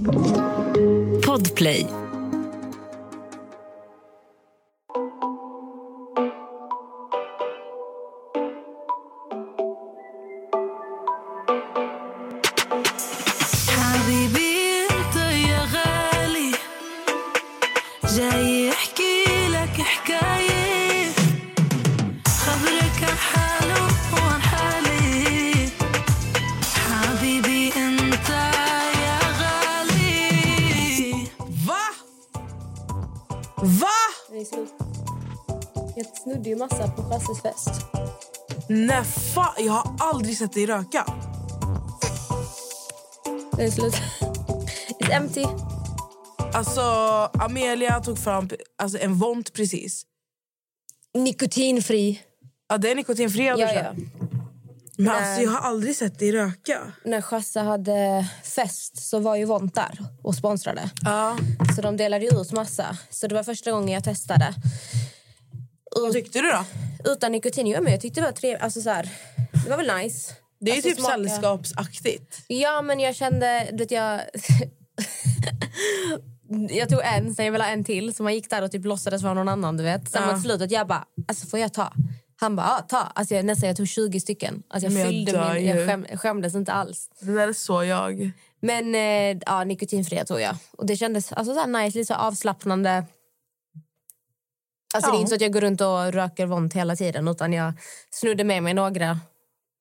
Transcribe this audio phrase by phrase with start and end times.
[0.00, 1.99] Podplay.
[40.40, 41.06] Sett dig röka.
[43.56, 43.94] Det är slut.
[45.00, 45.44] It's empty.
[46.54, 46.80] Alltså,
[47.34, 50.02] Amelia tog fram alltså, en Vont precis.
[51.14, 52.20] Nikotinfri.
[52.68, 53.46] Ja, det är nikotinfri.
[53.46, 53.94] Ja, Ja.
[54.96, 56.92] Men alltså, jag har aldrig sett dig röka.
[57.04, 60.90] När Chasse hade fest så var ju Vont där och sponsrade.
[61.02, 61.36] Ja.
[61.76, 62.98] Så de delade ut massa.
[63.10, 64.54] Så det var första gången jag testade.
[65.96, 66.64] Vad tyckte du då?
[67.12, 67.66] Utan nikotin.
[67.66, 68.62] Ja, men jag tyckte det var trevligt.
[68.62, 69.08] Alltså, så här,
[69.64, 70.32] det var väl nice.
[70.60, 72.38] Det är Alltså, typ smaka- sällskapsaktigt.
[72.46, 73.68] Ja, men jag kände...
[73.72, 74.20] Du vet, jag...
[76.70, 78.14] jag tog en, sen jag ville ha en till.
[78.14, 79.76] Så man gick där och typ låtsades vara någon annan.
[79.76, 80.10] du vet.
[80.10, 80.32] Sen Ja.
[80.32, 81.92] mot slutet jag bara, alltså får jag ta?
[82.36, 82.98] Han bara, ja ta.
[83.14, 84.62] Alltså, jag, nästan jag tog 20 stycken.
[84.68, 87.08] Alltså, jag Men jag fyllde dör min, jag skäm, skämdes inte alls.
[87.20, 88.30] Det där är så jag.
[88.62, 90.56] Men eh, ja, nikotinfria tog jag.
[90.72, 93.04] Och det kändes alltså, så här nice, lite så avslappnande.
[94.94, 95.20] Alltså, Det är Ja.
[95.20, 97.28] inte så att jag går runt och röker vont hela tiden.
[97.28, 97.72] Utan jag
[98.10, 99.18] snodde med mig några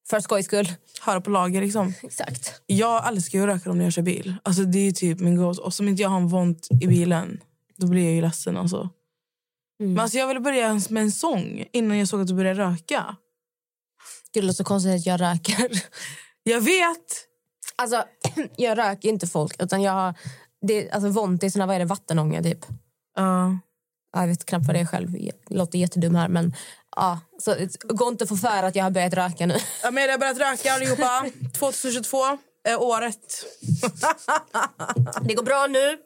[0.10, 0.74] för skojs skull.
[1.02, 1.94] Har på lager liksom.
[2.04, 2.62] Exakt.
[2.66, 4.36] Jag älskar ju att röka när jag kör bil.
[4.44, 7.40] Alltså, det är typ min go Och som inte jag har en Vont i bilen,
[7.78, 8.58] då blir jag ju ledsen.
[8.58, 8.78] Alltså.
[9.80, 9.94] Mm.
[9.94, 13.16] Men alltså, jag ville börja med en sång innan jag såg att du började röka.
[14.34, 15.72] Gud, det låter så konstigt att jag röker.
[16.44, 17.26] Jag vet!
[17.76, 18.04] Alltså,
[18.56, 19.64] jag röker inte folk.
[19.64, 20.14] Utan jag har,
[20.68, 22.60] det, alltså, vont är såna, vad är det, vattenånga typ.
[23.16, 23.52] Ja.
[23.56, 23.60] Ja,
[24.14, 25.18] Jag vet knappt vad det är själv.
[25.18, 26.28] Jag låter jättedum här.
[26.28, 26.56] Men,
[26.96, 29.56] ja, så, gå inte för för att jag har börjat röka nu.
[29.84, 31.26] Amelia har börjat röka allihopa.
[31.60, 32.18] 2022
[32.64, 33.46] är året.
[35.22, 35.98] Det går bra nu.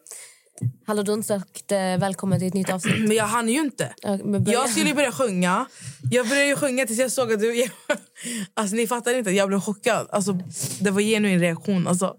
[0.87, 2.99] Hallå, du har inte sagt eh, välkommen till ett nytt avsnitt.
[2.99, 3.93] Men jag hann ju inte.
[4.01, 4.59] Ja, men börja.
[4.59, 5.65] Jag skulle ju börja sjunga.
[6.11, 7.67] Jag började ju sjunga tills jag såg att du...
[8.53, 10.07] Alltså ni fattar inte, jag blev chockad.
[10.09, 10.39] Alltså,
[10.79, 11.87] det var genuin reaktion.
[11.87, 12.15] Alltså,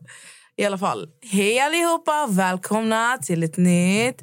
[0.56, 2.26] I alla fall, hej allihopa!
[2.30, 4.20] Välkomna till ett nytt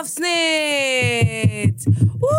[0.00, 1.86] avsnitt!
[2.14, 2.30] Woo!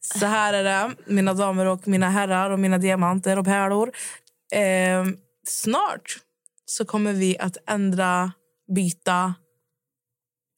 [0.00, 3.92] Så här är det, mina damer och mina herrar och mina diamanter och pärlor.
[4.52, 5.04] Eh,
[5.46, 6.16] snart
[6.66, 8.32] så kommer vi att ändra,
[8.74, 9.34] byta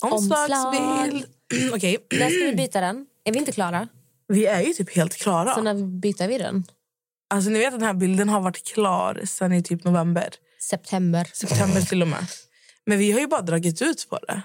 [0.03, 1.25] omslagsbild.
[1.75, 3.07] Okej, När ska vi byta den?
[3.25, 3.89] Är vi inte klara?
[4.29, 5.55] vi är ju typ helt klara.
[5.55, 6.65] Så när byter vi den?
[7.31, 10.29] Alltså, ni vet att den här bilden har varit klar sen i typ november.
[10.61, 11.31] September.
[11.35, 12.27] September till och med.
[12.87, 14.43] Men vi har ju bara dragit ut på det.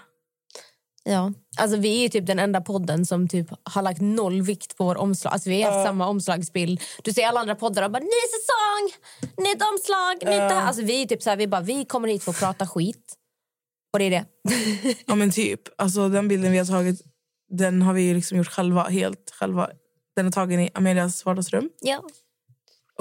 [1.04, 1.34] Ja.
[1.58, 4.96] Alltså, vi är typ den enda podden som typ har lagt noll vikt på vår
[4.98, 5.34] omslag.
[5.34, 6.82] Alltså, vi har haft samma omslagsbild.
[7.04, 10.66] Du ser alla andra poddar och bara ny säsong, nytt omslag, nytt det här.
[10.68, 13.16] Alltså, vi är typ så här, vi bara vi kommer hit för att prata skit.
[13.94, 14.26] Och det är det.
[15.06, 15.62] Ja men typ.
[15.78, 17.02] Alltså den bilden vi har tagit,
[17.50, 19.70] den har vi liksom gjort själva, helt själva.
[20.16, 21.70] Den är tagen i Amelias vardagsrum.
[21.82, 22.02] ja.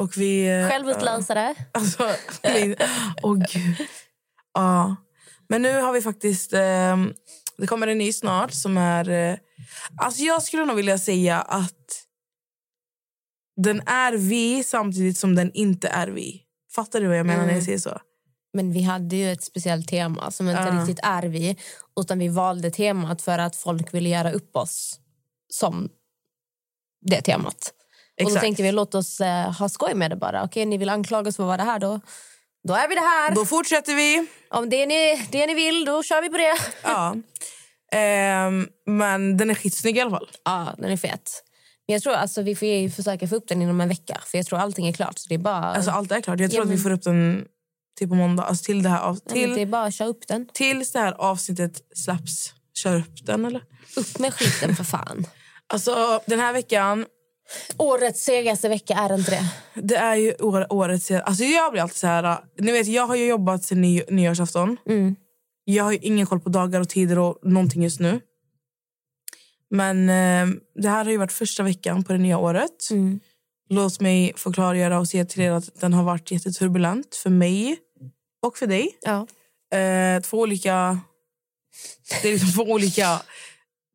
[0.00, 0.46] Och vi...
[0.60, 1.54] eh, Självutlösare.
[1.72, 2.10] Alltså,
[2.42, 2.76] min-
[3.22, 3.76] åh gud.
[4.54, 4.96] Ja.
[5.48, 6.52] Men nu har vi faktiskt...
[6.52, 6.96] Eh,
[7.58, 9.08] det kommer en ny snart som är...
[9.10, 9.36] Eh,
[9.96, 12.06] alltså jag skulle nog vilja säga att
[13.56, 16.42] den är vi samtidigt som den inte är vi.
[16.74, 18.00] Fattar du vad jag menar när jag säger så?
[18.52, 20.80] Men vi hade ju ett speciellt tema som inte Ja.
[20.80, 21.56] riktigt är vi.
[22.00, 25.00] Utan vi valde temat för att folk ville göra upp oss
[25.48, 25.88] som
[27.06, 27.72] det temat.
[28.24, 28.40] Och då Exakt.
[28.44, 30.44] tänkte vi låt oss eh, ha skoj med det bara.
[30.44, 32.00] Okej, ni vill anklaga oss för att vara det här då.
[32.68, 33.34] Då är vi det här.
[33.34, 34.26] Då fortsätter vi.
[34.50, 36.56] Om det är ni, det ni vill, då kör vi på det.
[36.82, 37.16] Ja.
[37.92, 40.30] Ehm, men den är skitsnygg i alla fall.
[40.44, 41.42] Ja, den är fet.
[41.88, 44.20] Men jag tror alltså vi får försöka få upp den inom en vecka.
[44.26, 45.18] För jag tror allting är klart.
[45.18, 46.40] Så det är bara, Alltså allt är klart.
[46.40, 47.44] Jag tror Ja, att vi men- får upp den
[47.98, 48.42] till på måndag.
[48.42, 50.48] Alltså till det här av, Ja, men det är till, bara att köra upp den.
[50.54, 52.52] tills det här avsnittet släpps.
[52.82, 53.62] Kör upp den eller?
[53.96, 55.26] Upp med skiten för fan.
[55.66, 57.06] Alltså den här veckan
[57.78, 59.44] Årets segaste vecka är inte det.
[59.82, 61.10] Det är ju år, årets...
[61.10, 62.38] Alltså jag blir alltid så här...
[62.58, 64.76] Ni vet, jag har ju jobbat sen ny, nyårsafton.
[64.86, 65.16] Mm.
[65.64, 68.20] Jag har ju ingen koll på dagar och tider och någonting just nu.
[69.70, 72.90] Men eh, det här har ju varit första veckan på det nya året.
[72.90, 73.20] Mm.
[73.68, 77.78] Låt mig få klargöra och säga till er att den har varit jätteturbulent för mig
[78.42, 78.98] och för dig.
[79.00, 79.26] Ja.
[79.78, 81.00] Eh, två olika...
[82.22, 83.22] Det är liksom två olika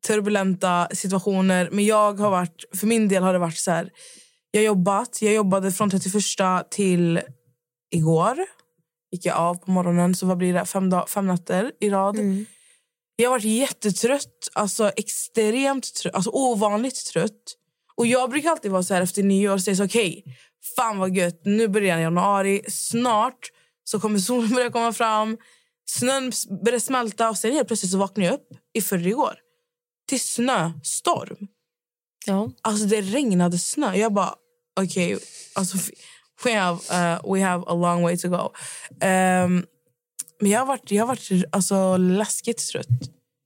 [0.06, 1.68] turbulenta situationer.
[1.72, 2.64] Men jag har varit...
[2.74, 3.90] För min del har det varit så här...
[4.50, 5.22] Jag har jobbat.
[5.22, 7.20] Jag jobbade från 31 till
[7.90, 8.36] igår.
[9.12, 10.14] gick jag av på morgonen.
[10.14, 10.64] Så vad blir det?
[10.64, 12.18] Fem, dag, fem nätter i rad.
[12.18, 12.46] Mm.
[13.16, 14.48] Jag har varit jättetrött.
[14.52, 16.14] Alltså extremt trött.
[16.14, 17.56] Alltså ovanligt trött.
[17.96, 19.58] Och jag brukar alltid vara så här efter nyår.
[19.58, 20.24] Säga så okej,
[20.76, 21.40] fan vad gött.
[21.44, 22.62] Nu börjar januari.
[22.68, 23.50] Snart
[23.84, 25.36] så kommer solen börja komma fram.
[25.88, 26.32] Snön
[26.64, 27.30] börjar smälta.
[27.30, 29.45] Och sen helt plötsligt så vaknar jag upp i förrgår.
[30.08, 31.48] Till snöstorm.
[32.26, 32.50] Ja.
[32.62, 33.94] Alltså det regnade snö.
[33.94, 34.34] Jag bara,
[34.80, 35.18] okej,
[35.54, 35.78] alltså
[36.44, 38.50] we have, uh, we have a long way to go.
[39.00, 39.64] Ehm,
[40.40, 42.86] men jag har varit, jag har varit alltså, läskigt trött.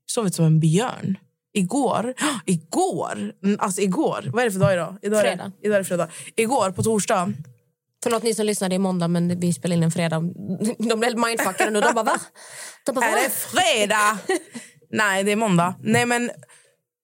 [0.07, 1.19] Sovit som en björn.
[1.53, 2.15] Igår,
[2.47, 4.99] igår, alltså igår, vad är det för dag idag?
[5.03, 5.53] idag Fredag.
[5.62, 6.09] Är idag är fredag.
[6.37, 7.33] Igår på torsdag,
[8.03, 10.23] Förlåt ni som lyssnade i måndag men vi spelade in en fredag.
[10.79, 11.81] De blev mindfuckade nu.
[11.81, 12.21] De bara va?
[12.87, 13.19] De bara, är va?
[13.23, 14.19] det fredag?
[14.91, 15.75] Nej, det är måndag.
[15.83, 16.31] Nej men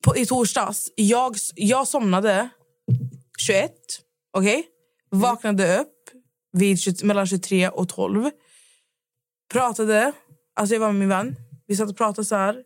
[0.04, 2.48] på, i torsdags, jag, jag somnade
[3.38, 3.72] 21,
[4.32, 4.66] okej?
[5.10, 5.92] Vaknade upp
[6.52, 8.30] vid 20, mellan 23 och 12.
[9.52, 10.12] Pratade,
[10.54, 11.36] alltså jag var med min vän.
[11.66, 12.62] Vi satt och pratade så här.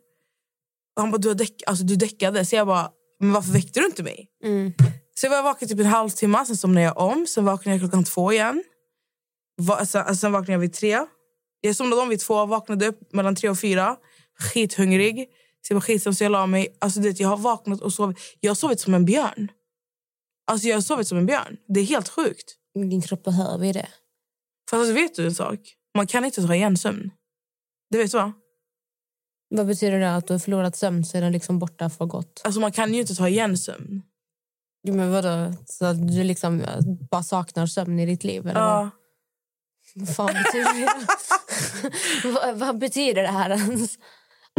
[0.95, 2.45] Han bara, du, har däck, alltså, du däckade.
[2.45, 4.27] Så jag bara, men varför väckte du inte mig?
[4.43, 4.73] Mm.
[5.15, 7.27] Så jag var vaken typ en halvtimme, sen somnade jag om.
[7.27, 8.63] Sen vaknade jag klockan två igen.
[9.57, 10.99] Va, sen, sen vaknade jag vid tre.
[11.61, 13.97] Jag somnade om vid två, vaknade upp mellan tre och fyra.
[14.41, 15.27] Skithungrig.
[15.61, 16.77] Så jag var skitsam så jag la mig.
[16.79, 18.17] Alltså, det, jag har vaknat och sovit.
[18.39, 19.51] Jag har sovit som en björn.
[20.47, 21.57] Alltså jag har sovit som en björn.
[21.67, 22.55] Det är helt sjukt.
[22.73, 23.87] Din kropp behöver ju det.
[24.69, 25.59] För alltså, vet du en sak?
[25.95, 27.11] Man kan inte ta igen sömn.
[27.89, 28.33] Det vet du va?
[29.49, 30.15] Vad betyder det?
[30.15, 32.41] Att du har förlorat sömn så är den liksom borta för gott?
[32.43, 34.01] Alltså man kan ju inte ta igen sömn.
[34.83, 35.53] Jo, men vadå?
[35.65, 36.79] Så att du liksom eh,
[37.11, 38.47] bara saknar sömn i ditt liv?
[38.47, 38.89] Eller Ja.
[39.95, 40.07] vad?
[40.07, 41.07] vad fan betyder det?
[42.33, 43.97] vad, vad betyder det här ens?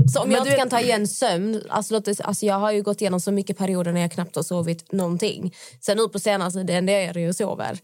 [0.08, 1.62] Så om Men jag du inte kan ta igen sömn...
[1.68, 4.36] Alltså, låt oss, alltså jag har ju gått igenom så mycket perioder när jag knappt
[4.36, 5.54] har sovit någonting.
[5.80, 7.78] Sen nu på senaste, det enda jag gör är att sover.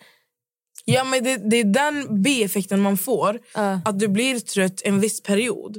[0.84, 3.38] Ja, men det, det är den bieffekten man får.
[3.54, 3.80] Ja.
[3.84, 5.76] Att du blir trött en viss period.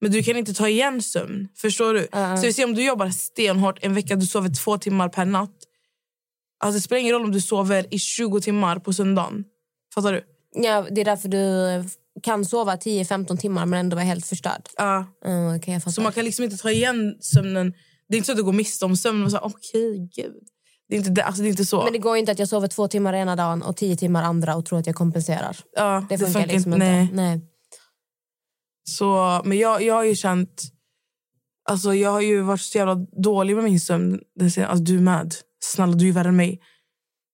[0.00, 1.48] Men du kan inte ta igen sömn.
[1.56, 2.08] Förstår du?
[2.12, 2.36] Ja.
[2.36, 5.56] Så vi ser om du jobbar stenhårt en vecka, du sover två timmar per natt.
[6.60, 9.44] Alltså det spelar ingen roll om du sover i 20 timmar på söndagen.
[9.94, 10.22] Fattar du?
[10.62, 11.84] Ja, det är därför du eh,
[12.22, 14.68] kan sova 10-15 timmar men ändå vara helt förstörd.
[14.76, 15.06] Ja.
[15.24, 17.74] Mm, okay, så man kan liksom inte ta igen sömnen.
[18.08, 19.24] Det är inte så att du går miste om sömn.
[19.24, 20.34] Och så, Okej, gud.
[20.88, 21.84] Det är, inte, det, alltså det är inte så.
[21.84, 24.56] Men det går inte att jag sover två timmar ena dagen och tio timmar andra
[24.56, 25.56] och tror att jag kompenserar.
[25.72, 27.02] ja, Det funkar, liksom Nej.
[27.02, 27.14] inte.
[27.14, 27.40] Nej.
[28.84, 30.62] Så, men jag, jag har ju känt...
[31.68, 34.20] Alltså jag har ju varit så jävla dålig med min sömn.
[34.34, 35.34] Det ser- Alltså, du med.
[35.60, 36.60] Snälla, du är värre än mig.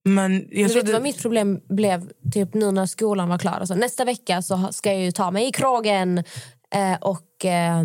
[0.04, 3.52] Men jag tror vet du vad mitt problem blev typ nu när skolan var klar?
[3.52, 6.18] Alltså, nästa vecka så ska jag ju ta mig i krogen
[6.74, 7.82] eh, och eh,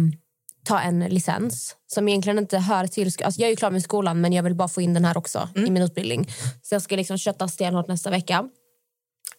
[0.63, 3.11] ta en licens som egentligen inte hör till...
[3.23, 5.17] Alltså, jag är ju klar med skolan men jag vill bara få in den här
[5.17, 5.67] också Mm.
[5.67, 6.27] i min utbildning.
[6.61, 8.49] Så jag ska liksom kötta stenhårt nästa vecka.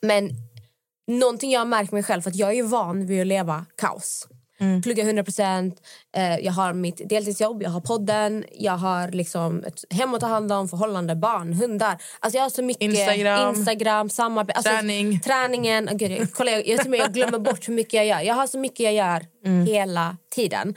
[0.03, 0.31] Men
[1.06, 3.67] någonting jag har märkt mig själv för att jag är ju van vid att leva
[3.76, 4.29] kaos.
[4.61, 4.83] Mm.
[4.83, 5.83] Plugga 100 procent.
[6.17, 10.27] Eh, jag har mitt deltidsjobb, jag har podden, jag har liksom ett hem att ta
[10.27, 12.03] hand om, förhållande, barn, hundar.
[12.21, 13.55] Alltså jag har så mycket Instagram.
[13.55, 14.57] Instagram samarbete.
[14.57, 15.21] Alltså, Träning.
[15.21, 15.89] Träningen.
[15.89, 18.21] Oh, gud, jag, kolla, jag, jag, jag glömmer bort hur mycket jag gör.
[18.21, 19.67] Jag har så mycket jag gör Mm.
[19.67, 20.75] hela tiden.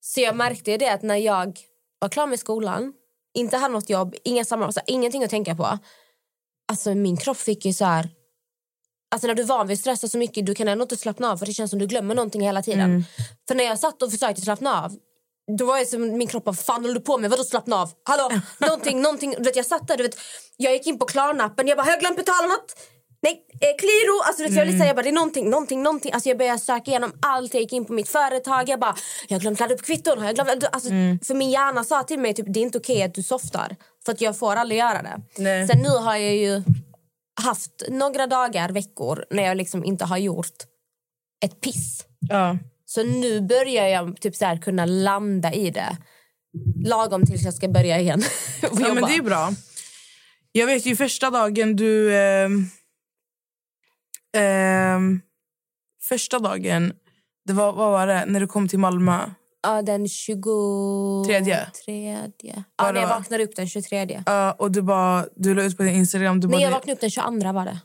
[0.00, 1.58] Så jag märkte det att när jag
[1.98, 2.92] var klar med skolan,
[3.34, 5.78] inte hade något jobb, inga samarbete, alltså, ingenting att tänka på.
[6.68, 8.08] Alltså min kropp fick ju så här...
[9.12, 11.30] Alltså när du är van vid att stressa så mycket, du kan ändå inte slappna
[11.30, 12.80] av för det känns som du glömmer någonting hela tiden.
[12.80, 13.04] Mm.
[13.48, 14.96] För när jag satt och försökte slappna av,
[15.58, 17.30] då var jag som min kropp bara, fan håller du på med?
[17.30, 17.90] Vadå slappna av?
[18.04, 18.40] Hallå?
[18.58, 19.34] Någonting, någonting.
[19.38, 20.16] Du vet, jag satt där, du vet,
[20.56, 22.74] jag gick in på Klarnappen, jag bara, har jag glömt betala något?
[23.22, 24.22] Nej, eh, Qliro!
[24.26, 26.12] Alltså, vet, jag, liksom, jag bara, det är någonting, någonting, någonting.
[26.12, 28.94] Alltså, jag började söka igenom allt, jag gick in på mitt företag, jag bara,
[29.28, 30.18] jag har glömt ladda upp kvitton.
[30.18, 30.88] Har jag glömt, alltså,
[31.26, 33.76] För min hjärna sa till mig, typ, det är inte okej att du softar.
[34.04, 35.20] För att jag får aldrig göra det.
[35.36, 35.68] Nej.
[35.68, 36.62] Sen nu har jag ju
[37.40, 40.56] haft några dagar, veckor, när jag liksom inte har gjort
[41.44, 42.04] ett piss.
[42.20, 42.58] ja.
[42.84, 45.96] Så nu börjar jag typ så här kunna landa i det.
[46.84, 48.22] Lagom tills jag ska börja igen.
[48.62, 48.94] ja, jobba.
[48.94, 49.52] men det är bra.
[50.52, 52.16] Jag vet ju första dagen du...
[52.16, 52.66] ehm,
[54.36, 55.20] ehm,
[56.02, 56.92] första dagen,
[57.46, 58.24] det var, vad var det?
[58.26, 59.30] När du kom till Malmö.
[59.62, 60.42] Ja, den 23.
[61.26, 61.66] Tredje?
[61.84, 62.24] Tredje.
[62.42, 64.22] Ja, Ja, när jag vaknade upp den 23.
[64.26, 66.40] Ja, och du bara, du la ut på din Instagram.
[66.40, 67.78] Du bara, Nej, jag vaknade upp den 22 var det.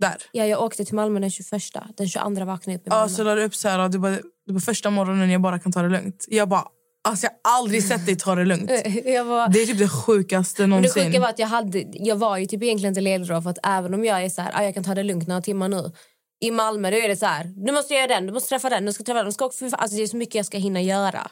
[0.00, 0.16] där.
[0.32, 1.50] Ja, jag åkte till Malmö den 21.
[1.96, 3.08] Den 22 vaknade jag upp i Ja, Malmö.
[3.08, 5.72] så la du upp så här, du bara, du bara första morgonen jag bara kan
[5.72, 6.24] ta det lugnt.
[6.28, 6.64] Jag bara,
[7.08, 8.70] alltså jag har aldrig sett dig ta det lugnt.
[9.26, 9.48] var...
[9.52, 11.04] Det är typ det sjukaste Men det någonsin.
[11.04, 13.58] sjuka var att jag, hade, jag var ju typ egentligen inte ledig då, för att
[13.66, 15.92] även om jag är så här, ah, jag kan ta det lugnt några timmar nu.
[16.40, 18.84] I Malmö då är det så här, du måste göra den, du måste träffa den,
[18.86, 19.26] du ska träffa den.
[19.26, 21.30] Du ska för- alltså det är så mycket jag ska hinna göra.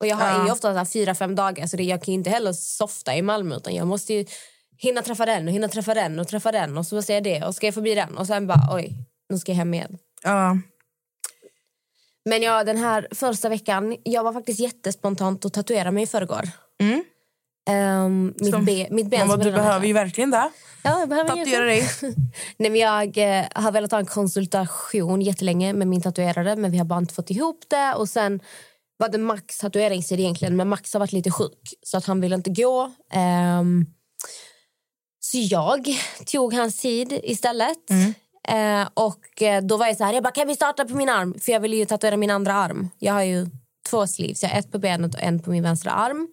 [0.00, 0.46] Och jag har Ja.
[0.46, 3.22] ju ofta så här fyra, fem dagar så det, jag kan inte heller softa i
[3.22, 4.26] Malmö utan jag måste ju
[4.78, 7.42] hinna träffa den och hinna träffa den och träffa den och så måste jag det
[7.44, 8.92] och ska jag förbi den och sen bara oj,
[9.30, 9.98] nu ska jag hem igen.
[10.22, 10.56] Ja.
[12.24, 16.48] Men ja, den här första veckan, jag var faktiskt jättespontant och tatuera mig i förrgår.
[16.80, 17.04] Mm.
[17.70, 20.50] Ehm, mitt, Som- be, mitt ben Mamma, du behöver ju verkligen det.
[20.82, 21.88] Ja, jag behöver Tatuera dig.
[22.56, 26.78] Nej, men jag eh, har velat ha en konsultation jättelänge med min tatuerare men vi
[26.78, 27.94] har bara inte fått ihop det.
[27.94, 28.40] Och sen
[28.96, 32.32] var det Max tatueringstid egentligen men Max har varit lite sjuk så att han vill
[32.32, 32.92] inte gå.
[33.12, 33.86] Ehm,
[35.20, 35.88] så jag
[36.26, 37.90] tog hans tid istället.
[38.48, 41.08] Eh, och eh, då var jag så här, jag bara, kan vi starta på min
[41.08, 41.34] arm?
[41.40, 42.88] För jag vill ju tatuera min andra arm.
[42.98, 43.46] Jag har ju
[43.90, 46.28] två sleeves, jag har ett på benet och en på min vänstra arm.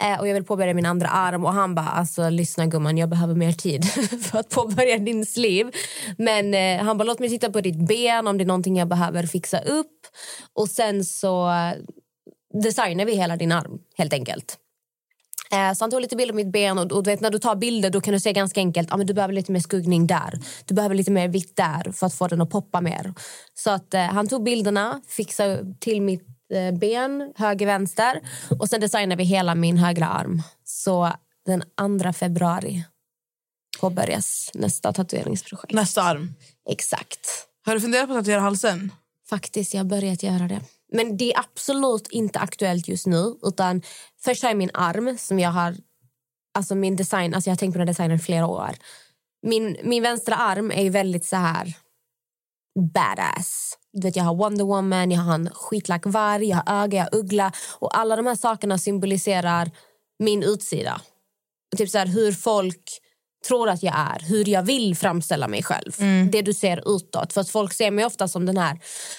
[0.00, 3.08] Eh, och jag vill påbörja min andra arm och han bara, alltså lyssna gumman, jag
[3.08, 3.84] behöver mer tid
[4.22, 5.72] för att påbörja din sleeve.
[6.18, 8.88] Men eh, han bara, låt mig titta på ditt ben om det är någonting jag
[8.88, 10.06] behöver fixa upp.
[10.54, 11.52] Och sen så
[12.62, 14.58] designar vi hela din arm helt enkelt.
[15.50, 17.38] Eh, så han tog lite bilder på mitt ben och, och du vet, när du
[17.38, 20.06] tar bilder då kan du se ganska enkelt ah, men du behöver lite mer skuggning
[20.06, 20.40] där.
[20.64, 23.14] Du behöver lite mer vitt där för att få den att poppa mer.
[23.54, 26.35] Så att eh, han tog bilderna, fixade till mitt
[26.80, 28.20] ben, höger, vänster
[28.58, 30.42] och sen designade vi hela min högra arm.
[30.64, 31.12] Så
[31.46, 31.62] den
[32.02, 32.84] 2 februari
[33.80, 35.72] påbörjas nästa tatueringsprojekt.
[35.72, 36.34] Nästa arm.
[36.68, 37.28] Exakt.
[37.64, 38.92] Har du funderat på att tatuera halsen?
[39.28, 40.60] Faktiskt, jag har börjat göra det.
[40.92, 43.34] Men det är absolut inte aktuellt just nu.
[43.42, 43.82] Utan
[44.20, 45.76] Först har jag min arm som jag har...
[46.54, 48.70] Alltså min design, alltså jag har tänkt på den designen i flera år.
[49.42, 51.76] Min, min vänstra arm är ju väldigt så här
[52.76, 53.78] badass.
[53.92, 57.04] Du vet, jag har Wonder Woman, jag har en skitlack varg, jag har öga, jag
[57.04, 57.52] har uggla.
[57.78, 59.70] Och alla de här sakerna symboliserar
[60.18, 61.00] min utsida.
[61.72, 63.00] Och typ så här, hur folk
[63.48, 65.92] tror att jag är, hur jag vill framställa mig själv.
[66.30, 67.32] Det du ser utåt.
[67.32, 68.78] För att folk ser mig ofta som den här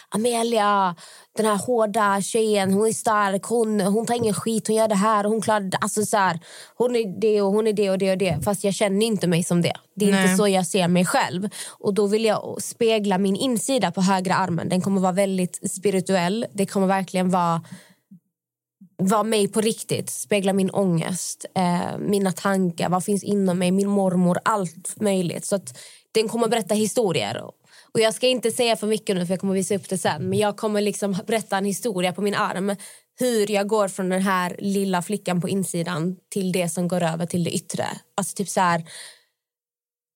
[0.10, 0.96] Amelia,
[1.38, 4.96] den här hårda tjejen, hon är stark, hon, hon tar ingen skit, hon gör det
[4.96, 5.78] här och hon klarar det.
[5.78, 6.40] Alltså så här,
[6.76, 8.40] hon är det och hon är det och det och det.
[8.44, 9.74] Fast jag känner inte mig som det.
[9.96, 10.24] Det är Nej.
[10.24, 11.50] inte så jag ser mig själv.
[11.80, 14.70] Och då vill jag spegla min insida på högra armen.
[14.70, 16.46] Den kommer vara väldigt spirituell.
[16.54, 17.62] Det kommer verkligen vara
[18.98, 23.90] vara mig på riktigt, spegla min ångest, eh, mina tankar, vad finns inom mig, min
[23.90, 25.46] mormor, allt möjligt.
[25.46, 25.78] Så att
[26.12, 27.44] den kommer berätta historier.
[27.94, 30.30] Och jag ska inte säga för mycket nu för jag kommer visa upp det sen.
[30.30, 32.76] Men jag kommer liksom berätta en historia på min arm.
[33.20, 37.26] Hur jag går från den här lilla flickan på insidan till det som går över
[37.26, 37.86] till det yttre.
[38.18, 38.84] Alltså typ så här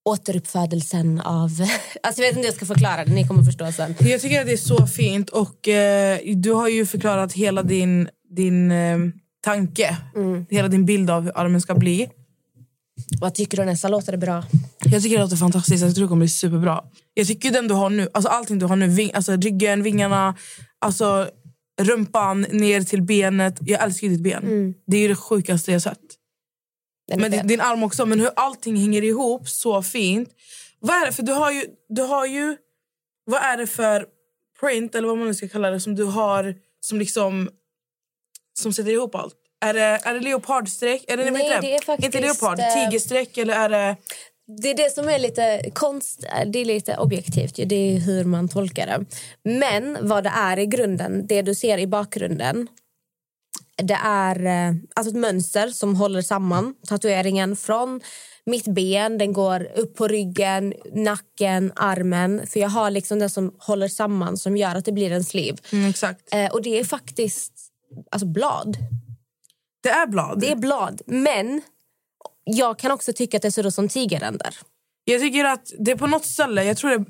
[0.10, 1.50] återuppfödelsen av...
[2.04, 3.96] Alltså jag vet inte hur jag ska förklara det, ni kommer förstå sen.
[4.00, 8.10] Jag tycker att det är så fint och eh, du har ju förklarat hela din,
[8.36, 8.98] din eh,
[9.44, 9.98] tanke.
[10.50, 12.10] Hela din bild av hur armen ska bli.
[13.22, 13.88] Vad tycker du Nessa?
[13.88, 14.44] Låter det bra?
[14.86, 15.84] Jag tycker det låter fantastiskt.
[15.84, 16.84] Jag tror det kommer bli superbra.
[17.14, 20.36] Jag tycker den du har nu, alltså allting du har nu, ving, alltså ryggen, vingarna,
[20.80, 21.30] alltså
[21.82, 23.58] rumpan ner till benet.
[23.62, 24.74] Jag älskar ditt ben.
[24.88, 26.00] Det är ju det sjukaste jag sett.
[27.16, 28.06] Men din, din arm också.
[28.06, 30.30] Men hur allting hänger ihop så fint.
[30.80, 32.58] Vad är det för du har ju, du har ju
[33.26, 34.06] vad är det för
[34.60, 37.50] print eller vad man nu ska kalla det som du har som liksom
[38.62, 39.36] som sätter ihop allt?
[39.66, 41.06] Är det, är det leopardstreck?
[41.08, 43.96] Är det, Nej, heter det är faktiskt, Inte leopard, eh, tigerstreck eller är det...
[44.62, 47.56] Det är det som är lite konst, det är lite objektivt.
[47.66, 49.06] Det är hur man tolkar det.
[49.60, 52.68] Men vad det är i grunden, det du ser i bakgrunden
[53.84, 58.02] det är eh, alltså ett mönster som håller samman tatueringen från
[58.46, 62.48] mitt ben, den går upp på ryggen, nacken, armen.
[62.48, 65.58] För jag har liksom det som håller samman som gör att det blir en sleeve.
[65.72, 66.34] Mm, exakt.
[66.34, 67.54] Eh, och det är faktiskt
[68.12, 68.78] alltså blad.
[69.84, 70.40] Det är blad.
[70.40, 71.62] Det är blad, men
[72.44, 74.58] jag kan också tycka att det ser ut som tigerränder.
[75.04, 77.06] Jag tycker att det är på något ställe, jag tror det...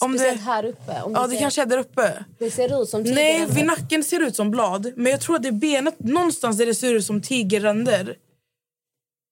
[0.00, 1.02] Om Speciellt det, här uppe.
[1.02, 2.24] Om ja, det ser, kanske är där uppe.
[2.38, 3.54] det ser ut som Nej, tigerränder.
[3.54, 4.92] vid nacken ser det ut som blad.
[4.96, 8.16] Men jag tror att det är benet någonstans där det ser ut som tigerränder.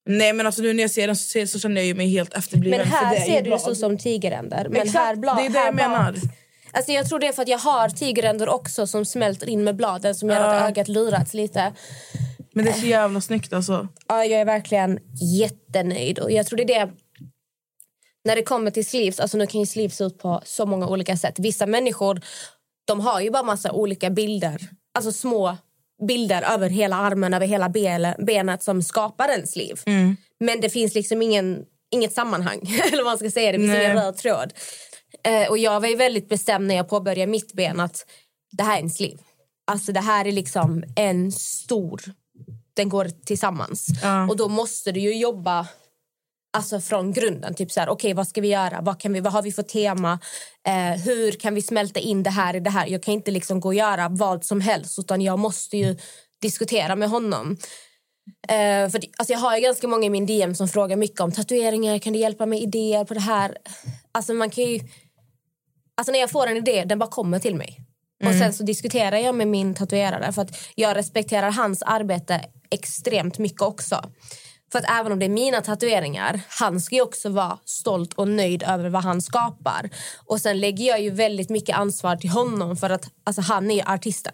[0.08, 2.34] Nej men alltså nu när jag ser den så, ser, så känner jag mig helt
[2.34, 2.78] efterbliven.
[2.78, 4.68] Men här ser det ut som tigerränder.
[4.68, 6.12] Men Exakt, här blad, det är det jag menar.
[6.12, 6.22] Bak,
[6.74, 9.76] alltså jag tror det är för att jag har tigerränder också som smälter in med
[9.76, 11.72] bladen som gör att ögat lurats lite.
[12.52, 13.88] Men det är så jävla snyggt alltså.
[14.08, 14.98] Ja, jag är verkligen
[15.38, 16.18] jättenöjd.
[16.18, 16.92] Och jag tror det är det
[18.24, 21.16] när det kommer till sleeves, alltså nu kan ju sleeves ut på så många olika
[21.16, 21.38] sätt.
[21.38, 22.20] Vissa människor
[22.84, 24.60] de har ju bara massa olika bilder,
[24.94, 25.56] alltså små
[26.06, 27.68] bilder över hela armen, över hela
[28.18, 29.80] benet som skapar en sleeve.
[30.40, 32.60] Men det finns liksom ingen, inget sammanhang,
[32.92, 33.52] eller vad man ska säga.
[33.52, 33.84] Det finns Nej.
[33.84, 34.52] ingen röd tråd.
[35.24, 38.06] Eh, och jag var ju väldigt bestämd när jag påbörjade mitt ben att
[38.52, 39.22] det här är en sleeve.
[39.66, 42.02] Alltså det här är liksom en stor
[42.74, 43.86] den går tillsammans.
[44.02, 44.28] Ja.
[44.28, 45.68] Och då måste du ju jobba
[46.56, 47.54] alltså från grunden.
[47.54, 48.80] Typ så här, okej, vad ska vi göra?
[48.80, 50.18] Vad, kan vi, vad har vi för tema?
[50.66, 52.86] Eh, hur kan vi smälta in det här i det här?
[52.86, 55.96] Jag kan inte liksom gå och göra vad som helst utan jag måste ju
[56.42, 57.56] diskutera med honom.
[58.48, 61.98] Eh, för, alltså jag har ganska många i min DM som frågar mycket om tatueringar.
[61.98, 63.58] Kan du hjälpa mig idéer på det här?
[64.12, 64.80] Alltså man kan ju...
[65.96, 67.80] Alltså när jag får en idé, den bara kommer till mig.
[68.24, 73.38] Och sen så diskuterar jag med min tatuerare för att jag respekterar hans arbete extremt
[73.38, 74.10] mycket också.
[74.72, 78.62] För att även om det är mina tatueringar, han ska också vara stolt och nöjd
[78.62, 79.90] över vad han skapar.
[80.26, 83.74] Och sen lägger jag ju väldigt mycket ansvar till honom för att alltså, han är
[83.74, 84.32] ju artisten.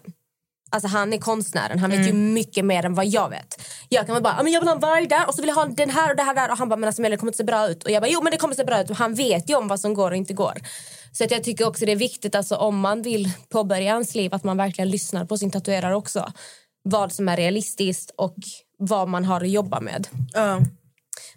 [0.73, 3.61] Alltså han är konstnären, han vet ju mycket mer än vad jag vet.
[3.89, 5.47] Jag kan väl bara, "Ja, men jag vill ha en varg där och så vill
[5.47, 6.51] jag ha den här och det här där.
[6.51, 7.83] Och han bara, men alltså det kommer inte se bra ut.
[7.83, 8.89] Och jag bara, jo men det kommer se bra ut.
[8.89, 10.61] Och han vet ju om vad som går och inte går.
[11.11, 14.33] Så att jag tycker också det är viktigt, alltså om man vill påbörja ens liv,
[14.33, 16.33] att man verkligen lyssnar på sin tatuerare också.
[16.83, 18.35] Vad som är realistiskt och
[18.77, 20.07] vad man har att jobba med.
[20.33, 20.61] Ja.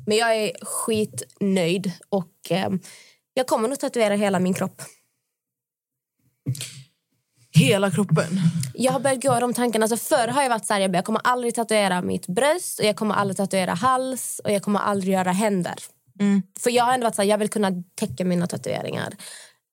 [0.06, 2.70] Men jag är skitnöjd och eh,
[3.34, 4.82] jag kommer nog tatuera hela min kropp.
[7.50, 8.40] Hela kroppen.
[8.74, 9.84] Jag har börjat gå de tankarna.
[9.84, 12.96] Alltså förr har jag varit så här, jag, kommer aldrig tatuera mitt bröst och jag
[12.96, 15.74] kommer aldrig tatuera hals och jag kommer aldrig göra händer.
[16.60, 19.14] För jag har ändå varit så här, jag vill kunna täcka mina tatueringar.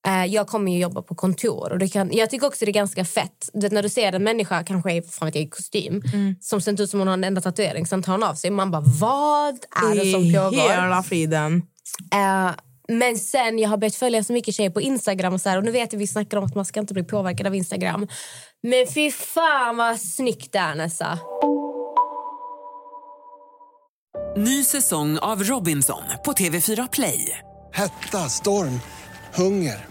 [0.07, 2.73] Eh, jag kommer ju jobba på kontor och det kan, jag tycker också det är
[2.73, 3.49] ganska fett.
[3.53, 6.01] Du vet, när du ser en människa kanske i, fan vet jag, i kostym
[6.41, 8.51] som ser ut som hon har en enda tatuering sen tar hon av sig.
[8.51, 10.69] Man bara, vad är det som I pågår?
[10.69, 11.63] hela friden.
[12.13, 12.51] Eh,
[12.87, 15.63] men sen jag har börjat följa så mycket tjejer på Instagram och så här, och
[15.63, 18.07] nu vet jag vi snackar om att man ska inte bli påverkad av Instagram.
[18.63, 21.19] Men fy fan vad snyggt det är Nessa.
[24.37, 27.37] Ny säsong av Robinson på TV4 Play.
[27.73, 28.79] Hetta, storm,
[29.33, 29.90] hunger.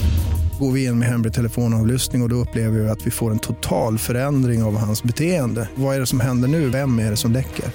[0.61, 3.39] Går vi in med hemlig telefonavlyssning och, och då upplever vi att vi får en
[3.39, 5.69] total förändring av hans beteende.
[5.75, 6.69] Vad är det som händer nu?
[6.69, 7.65] Vem är det som läcker?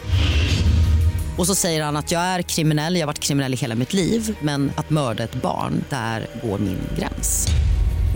[1.39, 3.93] Och så säger han att jag är kriminell, jag har varit kriminell i hela mitt
[3.93, 7.49] liv men att mörda ett barn, där går min gräns.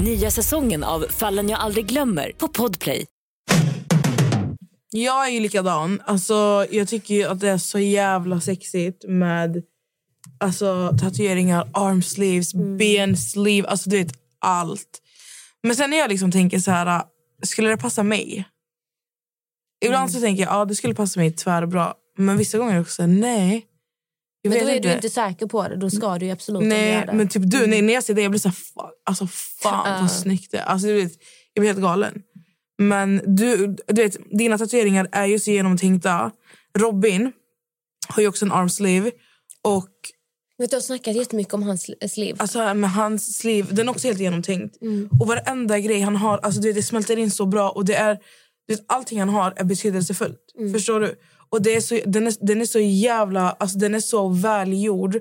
[0.05, 3.07] Nya säsongen av Fallen jag aldrig glömmer på Podplay.
[4.91, 6.03] Jag är ju likadan.
[6.05, 9.63] Alltså, jag tycker ju att det är så jävla sexigt med
[10.39, 15.03] alltså, tatueringar, armsleeves, bensleeve, alltså du vet allt.
[15.63, 17.03] Men sen när jag liksom tänker så här,
[17.43, 18.45] skulle det passa mig?
[19.85, 21.95] Ibland så tänker jag ja det skulle passa mig tvärbra.
[22.19, 23.67] Men vissa gånger också nej.
[24.49, 25.77] Men då är du inte säker på det.
[25.77, 27.13] Då ska du absolut inte Nej, göra det.
[27.13, 29.27] men typ du, nej, när jag ser det jag blir så här, fan, alltså
[29.63, 29.99] fan Ja.
[30.01, 30.63] vad snyggt det är.
[30.65, 31.13] Alltså, vet,
[31.55, 32.23] jag blir helt galen.
[32.79, 36.31] Men du, du vet, dina tatueringar är ju så genomtänkta.
[36.79, 37.33] Robin
[38.09, 39.11] har ju också en armsleeve.
[39.63, 39.89] Och
[40.61, 42.37] Vet du, jag har snackat jättemycket om hans liv.
[42.39, 44.77] alltså, med hans sleeve, den är också helt genomtänkt.
[45.21, 47.71] Och varenda grej han har, alltså, du vet, det smälter in så bra.
[47.71, 48.15] Och det är,
[48.69, 50.39] du vet, allting han har är betydelsefullt.
[50.73, 51.19] Förstår du?
[51.49, 55.17] Och det är så, den, är, den är så jävla, alltså, den är så välgjord.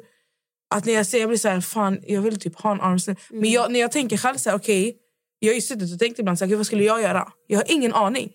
[0.76, 3.20] Att när jag ser jag blir så här, fan jag vill typ ha en armsleeve.
[3.30, 4.98] Men jag, när jag tänker själv så här, okej.
[5.40, 7.32] jag har ju suttit och tänkt ibland så här, "Gud, vad skulle jag göra?
[7.48, 8.32] Jag har ingen aning.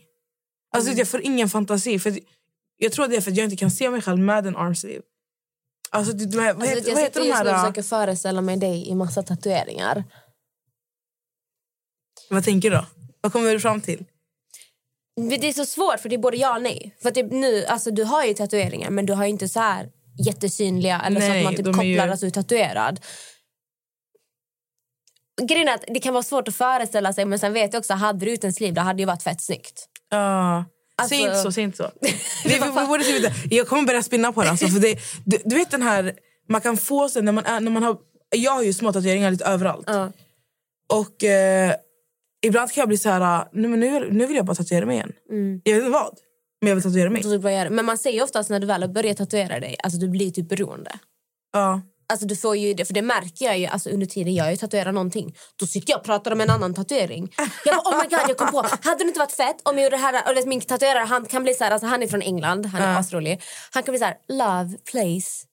[0.74, 1.98] Alltså jag får ingen fantasi.
[1.98, 2.18] För
[2.78, 5.02] jag tror det är för att jag inte kan se mig själv med en armsleeve.
[5.94, 7.58] Alltså, det- vad, Alltså, heter, jag vad heter de här?
[7.62, 10.04] försöker föreställa mig dig i massa tatueringar.
[12.30, 12.86] Vad tänker du då?
[13.20, 14.04] Vad kommer du fram till?
[15.30, 16.96] Det är så svårt för det är både ja och nej.
[17.02, 19.60] För att det, nu, alltså, du har ju tatueringar men du har ju inte så
[19.60, 19.90] här
[20.26, 23.00] jättesynliga eller så Nej, att man typ kopplar ju- att du är tatuerad.
[25.42, 27.92] Grejen är att det kan vara svårt att föreställa sig men sen vet jag också
[27.94, 29.88] hade du ut en sleeve det hade ju varit fett snyggt.
[30.10, 30.64] Ja.
[31.02, 31.90] Alltså- Säg inte så, säg inte så.
[32.00, 32.08] vi,
[32.44, 34.50] vi, vi borde typ inte- jag kommer börja spinna på det.
[34.50, 36.12] Alltså, för det du, du vet den här,
[36.48, 37.96] man kan få sig när man, är, när man har...
[38.36, 39.84] Jag har ju små tatueringar lite överallt.
[39.86, 40.12] Ja.
[40.92, 41.72] Och eh,
[42.46, 44.96] ibland kan jag bli så här, nej, men nu, nu vill jag bara tatuera mig
[44.96, 45.12] igen.
[45.64, 46.18] Jag vet inte vad,
[46.60, 47.22] men jag vill tatuera mig.
[47.22, 47.70] Så du bara gör det.
[47.70, 50.48] Men man säger oftast när du väl har börjat tatuera dig alltså du blir typ
[50.48, 50.90] beroende.
[51.52, 51.80] Ja.
[52.14, 54.94] Alltså du får ju det, för det märker jag ju alltså under tiden jag tatuerat
[54.94, 55.36] någonting.
[55.56, 57.34] Då sitter jag och pratar om en annan tatuering.
[57.64, 58.66] Jag bara, oh my god, jag kom på.
[58.82, 60.34] Hade det inte varit fett om jag gjorde det här?
[60.34, 62.98] Vet, min tatuerare han kan bli så här, alltså han är från England, han är
[62.98, 63.42] asrolig.
[63.70, 65.46] Han kan bli så här, love, please.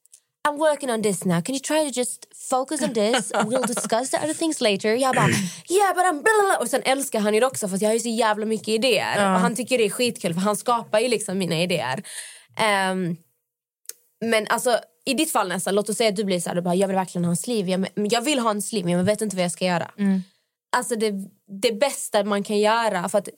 [0.48, 1.42] I'm working on this now.
[1.42, 3.32] Can you try to just focus on this?
[3.32, 4.96] We'll discuss the other things later.
[4.96, 5.30] Jag bara,
[5.70, 6.22] yeah but I'm...
[6.22, 6.62] Blah.
[6.62, 9.34] Och sen älskar han ju det också för jag har ju så jävla mycket idéer.
[9.34, 12.04] Och han tycker det är skitkul för han skapar ju liksom mina idéer.
[12.58, 13.16] Ehm,
[14.26, 16.62] men alltså, i ditt fall nästan, låt oss säga att du blir så här, du
[16.62, 17.72] bara, jag vill verkligen ha en sleeve.
[17.72, 19.92] Jag, jag vill ha en sleeve men jag vet inte vad jag ska göra.
[20.78, 21.12] Alltså det,
[21.62, 23.30] det bästa man kan göra, för att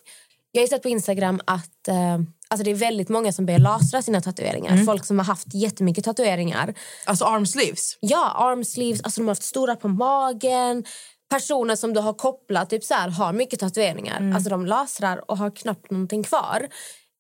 [0.52, 4.02] jag har sett på Instagram att eh, alltså det är väldigt många som ber lasra
[4.02, 4.78] sina tatueringar.
[4.86, 6.74] Folk som har haft jättemycket tatueringar.
[7.06, 7.98] Alltså armsleeves.
[8.00, 10.84] Ja, armsleeves, alltså de har haft stora på magen.
[11.30, 14.18] personer som du har kopplat typ så här, har mycket tatueringar.
[14.18, 14.36] Mm.
[14.36, 16.68] Alltså de lasrar och har knappt någonting kvar.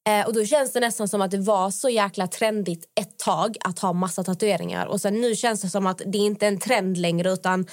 [0.07, 3.57] Eh, och då känns det nästan som att det var så jäkla trendigt ett tag
[3.65, 4.85] att ha massa tatueringar.
[4.85, 7.67] Och sen nu känns det som att det inte är en trend längre utan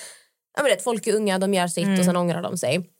[0.56, 1.98] jag vet, folk är unga, de gör sitt Mm.
[1.98, 2.90] och sen ångrar de sig.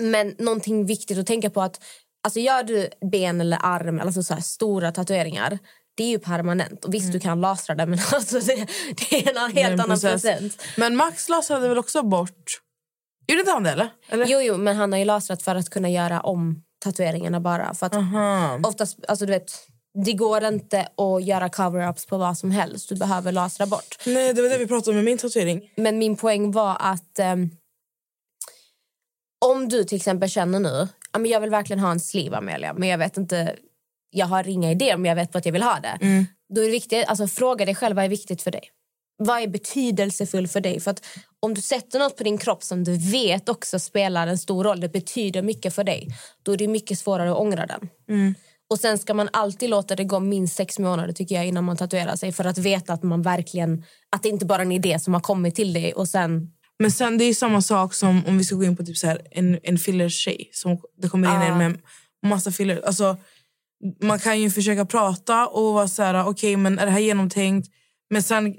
[0.00, 1.80] Men någonting viktigt att tänka på att
[2.24, 5.58] alltså gör du ben eller arm, alltså så stora tatueringar
[5.94, 6.84] det är ju permanent.
[6.84, 9.54] Och visst, du kan lasra det men alltså det, det är en Mm.
[9.54, 10.22] Det är helt en annan process.
[10.22, 10.62] procent.
[10.76, 12.60] Men Max lasrade väl också bort...
[13.28, 13.88] Gjorde inte han det eller?
[14.08, 14.26] eller?
[14.26, 17.74] Jo, jo, men han har ju lasrat för att kunna göra om tatueringarna bara.
[17.74, 18.60] För att Aha.
[18.64, 19.52] oftast, alltså du vet,
[20.04, 22.88] det går inte att göra cover-ups på vad som helst.
[22.88, 23.96] Du behöver lasra bort.
[24.06, 25.70] Nej, det var det vi pratade om med min tatuering.
[25.76, 27.50] Men min poäng var att ehm,
[29.44, 30.88] om du till exempel känner nu
[31.18, 33.56] men jag vill verkligen ha en sleeve, Amelia, men jag vet inte,
[34.10, 35.98] jag har inga idéer om jag vet att jag vill ha det.
[36.00, 36.26] Mm.
[36.54, 38.70] Då är det viktigt, alltså fråga dig själv vad är viktigt för dig.
[39.22, 40.80] Vad är betydelsefullt för dig?
[40.80, 41.06] För att
[41.40, 44.80] om du sätter något på din kropp som du vet också spelar en stor roll,
[44.80, 46.08] det betyder mycket för dig,
[46.42, 47.88] då är det mycket svårare att ångra den.
[48.08, 48.34] Mm.
[48.70, 51.76] Och sen ska man alltid låta det gå minst sex månader tycker jag innan man
[51.76, 54.98] tatuerar sig för att veta att man verkligen, att det inte bara är en idé
[54.98, 58.26] som har kommit till dig och sen Men sen det är ju samma sak som
[58.26, 60.50] om vi ska gå in på typ så här, en, en filler-tjej.
[60.52, 61.78] Som det kommer in en med
[62.26, 62.82] massa filler.
[62.86, 63.16] Alltså,
[64.02, 67.68] man kan ju försöka prata och vara så här, okej men är det här genomtänkt?
[68.10, 68.56] Men sen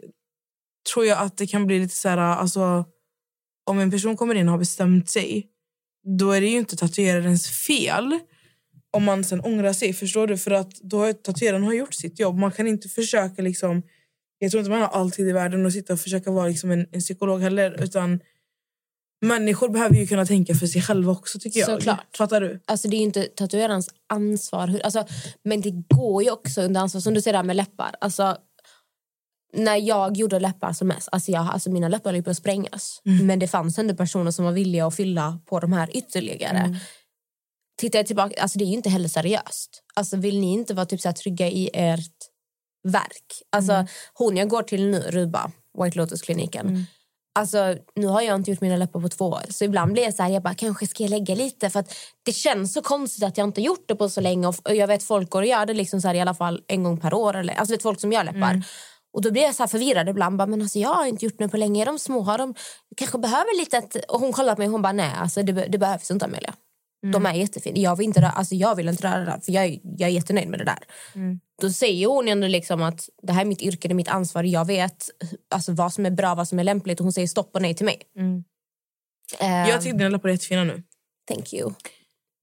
[0.93, 2.85] tror jag att det kan bli lite så här, alltså
[3.65, 5.47] om en person kommer in och har bestämt sig
[6.03, 8.19] då är det ju inte tatuerarens fel
[8.91, 9.93] om man sen ångrar sig.
[9.93, 10.37] Förstår du?
[10.37, 12.37] För att då har tatueraren har gjort sitt jobb.
[12.37, 13.83] Man kan inte försöka liksom
[14.39, 16.71] jag tror inte man har all tid i världen att sitta och försöka vara liksom
[16.71, 17.83] en, en psykolog heller.
[17.83, 18.19] Utan
[19.21, 21.69] människor behöver ju kunna tänka för sig själva också tycker jag.
[21.69, 22.17] Såklart.
[22.17, 22.59] Fattar du?
[22.65, 24.79] Alltså det är ju inte tatuerarens ansvar.
[24.83, 25.05] Alltså,
[25.43, 27.01] men det går ju också under ansvar.
[27.01, 27.95] Som du säger där med läppar.
[28.01, 28.37] Alltså,
[29.53, 33.01] när jag gjorde läppar som mest, alltså, jag, alltså mina läppar höll på att sprängas.
[33.23, 36.79] Men det fanns ändå personer som var villiga att fylla på de här ytterligare.
[37.77, 39.83] Tittar jag tillbaka, alltså det är inte heller seriöst.
[39.93, 42.17] Alltså vill ni inte vara typ så här trygga i ert
[42.87, 43.25] verk?
[43.51, 45.51] Alltså hon jag går till nu, Ruba,
[45.83, 46.85] White Lotus-kliniken.
[47.33, 49.41] Alltså, nu har jag inte gjort mina läppar på två år.
[49.49, 51.69] Så ibland blir jag så här, jag bara, kanske ska jag lägga lite.
[51.69, 54.47] För att det känns så konstigt att jag inte gjort det på så länge.
[54.47, 56.63] Och och jag vet folk går och gör det liksom så här, i alla fall
[56.67, 57.35] en gång per år.
[57.35, 58.63] Eller, alltså vet folk som gör läppar.
[59.13, 60.37] Och då blir jag så förvirrad ibland.
[60.37, 61.81] Bara, men alltså, jag har inte gjort det på länge.
[61.81, 62.21] Är de små?
[62.21, 62.55] Har de
[62.97, 63.77] kanske behöver lite...
[63.77, 66.25] Att, och hon kollar på mig och hon bara, nej alltså, det, det behövs inte
[66.25, 66.53] Amelia.
[67.13, 67.77] De är jättefina.
[67.79, 69.39] Jag vill inte, rö- alltså, jag vill inte röra det där.
[69.39, 70.79] För jag, jag är jättenöjd med det där.
[71.61, 74.43] Då säger hon ändå liksom att det här är mitt yrke, det är mitt ansvar.
[74.43, 75.09] Jag vet
[75.55, 76.99] alltså, vad som är bra, vad som är lämpligt.
[76.99, 78.01] Och hon säger stopp och nej till mig.
[79.39, 80.83] Eh, Jag tycker dina läppar är jättefina nu.
[81.27, 81.73] Thank you.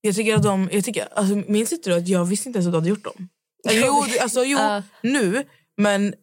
[0.00, 2.66] Jag tycker att de, jag tycker, alltså, minns inte du att jag visste inte ens
[2.66, 3.28] att du hade gjort dem?
[3.70, 4.82] Jo, alltså, jo Ja.
[5.02, 5.44] nu.
[5.76, 6.14] Men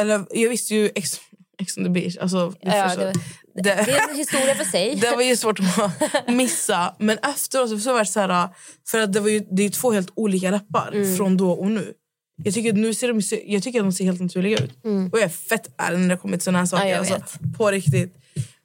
[0.00, 1.20] eller, jag visste ju Ex,
[1.58, 2.16] Ex on the beach.
[2.20, 3.12] Alltså, Ja, det,
[3.54, 4.94] Det- det är en historia för sig.
[5.00, 6.94] Det var ju svårt att missa.
[6.98, 8.48] Men efteråt så var det så här...
[8.88, 11.16] För att det, var ju, det är ju två helt olika läppar Mm.
[11.16, 11.92] från då och nu.
[12.44, 13.20] Jag tycker, nu ser de,
[13.52, 14.70] jag tycker att de ser helt naturliga ut.
[15.12, 16.84] Och jag är fett ärlig när det kommer till såna här saker.
[16.86, 17.04] Mm.
[17.08, 18.16] Ja, alltså, på riktigt.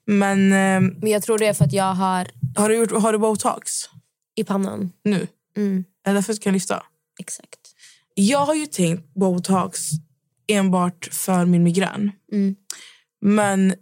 [0.07, 3.11] Men ehm, Men jag tror det är för att jag har har du, gjort, har
[3.11, 3.71] du botox
[4.35, 4.91] i pannan.
[5.03, 5.27] nu?
[5.57, 6.83] Mm, Är det därför du kan lyfta?
[7.19, 7.59] exakt.
[8.13, 9.89] Jag har ju tänkt botox
[10.47, 12.11] enbart för min migrän.
[12.31, 12.55] Mm.
[13.21, 13.73] Men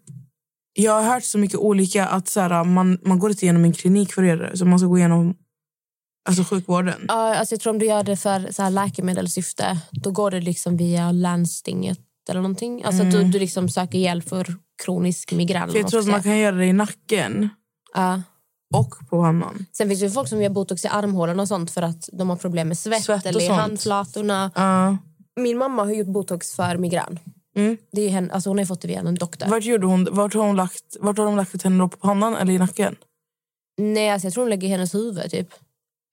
[0.74, 3.74] jag har hört så mycket olika att så här, man, man går inte igenom en
[3.74, 4.58] klinik för att göra det.
[4.58, 5.36] Så man ska gå igenom
[6.30, 7.06] alltså, sjukvården.
[7.08, 10.42] Ja, alltså jag tror om du gör det för så här läkemedelssyfte då går det
[10.42, 12.00] liksom via landstinget
[12.30, 12.84] eller någonting.
[12.84, 15.64] Alltså att du, du liksom söker hjälp för kronisk migrän.
[15.64, 15.72] Mm.
[15.72, 17.50] För jag tror att man kan göra det i nacken
[17.94, 18.22] Ja.
[18.76, 19.66] och på pannan.
[19.72, 22.30] Sen finns det ju folk som gör botox i armhålorna och sånt för att de
[22.30, 24.52] har problem med svett, Svett eller i handflatorna.
[24.56, 24.98] Ja.
[25.36, 27.20] Min mamma har gjort botox för migrän.
[27.56, 27.78] Mm.
[27.92, 29.48] Det är henne, alltså hon har fått det via en doktor.
[29.48, 31.90] Vart, gjorde hon, vart, har hon lagt, vart har de lagt henne då?
[31.90, 32.96] På pannan eller i nacken?
[33.78, 35.50] Nej, alltså jag tror hon lägger i hennes huvud typ.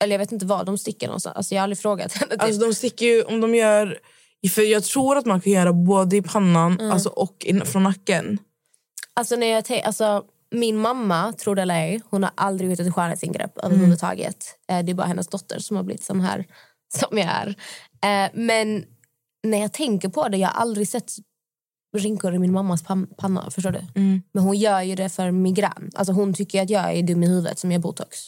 [0.03, 1.37] Eller jag vet inte var de sticker någonstans.
[1.37, 2.33] Alltså jag har aldrig frågat henne.
[2.33, 2.43] Typ.
[2.43, 3.99] Alltså de sticker ju, om de gör...
[4.55, 8.39] För jag tror att man kan göra både i pannan alltså, och in, från nacken.
[9.15, 12.95] Alltså, när jag alltså, min mamma, tror det eller ej, hon har aldrig gjort ett
[12.95, 14.45] skönhetsingrepp överhuvudtaget.
[14.69, 16.45] Eh, det är bara hennes dotter som har blivit som här
[16.95, 17.49] som jag är.
[18.03, 18.85] Eh, men
[19.43, 21.13] när jag tänker på det, jag har aldrig sett
[21.97, 23.51] rynkor i min mammas pan- panna.
[23.51, 23.81] Förstår du?
[24.33, 25.91] Men hon gör ju det för migrän.
[25.95, 28.19] Alltså, hon tycker att jag är dum i huvudet som gör botox.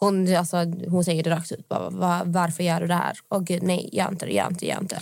[0.00, 0.56] Hon, alltså,
[0.88, 1.68] hon säger det rakt ut.
[1.68, 3.16] Bara, Va, varför gör du det här?
[3.40, 5.00] Gud, nej, gör inte det, gör inte, gör inte.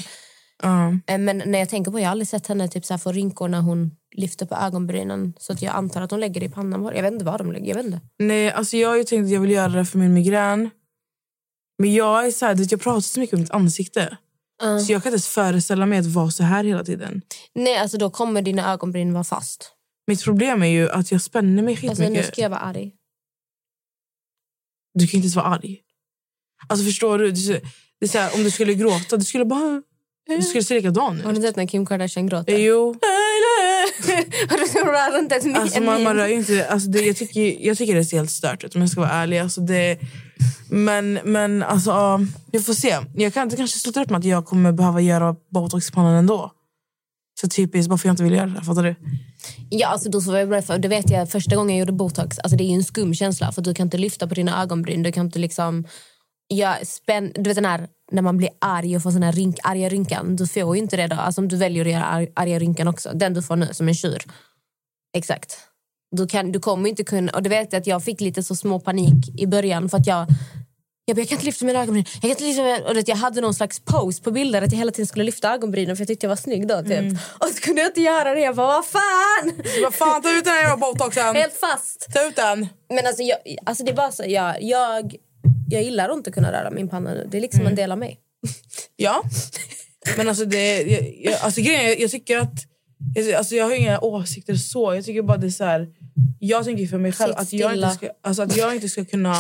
[1.07, 3.13] Eh, Men när jag tänker på Jag har aldrig sett henne typ så här få
[3.13, 5.33] rynkor när hon lyfter på ögonbrynen.
[5.39, 6.85] Så att jag antar att hon lägger det i pannan.
[6.95, 7.67] Jag vet inte vad de lägger.
[7.69, 8.01] Jag vet inte.
[8.19, 10.71] Nej, alltså jag har ju tänkt att jag vill göra det för min migrän.
[11.79, 14.17] Men jag är så här, jag pratar så mycket om mitt ansikte.
[14.65, 14.79] Uh.
[14.79, 17.23] Så jag kan inte ens föreställa mig att vara så här hela tiden.
[17.55, 19.73] Nej, alltså då kommer dina ögonbryn vara fast.
[20.07, 22.27] Mitt problem är ju att jag spänner mig Alltså, nu skitmycket.
[22.27, 22.93] ska jag vara arg.
[24.95, 25.81] Du kan inte ens vara arg.
[26.69, 27.31] Alltså förstår du?
[27.31, 27.61] Det
[28.01, 29.83] är, så- här, om du skulle gråta, du skulle bara...
[30.27, 31.37] Du skulle se likadan Har ut.
[31.37, 32.59] du sett när Kim Kardashian gråter?
[32.59, 32.95] Jo.
[34.49, 36.67] Har du inte ett Alltså man rör ju inte...
[36.69, 39.11] Alltså det, jag, tycker, jag tycker det ser helt stört ut om jag ska vara
[39.11, 39.39] ärlig.
[39.39, 39.99] Alltså det,
[40.71, 42.21] men men alltså, ja,
[42.53, 42.99] vi får se.
[43.15, 46.15] Jag kan inte kanske sluta upp med att jag kommer behöva göra botox i pannan
[46.15, 46.53] ändå.
[47.41, 48.65] Så typiskt, bara för jag inte vill göra det.
[48.65, 48.95] Fattar du?
[49.71, 52.39] Ja, alltså då får jag berätta, för det vet jag första gången jag gjorde botox.
[52.39, 55.03] Alltså det är ju en skum känsla för du kan inte lyfta på dina ögonbryn.
[55.03, 55.87] Du kan inte liksom...
[56.49, 59.59] Ja, spänn, du vet den här när man blir arg och får sån här rynk,
[59.63, 60.37] arga rynkan.
[60.37, 61.17] Du får ju inte det då.
[61.17, 63.11] Alltså om du väljer att göra ar, arga rynkan också.
[63.15, 64.23] Den du får nu som en tjur.
[65.17, 65.59] Exakt.
[66.11, 67.33] Du, kan, du kommer inte kunna...
[67.33, 70.07] Och det vet jag att jag fick lite så små panik i början för att
[70.07, 70.27] jag...
[71.05, 72.05] Jag, bara, jag kan inte lyfta mina ögonbryn.
[72.15, 74.73] Jag, kan inte lyfta mina, och det, jag hade någon slags pose på bilder att
[74.73, 76.83] jag hela tiden skulle lyfta ögonbrynen för jag tyckte jag var snygg då.
[76.83, 77.19] Typ.
[77.39, 78.41] Och så kunde jag inte göra det.
[78.41, 79.63] Jag bara, vad fan!
[79.83, 81.35] Vad fan, ta ut den här botoxen!
[81.37, 82.07] Helt fast.
[82.13, 82.69] Ta ut den!
[82.89, 85.17] Men alltså, jag, alltså det är bara så, jag, jag,
[85.73, 87.29] jag gillar inte att kunna röra min panna nu.
[87.31, 88.21] Det är liksom en del av mig.
[88.97, 89.23] Ja.
[90.17, 92.55] Men alltså, det, jag, jag, alltså grejen jag, jag tycker att...
[93.15, 94.95] Jag, alltså jag har inga åsikter så.
[94.95, 95.89] Jag tycker bara det är så här...
[96.39, 99.37] Jag tänker för mig själv att jag, inte ska, alltså att jag inte ska kunna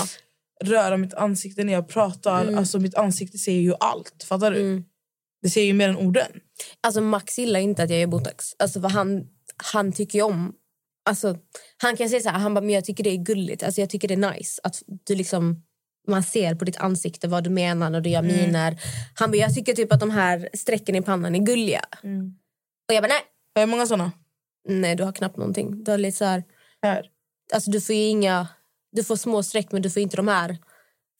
[0.64, 2.42] röra mitt ansikte när jag pratar.
[2.42, 2.58] Mm.
[2.58, 4.22] Alltså mitt ansikte säger ju allt.
[4.28, 4.82] Fattar du?
[5.42, 6.30] Det säger ju mer än orden.
[6.80, 8.46] Alltså Max gillar inte att jag gör botox.
[8.58, 10.52] Alltså för han, han tycker ju om...
[11.04, 11.36] Alltså,
[11.76, 13.62] han kan säga så här, han bara, men jag tycker det är gulligt.
[13.62, 15.62] Alltså jag tycker det är nice att du liksom...
[16.08, 18.36] Man ser på ditt ansikte vad du menar när du gör Mm.
[18.36, 18.80] miner.
[19.14, 21.84] Han bara, jag tycker typ att de här strecken i pannan är gulliga.
[22.88, 23.20] Och jag bara, nej.
[23.54, 24.12] Har jag många såna?
[24.68, 25.84] Nej, du har knappt någonting.
[25.84, 26.44] Du har lite så här...
[26.82, 27.06] Här.
[27.54, 28.48] Alltså du får ju inga...
[28.92, 30.56] Du får små streck men du får inte de här.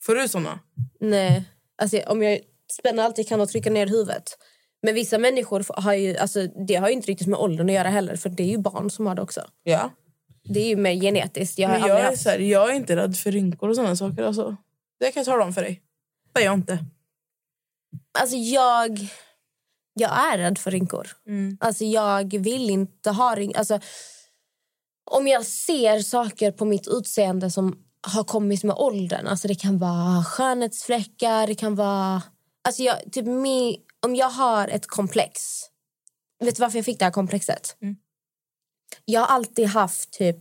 [0.03, 0.59] Får du såna?
[0.99, 1.43] Nej.
[1.81, 2.39] Alltså, om jag
[2.71, 4.23] spänner allt jag kan och trycker ner huvudet.
[4.83, 7.89] Men vissa människor har ju, alltså, det har ju inte riktigt med åldern att göra
[7.89, 8.15] heller.
[8.15, 9.41] För det är ju barn som har det också.
[9.63, 9.91] Ja.
[10.43, 11.59] Det är ju mer genetiskt.
[11.59, 12.21] Jag har Men jag, är haft...
[12.23, 14.23] så här, jag är inte rädd för rynkor och såna saker.
[14.23, 14.57] Alltså.
[15.03, 15.81] Det kan jag tala om för dig.
[16.33, 16.85] Det är jag inte.
[18.19, 18.99] Alltså jag...
[19.93, 21.07] Jag är rädd för rynkor.
[21.59, 23.57] Alltså jag vill inte ha rynkor.
[23.57, 23.79] Alltså,
[25.11, 29.27] om jag ser saker på mitt utseende som har kommit med åldern.
[29.27, 32.21] Alltså det kan vara skönhetsfläckar, det kan vara...
[32.63, 35.41] Alltså jag, typ mi, om jag har ett komplex...
[36.39, 37.77] Vet du varför jag fick det här komplexet?
[39.05, 40.37] Jag har alltid haft typ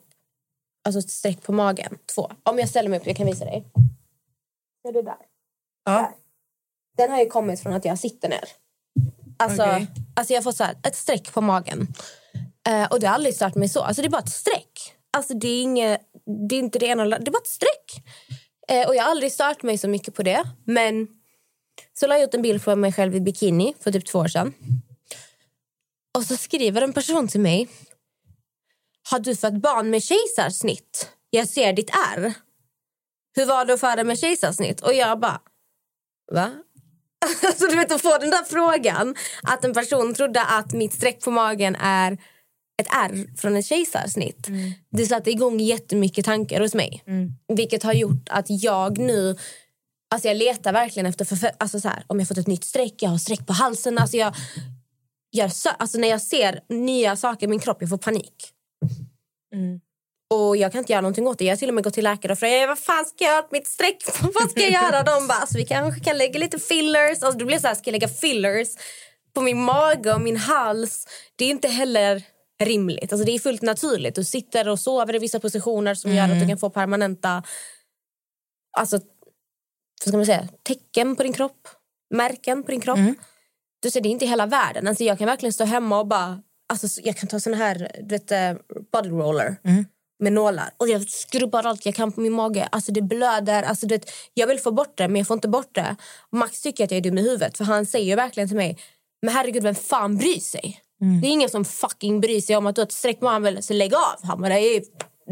[0.84, 1.98] alltså ett streck på magen.
[2.14, 2.32] Två.
[2.42, 3.64] Om jag ställer mig upp, jag kan visa dig.
[4.82, 5.16] Ser du där?
[5.84, 6.12] Ja.
[6.96, 8.44] Den har ju kommit från att jag sitter ner.
[9.36, 9.86] Alltså, Okej.
[10.16, 11.86] alltså jag får så här, ett streck på magen.
[12.68, 13.80] Eh, och det har aldrig startat mig så.
[13.80, 14.94] Alltså det är bara ett streck.
[15.16, 16.00] Alltså det är, inget,
[16.48, 18.04] det är inte det ena det är bara ett streck.
[18.68, 20.44] Eh, och jag har aldrig startat mig så mycket på det.
[20.64, 21.08] Men
[21.92, 24.28] så la jag ut en bild på mig själv i bikini för typ två år
[24.28, 24.54] sedan.
[26.14, 27.68] Och så skriver en person till mig.
[29.10, 31.10] Har du fått barn med kejsarsnitt?
[31.30, 32.34] Jag ser ditt ärr.
[33.34, 34.80] Hur var det att föda med kejsarsnitt?
[34.80, 35.40] Och jag bara...
[36.32, 36.50] Va?
[37.46, 39.14] Alltså, du vet, att få den där frågan.
[39.42, 42.12] Att en person trodde att mitt streck på magen är
[42.80, 44.46] ett ärr från ett kejsarsnitt.
[44.90, 47.02] Det satte igång jättemycket tankar hos mig.
[47.48, 49.36] Vilket har gjort att jag nu...
[50.10, 51.24] Alltså jag letar verkligen efter...
[51.24, 53.98] För, alltså så här, om jag fått ett nytt streck, jag har streck på halsen.
[53.98, 54.34] Alltså jag,
[55.30, 58.52] jag, alltså när jag ser nya saker i min kropp, jag får panik.
[60.32, 61.44] Och jag kan inte göra någonting åt det.
[61.44, 63.44] Jag har till och med gått till läkare och frågat vad fan ska jag göra
[63.44, 63.96] åt mitt streck?
[64.34, 65.02] vad ska jag göra?
[65.02, 67.22] De bara, alltså, vi kanske kan lägga lite fillers.
[67.22, 68.68] Alltså, det blir så här, ska jag lägga fillers
[69.34, 71.06] på min mage och min hals?
[71.36, 72.22] Det är inte heller
[72.62, 73.12] rimligt.
[73.12, 74.14] Alltså, det är fullt naturligt.
[74.14, 77.42] Du sitter och sover i vissa positioner som gör att du kan få permanenta
[78.78, 78.96] alltså,
[80.04, 81.68] vad ska man säga, tecken på din kropp.
[82.14, 82.98] Märken på din kropp.
[83.82, 84.88] Du ser, det är inte hela världen.
[84.88, 86.42] Alltså, jag kan verkligen stå hemma och bara...
[86.68, 88.54] Alltså, jag kan ta sån här du vet, eh,
[88.92, 89.56] body roller
[90.22, 90.70] med nålar.
[90.76, 92.68] Och jag skrubbar allt jag kan på min mage.
[92.72, 93.62] Alltså det blöder.
[93.62, 95.96] Alltså det, jag vill få bort det, men jag får inte bort det.
[96.32, 97.56] Max tycker att jag är dum i huvudet.
[97.56, 98.78] För han säger verkligen till mig,
[99.22, 100.80] men herregud, vem fan bryr sig?
[101.22, 103.62] Det är ingen som fucking bryr sig om att du har ett streck på armen.
[103.62, 104.22] Så lägg av.
[104.22, 104.82] Han bara, det, här är,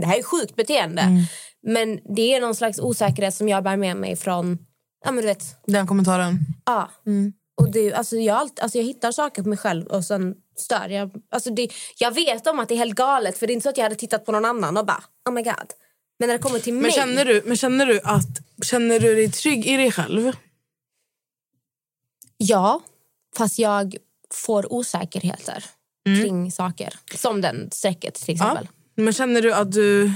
[0.00, 1.02] det här är sjukt beteende.
[1.66, 4.58] Men det är någon slags osäkerhet som jag bär med mig från...
[5.04, 6.38] Ja, men du vet, Den kommentaren.
[6.66, 6.90] Ja.
[7.60, 10.88] Och det, alltså jag, allt, alltså jag hittar saker på mig själv och sen stör
[10.88, 11.10] jag.
[11.30, 13.68] Alltså det, jag vet om att det är helt galet för det är inte så
[13.68, 15.72] att jag hade tittat på någon annan och bara oh my god.
[16.18, 16.92] Men när det kommer till Men mig.
[16.92, 20.32] känner du, men känner du att känner du dig trygg i dig själv?
[22.36, 22.80] Ja,
[23.36, 23.96] fast jag
[24.34, 25.64] får osäkerheter
[26.04, 26.94] kring saker.
[27.14, 28.68] Som den strecket till exempel.
[28.94, 30.12] Men känner du att du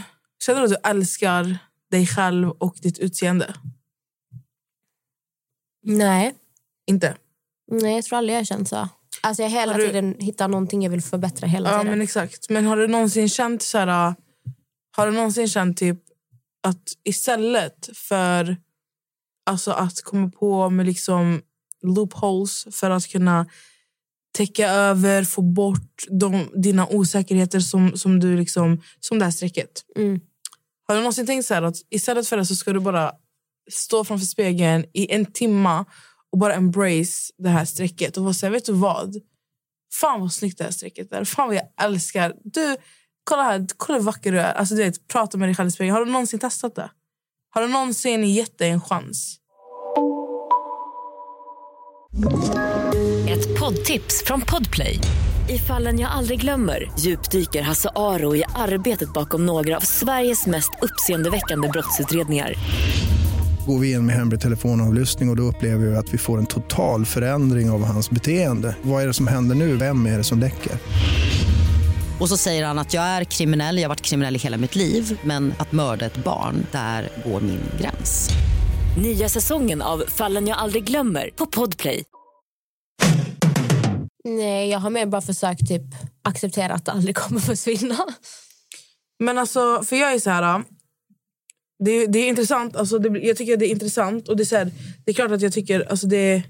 [0.46, 1.58] känner du att du älskar
[1.90, 3.54] dig själv och ditt utseende?
[5.82, 6.34] Nej.
[6.86, 7.16] Inte?
[7.70, 8.88] Nej, jag tror aldrig jag har känt så.
[9.24, 11.90] Alltså jag hela Har du- tiden hittar någonting jag vill förbättra hela Ja, tiden.
[11.90, 12.50] men exakt.
[12.50, 14.14] Men har du någonsin känt så här...
[14.96, 15.98] Har du någonsin känt typ
[16.62, 18.56] att istället för
[19.46, 21.42] alltså att komma på med liksom
[21.82, 23.46] loopholes för att kunna
[24.36, 29.70] täcka över, få bort de, dina osäkerheter som, som du liksom som det här strecket.
[29.96, 30.20] Mm.
[30.88, 33.12] Har du någonsin tänkt så här att istället för det så ska du bara
[33.72, 35.84] stå framför spegeln i en timma
[36.34, 39.16] och bara embrace det här strecket och vara så här, vet du vad?
[39.92, 41.24] Fan vad snyggt det här strecket är.
[41.24, 42.34] Fan vad jag älskar.
[42.44, 42.76] Du,
[43.24, 44.54] kolla här, kolla hur vacker du är.
[44.54, 45.94] Alltså, du vet, prata med dig själv i spegeln.
[45.94, 46.90] Har du någonsin testat det?
[47.50, 49.38] Har du någonsin gett dig en chans?
[53.28, 54.98] Ett poddtips från Podplay.
[55.48, 60.70] I fallen jag aldrig glömmer djupdyker Hasse Aro i arbetet bakom några av Sveriges mest
[60.82, 62.54] uppseendeväckande brottsutredningar.
[63.66, 66.46] Går vi in med hemlig telefonavlyssning och, och då upplever vi att vi får en
[66.46, 68.76] total förändring av hans beteende.
[68.82, 69.76] Vad är det som händer nu?
[69.76, 70.72] Vem är det som läcker?
[72.20, 74.76] Och så säger han att jag är kriminell, jag har varit kriminell i hela mitt
[74.76, 78.30] liv men att mörda ett barn, där går min gräns.
[79.02, 82.04] Nya säsongen av Fallen jag aldrig glömmer på Podplay.
[84.24, 85.82] Nej, jag har mer bara försökt typ
[86.22, 87.96] acceptera att det aldrig kommer försvinna.
[89.18, 90.62] Men alltså, för jag är så här...
[91.78, 92.76] Det, det är intressant.
[92.76, 94.28] Alltså, det, jag tycker det är intressant.
[94.28, 94.70] Och det är, så här,
[95.04, 95.80] det är klart att jag tycker...
[95.80, 96.42] Alltså, det,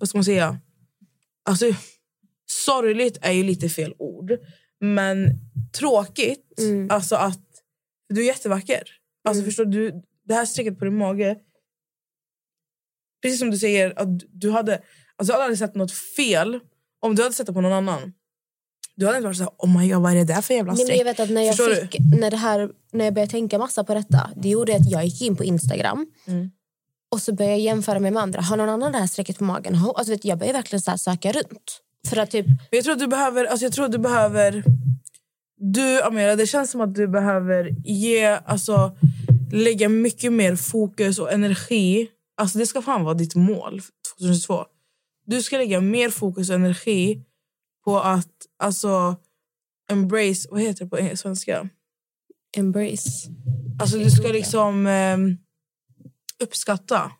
[0.00, 0.58] vad ska man säga?
[1.44, 1.66] Alltså,
[2.46, 4.32] sorgligt är ju lite fel ord.
[4.80, 5.28] Men
[5.78, 6.60] tråkigt.
[6.90, 7.40] Alltså att
[8.08, 8.82] Du är jättevacker.
[9.24, 10.02] Alltså, förstår du?
[10.24, 11.36] Det här strecket på din mage.
[13.22, 14.82] Precis som du säger, att du hade,
[15.16, 16.60] alltså, jag hade sett något fel
[17.00, 18.12] om du hade sett det på någon annan.
[18.96, 20.72] Du hade inte varit så här, oh my god, vad är det där för jävla
[20.72, 21.00] Nej, men streck?
[21.00, 23.84] jag vet att när jag, Förstår fick, när, det här, när jag började tänka massa
[23.84, 26.50] på detta, det gjorde att jag gick in på Instagram Mm.
[27.12, 28.40] och så började jag jämföra mig med andra.
[28.40, 29.74] Har någon annan det här strecket på magen?
[29.94, 31.80] Alltså, vet, jag började verkligen så söka runt.
[32.08, 33.44] För att typ, Men Jag tror att du behöver...
[33.44, 34.64] Alltså jag tror att du behöver...
[35.56, 38.26] Du, Amira, det känns som att du behöver ge...
[38.26, 38.96] Alltså,
[39.52, 42.08] lägga mycket mer fokus och energi.
[42.36, 43.80] Alltså Det ska fan vara ditt mål
[44.18, 44.64] 2022.
[45.26, 47.22] Du ska lägga mer fokus och energi
[47.84, 49.16] på att alltså,
[49.90, 50.48] embrace...
[50.50, 51.68] Vad heter det på svenska?
[52.56, 53.30] embrace.
[53.80, 55.18] Alltså du ska liksom eh,
[56.42, 57.12] uppskatta,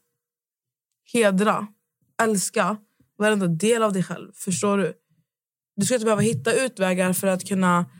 [1.12, 1.66] hedra,
[2.22, 2.76] älska
[3.18, 4.32] varenda del av dig själv.
[4.34, 4.92] Förstår du?
[5.76, 7.90] Du ska inte behöva hitta utvägar för att kunna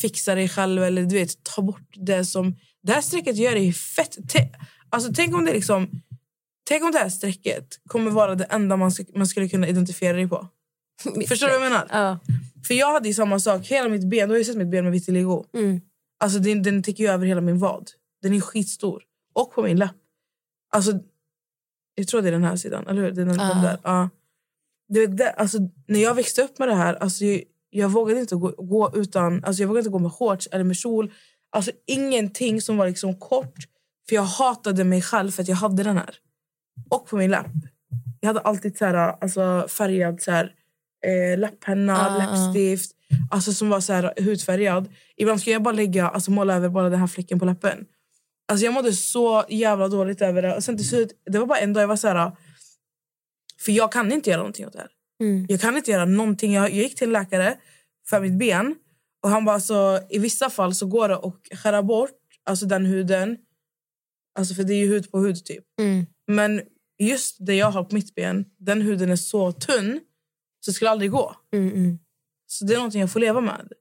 [0.00, 2.56] fixa dig själv eller du vet, ta bort det som...
[2.82, 4.16] Det här strecket gör dig fett...
[4.90, 5.90] Alltså, tänk om det liksom...
[6.68, 10.16] Tänk om det här strecket kommer vara det enda man, ska, man skulle kunna identifiera
[10.16, 10.48] dig på.
[11.28, 11.88] Förstår du vad jag menar?
[11.90, 12.18] Ja.
[12.66, 13.66] För jag hade ju samma sak.
[13.66, 15.44] Hela mitt ben, du har ju sett mitt ben med vitiligo.
[15.54, 15.80] Mm.
[16.20, 17.90] Alltså den, den täcker ju över hela min vad.
[18.22, 19.02] Den är skitstor.
[19.32, 19.94] Och på min läpp.
[20.72, 20.92] Alltså,
[21.94, 23.10] jag tror det är den här sidan, eller hur?
[23.10, 23.54] Det är den, Ja.
[23.62, 23.78] där.
[23.82, 24.08] Ja.
[24.88, 28.20] Du vet, det, alltså, när jag växte upp med det här, alltså, jag, jag vågade
[28.20, 31.12] inte gå, gå utan, alltså, jag vågade inte gå med shorts eller med kjol.
[31.50, 33.54] Alltså ingenting som var liksom kort.
[34.08, 36.16] För jag hatade mig själv för att jag hade den här.
[36.90, 37.46] Och på min läpp.
[38.20, 40.54] Jag hade alltid så här, alltså, färgad så här,
[41.06, 42.92] eh, läpphenna, Ah, läppstift.
[43.30, 44.88] Alltså som var så här hudfärgad.
[45.16, 47.86] Ibland skulle jag bara lägga, alltså måla över bara den här fläcken på läppen.
[48.48, 50.56] Alltså jag mådde så jävla dåligt över det.
[50.56, 52.32] Och sen till slut, det var bara en dag jag var så här...
[53.60, 54.90] För jag kan inte göra någonting åt det här.
[55.20, 55.46] Mm.
[55.48, 56.52] Jag kan inte göra någonting.
[56.52, 57.56] Jag, jag gick till en läkare
[58.08, 58.74] för mitt ben.
[59.22, 62.10] Och han bara så i vissa fall så går det att skära bort
[62.44, 63.36] alltså den huden.
[64.38, 65.64] Alltså för det är ju hud på hud typ.
[65.80, 66.06] Mm.
[66.26, 66.62] Men
[66.98, 70.00] just det jag har på mitt ben, den huden är så tunn
[70.66, 71.36] så det skulle aldrig gå.
[71.52, 71.98] Mm, mm.
[72.46, 73.72] Så det är någonting jag får leva med.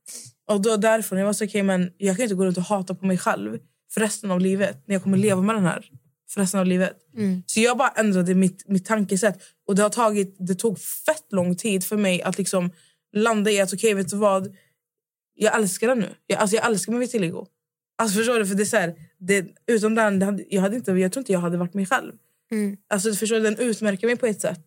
[0.48, 2.96] Och då därför, jag var så okej, men jag kan inte gå runt och hata
[2.96, 3.58] på mig själv
[3.94, 4.84] för resten av livet.
[4.88, 5.90] När jag kommer leva med den här
[6.30, 6.98] för resten av livet.
[7.18, 7.44] Mm.
[7.46, 9.40] Så jag bara ändrade mitt, mitt tankesätt.
[9.68, 12.72] Och det, har tagit, det tog fett lång tid för mig att liksom
[13.14, 14.56] landa i att okej, vet du vad?
[15.36, 16.10] Jag älskar den nu.
[16.28, 17.46] Jag, alltså jag älskar min vitiligo.
[17.98, 18.46] Alltså förstår du?
[18.46, 21.22] För det är så här, det, utan den, det hade, jag, hade inte, jag tror
[21.22, 22.14] inte jag hade varit mig själv.
[22.52, 22.78] Mm.
[22.90, 23.42] Alltså förstår du?
[23.42, 24.62] Den utmärker mig på ett sätt.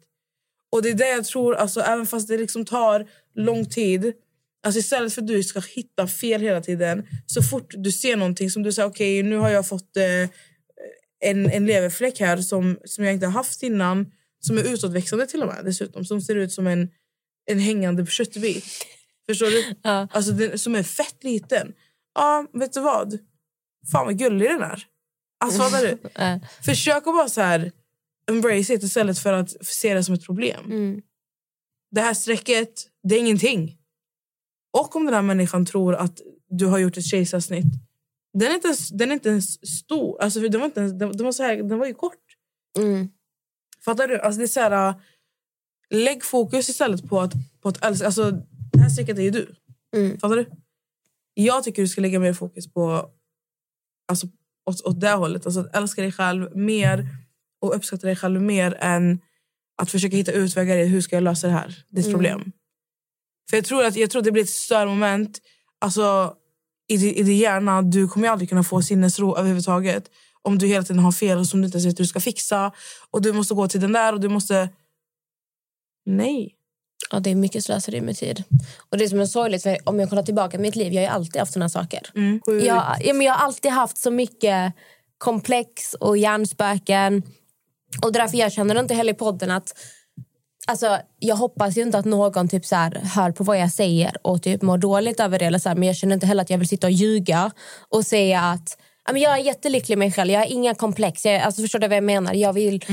[0.73, 4.13] Och det är det jag tror, alltså, även fast det liksom tar lång tid.
[4.63, 7.07] Alltså istället för att du ska hitta fel hela tiden.
[7.27, 10.31] Så fort du ser någonting som du säger, okej nu har jag fått eh,
[11.21, 14.12] en, en leverfläck här som, som jag inte har haft innan.
[14.41, 16.05] Som är utåtväxande till och med dessutom.
[16.05, 16.91] Som ser ut som en,
[17.51, 18.64] en hängande köttbit.
[19.29, 19.64] Förstår du?
[19.83, 20.09] Ja.
[20.11, 21.73] Alltså den, som är fett liten.
[22.14, 23.19] Ja, vet du vad?
[23.93, 24.85] Fan vad gullig den är.
[25.45, 25.99] Alltså fattar du?
[26.64, 27.73] Försök att bara så här
[28.29, 30.64] embrace it istället för att se det som ett problem.
[30.64, 31.03] Mm.
[31.91, 33.79] Det här strecket, det är ingenting.
[34.79, 37.66] Och om den här människan tror att du har gjort ett kejsarsnitt.
[38.33, 40.22] Den är inte ens, den är inte ens stor.
[40.22, 42.24] Alltså, den, var inte ens, den, den, var så här, den var ju kort.
[42.79, 43.09] Mm.
[43.85, 44.20] Fattar du?
[44.20, 44.95] Alltså, det är så här, äh,
[45.91, 48.07] lägg fokus istället på att, på att älska.
[48.07, 48.31] Alltså,
[48.72, 49.55] det här strecket är ju du.
[49.97, 50.18] Mm.
[50.18, 50.51] Fattar du?
[51.35, 53.11] Jag tycker du ska lägga mer fokus på
[54.09, 54.26] alltså,
[54.70, 55.47] åt, åt det hållet.
[55.47, 57.09] Alltså, att älska dig själv mer
[57.61, 59.21] och uppskatta dig själv mer än
[59.83, 61.69] att försöka hitta utvägar i hur ska jag lösa det här.
[61.69, 62.13] Ett Mm.
[62.13, 62.53] problem.
[63.51, 65.39] För jag tror att jag tror att det blir ett störmoment
[65.79, 66.35] alltså,
[66.89, 67.83] i, i din hjärna.
[67.83, 70.11] Du kommer aldrig kunna få sinnesro överhuvudtaget
[70.43, 72.73] om du hela tiden har fel som du inte vet hur du ska fixa.
[73.11, 74.69] Och du måste gå till den där och du måste...
[76.07, 76.55] Nej.
[77.11, 78.45] Ja, det är mycket slöseri med tid.
[78.91, 81.15] Och det som är sorgligt, för om jag kollar tillbaka i mitt liv, jag har
[81.15, 82.01] alltid haft såna saker.
[82.15, 82.41] Mm.
[82.47, 84.73] Jag, ja, men jag har alltid haft så mycket
[85.19, 87.23] komplex och hjärnspöken.
[88.03, 89.74] Och därför jag känner inte heller i podden att...
[90.66, 94.16] Alltså, jag hoppas ju inte att någon typ så här, hör på vad jag säger
[94.22, 95.45] och typ mår dåligt över det.
[95.45, 97.51] Eller så här, men jag känner inte heller att jag vill sitta och ljuga
[97.89, 98.78] och säga att
[99.14, 100.30] jag är jättelycklig med mig själv.
[100.30, 101.24] Jag har inga komplex.
[101.24, 102.34] Jag, alltså, förstår du vad jag menar?
[102.34, 102.84] Jag vill,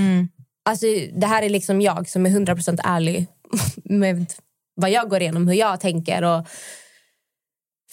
[0.66, 3.28] alltså, det här är liksom jag som är 100% ärlig
[3.84, 4.34] med
[4.76, 6.48] vad jag går igenom, hur jag tänker och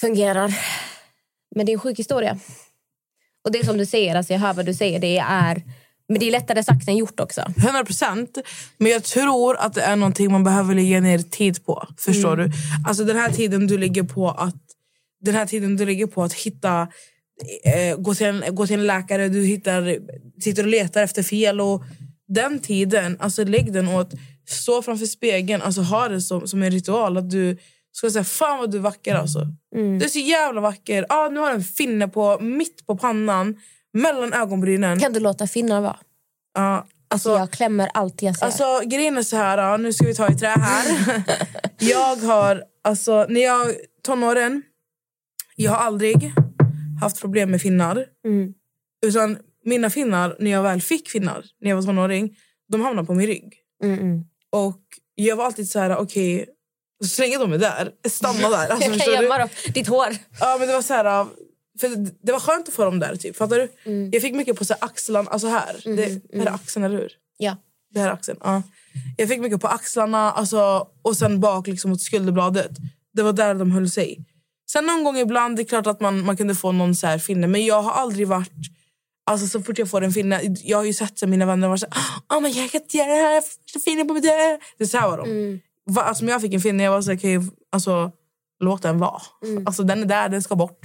[0.00, 0.58] fungerar.
[1.54, 2.38] Men det är en sjuk historia.
[3.44, 4.98] Och det är som du säger, alltså jag hör vad du säger.
[4.98, 5.62] Det är,
[6.08, 7.40] men det är lättare sagt än gjort också.
[7.56, 8.38] 100 procent.
[8.78, 11.86] Men jag tror att det är någonting man behöver lägga ner tid på.
[11.98, 12.50] Förstår Mm.
[12.50, 12.56] du?
[12.88, 14.54] Alltså den här tiden du ligger på att
[15.20, 16.88] den här tiden du ligger på att hitta
[17.64, 19.98] eh, gå, till en, gå till en läkare, du hittar,
[20.42, 21.60] sitter och letar efter fel.
[21.60, 21.84] Och
[22.28, 24.10] den tiden, alltså lägg den åt
[24.48, 27.16] stå framför spegeln, alltså ha det som, som en ritual.
[27.16, 27.56] Att du
[27.92, 29.46] ska säga fan vad du är vacker alltså.
[29.76, 29.98] Mm.
[29.98, 31.06] Du är så jävla vacker.
[31.08, 33.56] Ah, nu har du en finne på, mitt på pannan,
[33.92, 34.98] mellan ögonbrynen.
[34.98, 35.98] Kan du låta finnar vara?
[36.54, 38.46] Ja, alltså, Jag klämmer allt jag ser.
[38.46, 41.22] Alltså grejen är så här, ja, nu ska vi ta i trä här.
[41.78, 44.62] jag har, alltså när jag tonåren,
[45.56, 46.32] jag har aldrig
[47.00, 48.06] haft problem med finnar.
[48.26, 48.52] Mm.
[49.06, 52.36] Utan mina finnar, när jag väl fick finnar, när jag var tonåring,
[52.68, 53.54] de hamnade på min rygg.
[53.84, 54.24] Mm, mm.
[54.50, 54.80] Och
[55.14, 56.46] jag var alltid så här, okej,
[57.04, 58.68] så länge de är där, stanna där.
[58.70, 59.48] Alltså, jag kan gömma dem.
[59.74, 60.08] Ditt hår.
[60.40, 61.26] Ja, men det var så här,
[61.82, 63.16] för det- det var skönt att få dem där.
[63.16, 63.68] Typ, fattar du?
[63.90, 64.10] Mm.
[64.12, 65.80] Jag fick mycket på så här, axlarna, alltså här.
[65.84, 66.02] Det,
[66.38, 67.12] här är axeln, eller hur?
[67.36, 67.56] Ja.
[67.94, 68.38] Det här är axeln.
[68.42, 68.62] Ja.
[69.16, 72.70] Jag fick mycket på axlarna alltså, och sen bak liksom, mot skulderbladet.
[73.12, 74.24] Det var där de höll sig.
[74.72, 77.18] Sen någon gång ibland, det är klart att man, man kunde få någon så här
[77.18, 77.46] finne.
[77.46, 78.52] Men jag har aldrig varit...
[79.26, 81.78] Alltså så fort jag får en finne, jag har ju sett så mina vänner vara
[81.78, 84.12] så här, oh my God, jag kan inte göra det här, jag får finne på
[84.12, 84.22] mig.
[84.78, 85.24] Det är så här var de.
[85.90, 87.38] Va, alltså, när jag fick en finne, jag var så här, okej,
[87.72, 88.10] alltså,
[88.60, 89.22] låt den vara.
[89.66, 90.78] Alltså, den är där, den ska bort.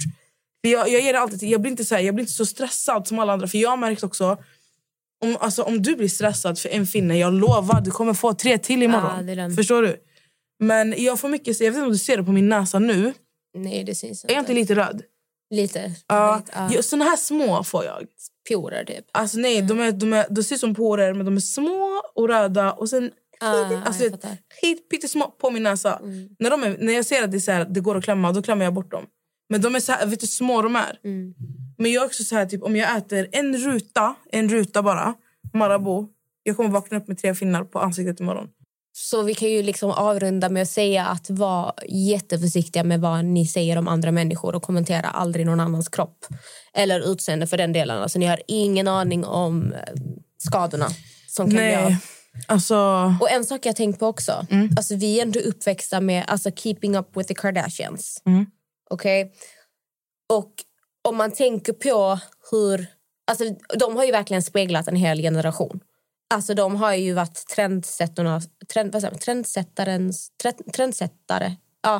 [0.68, 3.06] För jag, jag, ger alltid, jag, blir inte så här, jag blir inte så stressad
[3.06, 3.48] som alla andra.
[3.48, 4.36] För jag har märkt också,
[5.24, 8.58] om, alltså, om du blir stressad för en finne, jag lovar, du kommer få tre
[8.58, 9.26] till imorgon.
[9.26, 9.56] Den.
[9.56, 9.96] Förstår du?
[10.58, 13.12] Men jag får mycket, jag vet inte om du ser det på min näsa nu.
[13.54, 15.02] Nej, det syns Är jag inte lite röd?
[15.50, 15.94] Lite.
[16.06, 16.70] Ja, ja.
[16.72, 16.82] ja.
[16.82, 18.06] Såna här små får jag.
[18.50, 19.04] Porer typ.
[19.12, 22.02] Alltså nej, de, är, de, är, de ser ut som porer men de är små
[22.14, 23.10] och röda och sen
[23.40, 24.04] Ah, alltså,
[24.90, 25.96] pyttesmå på min näsa.
[25.96, 26.28] Mm.
[26.38, 28.42] När, de är, när jag ser att det, så här, det går att klämma, då
[28.42, 29.06] klämmer jag bort dem.
[29.48, 30.98] Men de är så här, vet du små de är?
[31.04, 31.34] Mm.
[31.78, 35.14] Men jag är också så här, typ, om jag äter en ruta, en ruta bara,
[35.54, 36.08] Marabou,
[36.42, 38.48] jag kommer vakna upp med tre finnar på ansiktet imorgon.
[38.92, 43.46] Så vi kan ju liksom avrunda med att säga att vara jätteförsiktiga med vad ni
[43.46, 46.26] säger om andra människor och kommentera aldrig någon annans kropp
[46.74, 48.02] eller utseende för den delen.
[48.02, 49.78] Alltså, ni har ingen aning om eh,
[50.38, 50.88] skadorna
[51.28, 51.56] som kan.
[51.56, 51.98] Nej,
[52.46, 52.76] alltså...
[53.20, 54.46] Och en sak jag tänkt på också.
[54.76, 58.22] Alltså, vi är ändå uppväxta med alltså, keeping up with the Kardashians.
[58.26, 58.46] Mm.
[58.90, 59.32] Okej?
[60.28, 60.52] Och
[61.08, 62.18] om man tänker på
[62.50, 62.86] hur...
[63.30, 63.44] Alltså,
[63.78, 65.80] de har ju verkligen speglat en hel generation.
[66.34, 68.40] Alltså, de har ju varit trendsättarna,
[68.72, 71.56] trend, vad säger man, trendsättarens, trend, trendsättare.
[71.82, 71.96] Ja.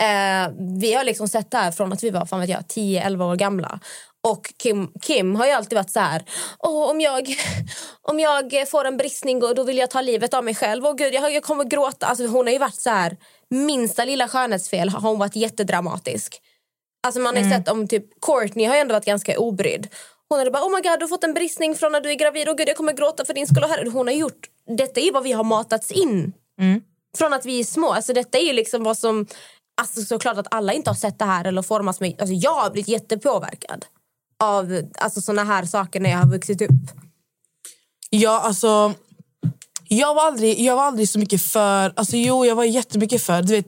[0.00, 3.32] Eh, vi har liksom sett det här från att vi var fan vet jag, 10-11
[3.32, 3.80] år gamla.
[4.24, 6.24] Och Kim, Kim har ju alltid varit så här...
[6.58, 7.28] Åh, om, jag,
[8.02, 10.86] om jag får en bristning då vill jag ta livet av mig själv.
[10.86, 12.06] Åh, gud, jag, jag kommer gråta.
[12.06, 13.16] Alltså, hon har ju varit så här...
[13.54, 16.40] Minsta lilla skönhetsfel har hon varit jättedramatisk.
[17.02, 19.88] Alltså man har ju sett om typ Courtney har ändå varit ganska obrydd.
[20.28, 22.14] Hon hade bara oh my god du har fått en bristning från när du är
[22.14, 22.48] gravid.
[22.48, 23.64] Oh gud jag kommer gråta för din skull.
[23.64, 26.32] Och Hon har gjort detta är ju vad vi har matats in.
[27.16, 27.92] Från att vi är små.
[27.92, 29.26] Alltså detta är ju liksom vad som
[29.80, 32.20] alltså såklart att alla inte har sett det här eller formats med.
[32.20, 33.84] Alltså jag har blivit jättepåverkad
[34.42, 36.90] av alltså såna här saker när jag har vuxit upp.
[38.10, 38.94] Ja, alltså...
[39.94, 41.92] Jag var, aldrig, jag var aldrig så mycket för...
[41.96, 43.42] Alltså, jo, jag var jättemycket för...
[43.42, 43.66] Du vet,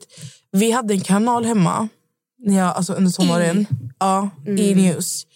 [0.53, 1.89] vi hade en kanal hemma
[2.39, 3.66] när jag, alltså, under tonåren.
[3.99, 5.27] Ja, i News.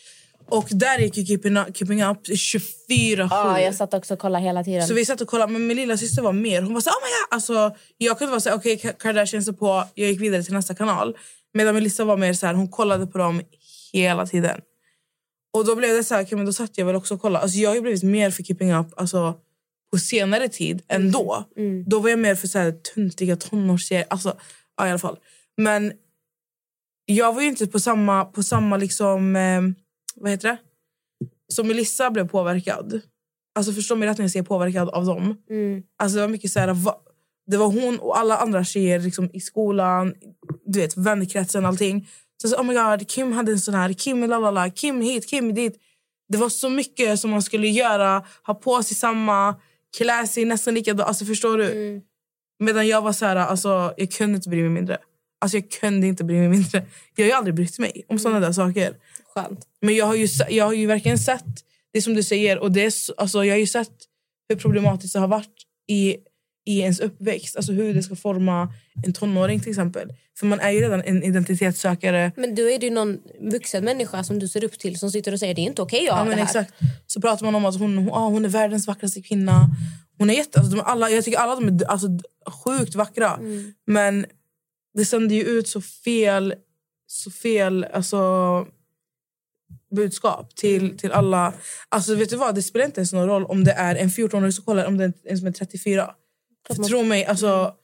[0.49, 3.29] Och där gick ju Keeping Up, keeping up 24-7.
[3.31, 4.89] Ja, jag satt också och kollade hela tiden.
[4.89, 6.63] Så vi satt och kollade, men min lilla syster var mer.
[6.63, 7.35] Hon var så oh my God!
[7.35, 10.75] Alltså, jag kunde vara så okej okay, Kardashians är på, jag gick vidare till nästa
[10.75, 11.17] kanal.
[11.55, 13.43] Medan Melissa var mer så här, hon kollade på dem
[13.93, 14.61] hela tiden.
[15.53, 17.43] Och då blev det så här, okay, men då satt jag väl också och kollade.
[17.43, 19.35] Alltså, jag har blivit mer för Keeping Up alltså,
[19.93, 21.45] på senare tid än då.
[21.87, 24.07] Då var jag mer för så här, tuntiga tonårstjejer.
[24.11, 24.37] Alltså,
[24.77, 25.19] ja, i alla fall.
[25.57, 25.93] Men
[27.05, 29.63] jag var ju inte på samma, på samma liksom, eh,
[30.15, 30.59] vad heter det?
[31.49, 33.01] Som Melissa blev påverkad.
[33.55, 35.37] Alltså förstå mig rätt när jag säger påverkad av dem.
[35.99, 36.97] Alltså det var mycket så här, va,
[37.47, 40.15] det var hon och alla andra tjejer liksom, i skolan,
[40.67, 42.09] du vet, vännerkretsen allting.
[42.43, 45.55] Så, så, oh my god, Kim hade en sån här, Kim lalala, Kim hit, Kim
[45.55, 45.77] dit.
[46.29, 49.55] Det var så mycket som man skulle göra, ha på sig samma,
[49.99, 51.09] klä sig nästan likadant.
[51.09, 51.65] Alltså förstår du?
[52.59, 54.99] Medan jag var så här, alltså jag kunde inte bry mig mindre.
[55.41, 56.87] Alltså jag kunde inte bry mig mindre.
[57.17, 58.97] Jag har ju aldrig brytt mig om såna där saker.
[59.35, 59.67] Skönt.
[59.81, 61.45] Men jag har ju, jag har ju verkligen sett
[61.93, 62.59] det som du säger.
[62.59, 63.93] Och det är, så- alltså, jag har ju sett
[64.49, 65.55] hur problematiskt det har varit
[65.91, 66.17] i,
[66.71, 67.57] i ens uppväxt.
[67.57, 68.73] Alltså hur det ska forma
[69.07, 70.13] en tonåring till exempel.
[70.39, 72.33] För man är ju redan en identitetssökare.
[72.37, 75.33] Men då är det ju någon vuxen människa som du ser upp till som sitter
[75.33, 76.75] och säger det är inte okej att Ja, ha men exakt.
[77.07, 79.69] Så pratar man om att hon, hon, ah, hon är världens vackraste kvinna.
[80.19, 82.09] Hon är jätte, alltså, de alla, jag tycker alla de är alltså,
[82.65, 83.35] sjukt vackra.
[83.35, 83.75] Mm.
[83.87, 84.27] Men
[84.95, 86.55] det sänder ju ut så fel,
[87.07, 88.19] så fel alltså,
[89.91, 91.55] budskap till, till alla.
[91.89, 94.53] Alltså vet du vad, det spelar inte ens någon roll om det är en 14-åring
[94.53, 96.11] som kollar om det är en som är 34.
[96.67, 97.75] För man- tro mig, alltså,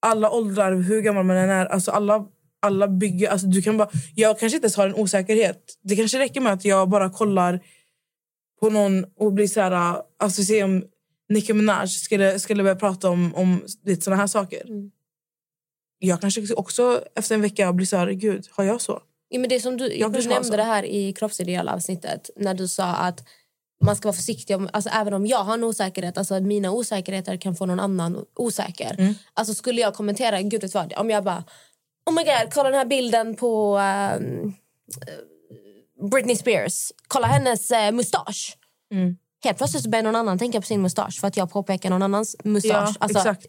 [0.00, 2.26] alla åldrar, hur gammal man än är, alltså alla,
[2.60, 3.28] alla bygger...
[3.28, 5.78] Alltså du kan bara, jag kanske inte ens har en osäkerhet.
[5.82, 7.60] Det kanske räcker med att jag bara kollar
[8.60, 10.02] på någon och blir så här...
[10.18, 10.84] Alltså se om
[11.28, 13.62] Nicki Minaj skulle, skulle börja prata om, om
[14.00, 14.62] såna här saker.
[15.98, 19.02] Jag kanske också efter en vecka blir så här, gud, har jag så?
[19.28, 22.94] Ja, men det som du, Jag du nämnde det här i kroppsidealavsnittet när du sa
[22.94, 23.24] att
[23.82, 24.56] man ska vara försiktig.
[24.56, 28.24] Om, alltså, även om jag har en osäkerhet, alltså mina osäkerheter kan få någon annan
[28.36, 28.94] osäker.
[28.98, 29.14] Mm.
[29.34, 31.44] Alltså skulle jag kommentera, gud vet vad, om jag bara
[32.06, 34.20] Oh my god, kolla den här bilden på eh,
[36.10, 36.92] Britney Spears.
[37.08, 38.56] Kolla hennes uh, mustasch.
[38.92, 39.16] Mm.
[39.44, 42.36] Helt plötsligt börjar någon annan tänka på sin mustasch för att jag påpekar någon annans
[42.44, 42.72] mustasch.
[42.72, 43.46] Ja, alltså, exakt.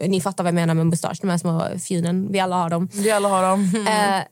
[0.00, 2.32] eh, Ni fattar vad jag menar med mustasch, de här små fjunen.
[2.32, 2.88] Vi alla har dem.
[2.92, 3.86] Vi alla har dem.
[3.88, 4.22] Eh,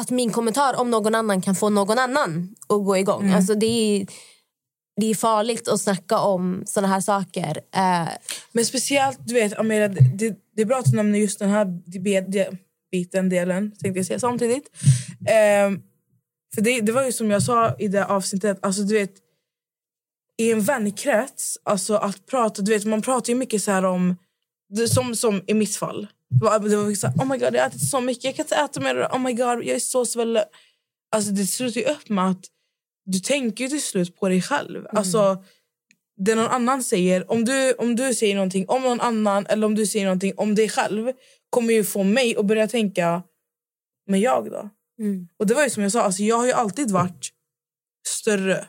[0.00, 3.22] att min kommentar om någon annan kan få någon annan att gå igång.
[3.22, 3.36] Mm.
[3.36, 4.06] Alltså det, är,
[5.00, 7.60] det är farligt att snacka om såna här saker.
[7.74, 8.08] Eh.
[8.52, 11.66] Men speciellt, du vet, Amira, det, det är bra att du nämner just den här
[12.90, 14.70] biten, delen, tänkte jag säga samtidigt.
[15.28, 15.82] Ehm,
[16.54, 19.14] för det, det var ju som jag sa i det avsnittet, alltså du vet,
[20.38, 24.16] i en vänkrets, alltså att prata, du vet, man pratar ju mycket så här om,
[24.88, 26.06] som, som i mitt fall.
[26.30, 28.56] Det var, så här, oh my god, jag har ätit så mycket, jag kan inte
[28.56, 30.44] äta mer, oh my god, jag är så svällen.
[31.16, 32.44] Alltså det slutar ju upp med att
[33.06, 34.86] du tänker ju till slut på dig själv.
[34.90, 35.44] Alltså,
[36.16, 39.74] det någon annan säger, om du, om du säger någonting om någon annan eller om
[39.74, 41.12] du säger någonting om dig själv
[41.50, 43.22] kommer ju få mig att börja tänka,
[44.06, 44.70] men jag då?
[45.38, 47.32] Och det var ju som jag sa, alltså jag har ju alltid varit
[48.08, 48.66] större.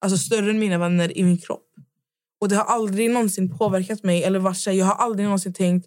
[0.00, 1.66] Alltså större än mina vänner i min kropp.
[2.40, 4.24] Och det har aldrig någonsin påverkat mig.
[4.24, 5.86] Eller varit jag har aldrig någonsin tänkt,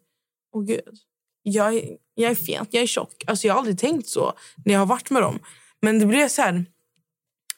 [0.54, 0.98] åh gud,
[1.44, 3.24] jag är, jag är fet, jag är tjock.
[3.28, 4.34] Alltså jag har aldrig tänkt så
[4.66, 5.40] när jag har varit med dem.
[5.82, 6.66] Men det blev så här,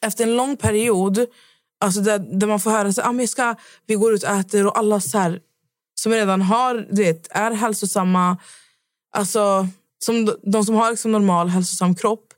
[0.04, 1.26] efter en lång period
[1.80, 3.54] alltså där, där man får höra så, ah, men ska,
[3.86, 5.40] vi går ut och äter och alla så här,
[6.00, 8.38] som redan har, du vet, är hälsosamma,
[9.16, 9.68] alltså
[10.04, 12.34] som de, som har liksom normal hälsosam kropp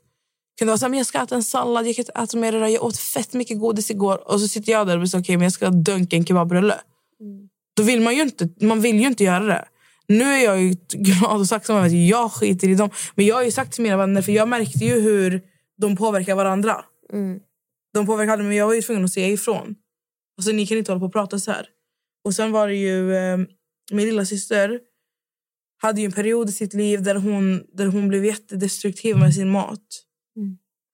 [0.59, 2.67] kunde vara så här, men jag ska äta en sallad, jag kan inte äta mer
[2.67, 4.31] jag åt fett mycket godis igår.
[4.31, 6.75] Och så sitter jag där och säger, okej, men jag ska dunka en kebabrulle.
[7.75, 9.65] Då vill man ju inte, man vill ju inte göra det.
[10.07, 12.89] Nu är jag ju glad och tacksam över att jag skiter i dem.
[13.15, 15.41] Men jag har ju sagt till mina vänner, för jag märkte ju hur
[15.77, 16.85] de påverkar varandra.
[17.93, 19.75] De påverkade mig, men jag var ju tvungen att säga ifrån.
[20.37, 21.67] Alltså, ni kan inte hålla på och prata så här.
[22.23, 23.37] Och sen var det ju eh,
[23.91, 24.79] min lilla syster
[25.81, 29.49] hade ju en period i sitt liv där hon, där hon blev jättedestruktiv med sin
[29.49, 30.03] mat.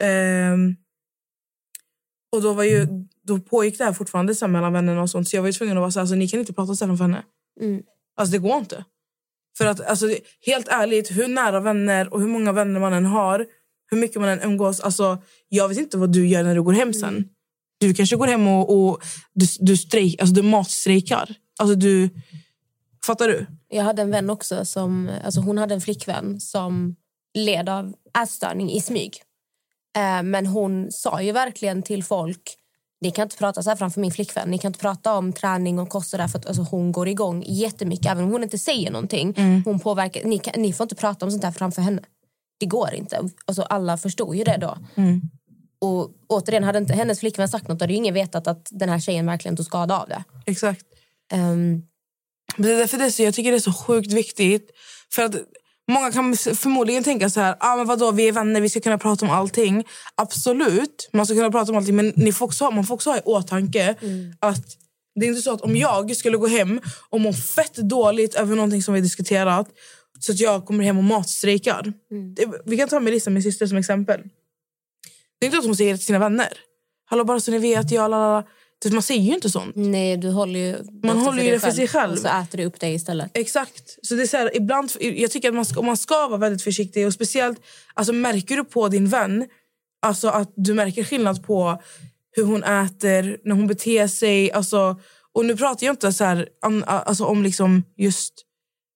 [0.03, 0.75] Ehm,
[2.31, 2.87] och då, var ju,
[3.23, 5.29] då pågick det här fortfarande så här mellan vännerna och sånt.
[5.29, 6.85] Så jag var ju tvungen att vara så här, alltså, ni kan inte prata så
[6.85, 7.23] här framför henne.
[8.15, 8.85] Alltså det går inte.
[9.57, 10.05] För att alltså,
[10.45, 13.45] helt ärligt, hur nära vänner och hur många vänner man än har,
[13.93, 15.17] hur mycket man än umgås, alltså
[15.49, 17.25] jag vet inte vad du gör när du går hem sen.
[17.79, 21.35] Du kanske går hem och, och du, du, strejk, alltså, du matstrejkar.
[21.59, 22.09] Alltså du...
[23.05, 23.45] Fattar du?
[23.69, 26.95] Jag hade en vän också som, alltså hon hade en flickvän som
[27.33, 29.21] led av ätstörning i smyg.
[29.97, 32.57] Eh, men hon sa ju verkligen till folk,
[33.01, 34.49] ni kan inte prata så här framför min flickvän.
[34.49, 37.07] Ni kan inte prata om träning och kost och där för att alltså, hon går
[37.07, 38.11] igång jättemycket.
[38.11, 39.33] Även om hon inte säger någonting.
[39.65, 42.01] Hon påverkar, ni, kan, ni får inte prata om sånt här framför henne.
[42.63, 43.29] Det går inte.
[43.45, 44.77] Alltså, alla förstod ju det då.
[45.79, 48.99] Och återigen, hade inte hennes flickvän sagt något hade ju ingen vetat att den här
[48.99, 50.23] tjejen verkligen tog skada av det.
[50.45, 50.85] Exakt.
[51.31, 51.83] Men
[52.57, 54.71] det är därför det är så, jag tycker det är så sjukt viktigt.
[55.13, 55.35] För att
[55.91, 58.97] Många kan förmodligen tänka så här, ah, men vadå, vi är vänner, vi ska kunna
[58.97, 59.83] prata om allting.
[60.15, 61.95] Absolut, man ska kunna prata om allting.
[61.95, 63.95] Men ni får också, man får också ha i åtanke
[64.39, 64.65] att
[65.15, 68.55] Det är inte så att om jag skulle gå hem och må fett dåligt över
[68.55, 69.67] någonting som vi diskuterat
[70.23, 71.93] så att jag kommer hem och matstrejkar.
[72.35, 74.21] Det, vi kan ta Melissa, min syster, som exempel.
[75.39, 76.53] Det är inte att hon säger det till sina vänner.
[77.05, 78.11] Hallå, bara så ni vet, jag...
[78.11, 78.47] Lalala.
[78.91, 79.75] Man säger ju inte sånt.
[79.75, 82.13] Nej, du håller ju Man håller ju det för sig själv.
[82.13, 83.31] Och så äter du upp det istället.
[83.33, 83.97] Exakt.
[84.01, 86.63] Så det är så här, ibland, jag tycker att man ska, man ska vara väldigt
[86.63, 87.07] försiktig.
[87.07, 87.59] Och speciellt
[87.93, 89.47] alltså, Märker du på din vän
[90.01, 91.81] alltså, att du märker skillnad på
[92.31, 94.51] hur hon äter, när hon beter sig.
[94.51, 94.99] Alltså,
[95.33, 98.33] och nu pratar jag inte så här, an, alltså, om liksom just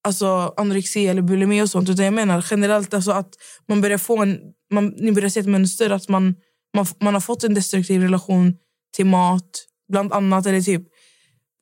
[0.04, 1.90] alltså, anorexi eller bulimi och sånt.
[1.90, 3.30] Utan jag menar generellt alltså, att
[3.68, 4.40] man börjar få en,
[4.74, 6.36] man, ni börjar se ett mönster att man,
[6.76, 8.54] man, man har fått en destruktiv relation
[8.96, 9.50] till mat,
[9.92, 10.46] bland annat.
[10.46, 10.84] Eller typ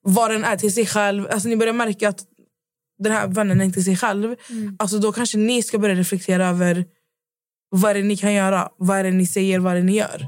[0.02, 1.28] vad den är till sig själv.
[1.32, 2.20] Alltså, ni börjar märka att
[2.98, 4.36] den här vännen är inte sig själv.
[4.80, 6.86] Alltså, då kanske ni ska börja reflektera över
[7.70, 9.98] vad är det ni kan göra, vad är det ni säger, vad är det ni
[9.98, 10.28] gör.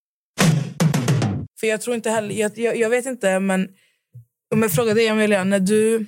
[1.61, 3.69] För jag tror inte heller, jag, jag, jag vet inte men
[4.53, 6.05] om jag frågar dig Amelia, när du,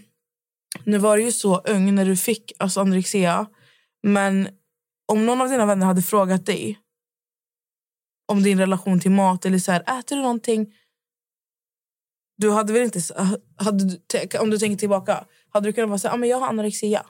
[0.84, 3.46] nu var du ju så ung när du fick alltså anorexia,
[4.04, 4.50] men
[5.06, 6.80] om någon av dina vänner hade frågat dig
[8.32, 10.74] om din relation till mat eller så här, äter du någonting?
[12.38, 13.00] Du hade väl inte,
[13.56, 16.38] hade du, om du tänker tillbaka, hade du kunnat vara så här, ah, men jag
[16.38, 17.06] har anorexia?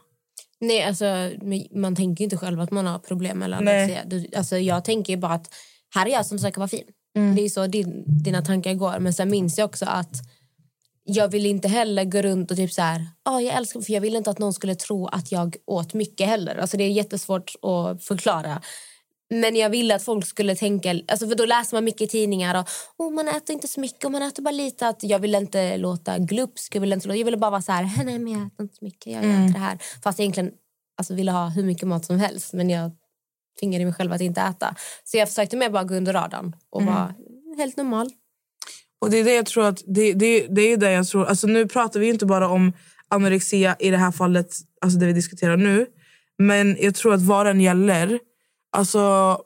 [0.60, 1.32] Nej, alltså,
[1.72, 4.06] man tänker inte själv att man har problem med anorexia.
[4.06, 5.54] Du, alltså, jag tänker bara att
[5.96, 6.88] här är jag som försöker vara fin.
[7.16, 7.36] Mm.
[7.36, 9.00] Det är så din, dina tankar går.
[9.00, 10.16] Men sen minns jag också att
[11.04, 14.02] jag vill inte heller gå runt och typ så här, ah, jag älskar för jag
[14.02, 16.56] vill inte att någon skulle tro att jag åt mycket heller.
[16.56, 18.62] Alltså det är jättesvårt att förklara.
[19.30, 22.60] Men jag ville att folk skulle tänka, alltså för då läser man mycket i tidningar
[22.60, 22.68] och
[23.06, 24.88] oh, man äter inte så mycket och man äter bara lite.
[24.88, 28.04] Att jag ville inte låta glupsk, jag ville, inte, jag ville bara vara så här,
[28.04, 29.54] nej men jag äter inte så mycket, jag Mm.
[29.54, 29.78] det här.
[30.04, 30.52] Fast jag egentligen
[30.98, 32.92] alltså, ville ha hur mycket mat som helst men jag
[33.60, 34.76] tvingade mig själv att inte äta.
[35.04, 36.94] Så jag försökte mer bara gå under radarn och Mm.
[36.94, 37.14] vara
[37.58, 38.10] helt normal.
[39.02, 41.26] Och det är det jag tror att det, det, det är det jag tror.
[41.26, 42.74] Alltså nu pratar vi inte bara om
[43.08, 45.86] anorexia i det här fallet, alltså det vi diskuterar nu.
[46.38, 48.20] Men jag tror att vad den gäller,
[48.72, 49.38] alltså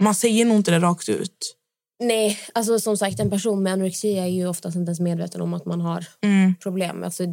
[0.00, 1.56] man säger nog inte det rakt ut.
[2.00, 5.54] Nej, alltså som sagt en person med anorexia är ju oftast inte ens medveten om
[5.54, 6.54] att man har Mm.
[6.62, 7.04] problem.
[7.04, 7.24] Alltså,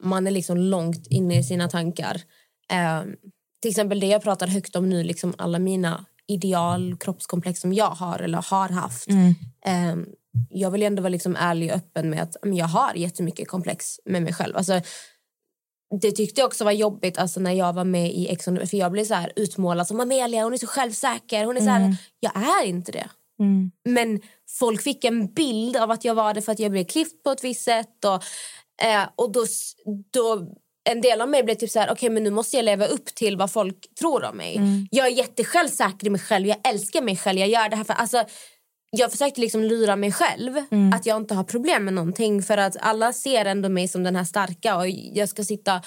[0.00, 2.20] man är liksom långt inne i sina tankar.
[2.70, 3.08] Ehm,
[3.64, 7.90] till exempel det jag pratar högt om nu, liksom alla mina ideal kroppskomplex som jag
[7.90, 9.08] har eller har haft.
[9.08, 9.34] Mm.
[9.66, 10.06] Ehm,
[10.50, 14.22] jag vill ändå vara liksom ärlig och öppen med att jag har jättemycket komplex med
[14.22, 14.56] mig själv.
[14.56, 14.80] Alltså,
[16.00, 18.92] det tyckte jag också var jobbigt alltså, när jag var med i Ex För jag
[18.92, 21.44] blev så här utmålad som Amelia, hon är så självsäker.
[21.44, 21.96] Hon är så här, Mm.
[22.20, 23.08] Jag är inte det.
[23.84, 24.20] Men
[24.58, 27.30] folk fick en bild av att jag var det för att jag blev klippt på
[27.30, 28.04] ett visst sätt.
[28.04, 28.22] Och,
[28.86, 29.44] eh, och då,
[30.10, 30.54] då,
[30.90, 33.06] en del av mig blev typ så här, okej men nu måste jag leva upp
[33.06, 34.60] till vad folk tror om mig.
[34.90, 37.94] Jag är jättesjälvsäker i mig själv, jag älskar mig själv, jag gör det här för...
[37.94, 38.24] Alltså,
[38.96, 40.56] jag försökte liksom lura mig själv
[40.94, 44.16] att jag inte har problem med någonting för att alla ser ändå mig som den
[44.16, 45.82] här starka och jag ska sitta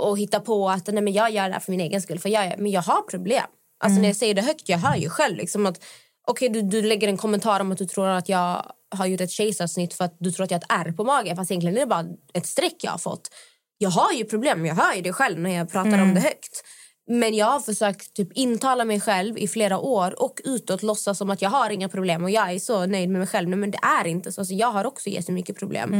[0.00, 2.28] och hitta på att nej, men jag gör det här för min egen skull för
[2.28, 3.44] jag, men jag har problem.
[3.84, 5.84] Alltså när jag säger det högt, jag hör ju själv liksom att
[6.28, 9.30] okej du, du lägger en kommentar om att du tror att jag har gjort ett
[9.30, 11.80] kejsarsnitt för att du tror att jag har ett ärr på magen fast egentligen är
[11.80, 13.30] det bara ett streck jag har fått.
[13.78, 16.62] Jag har ju problem, jag hör ju det själv när jag pratar om det högt.
[17.10, 21.30] Men jag har försökt typ intala mig själv i flera år och utåt låtsas som
[21.30, 23.48] att jag har inga problem och jag är så nöjd med mig själv.
[23.48, 24.40] Nej, Men det är inte så.
[24.40, 25.92] Alltså, jag har också jättemycket problem.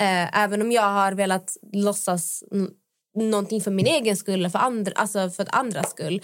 [0.00, 2.44] Eh, även om jag har velat låtsas
[3.18, 6.20] någonting för min egen skull för, andra, alltså för andras skull.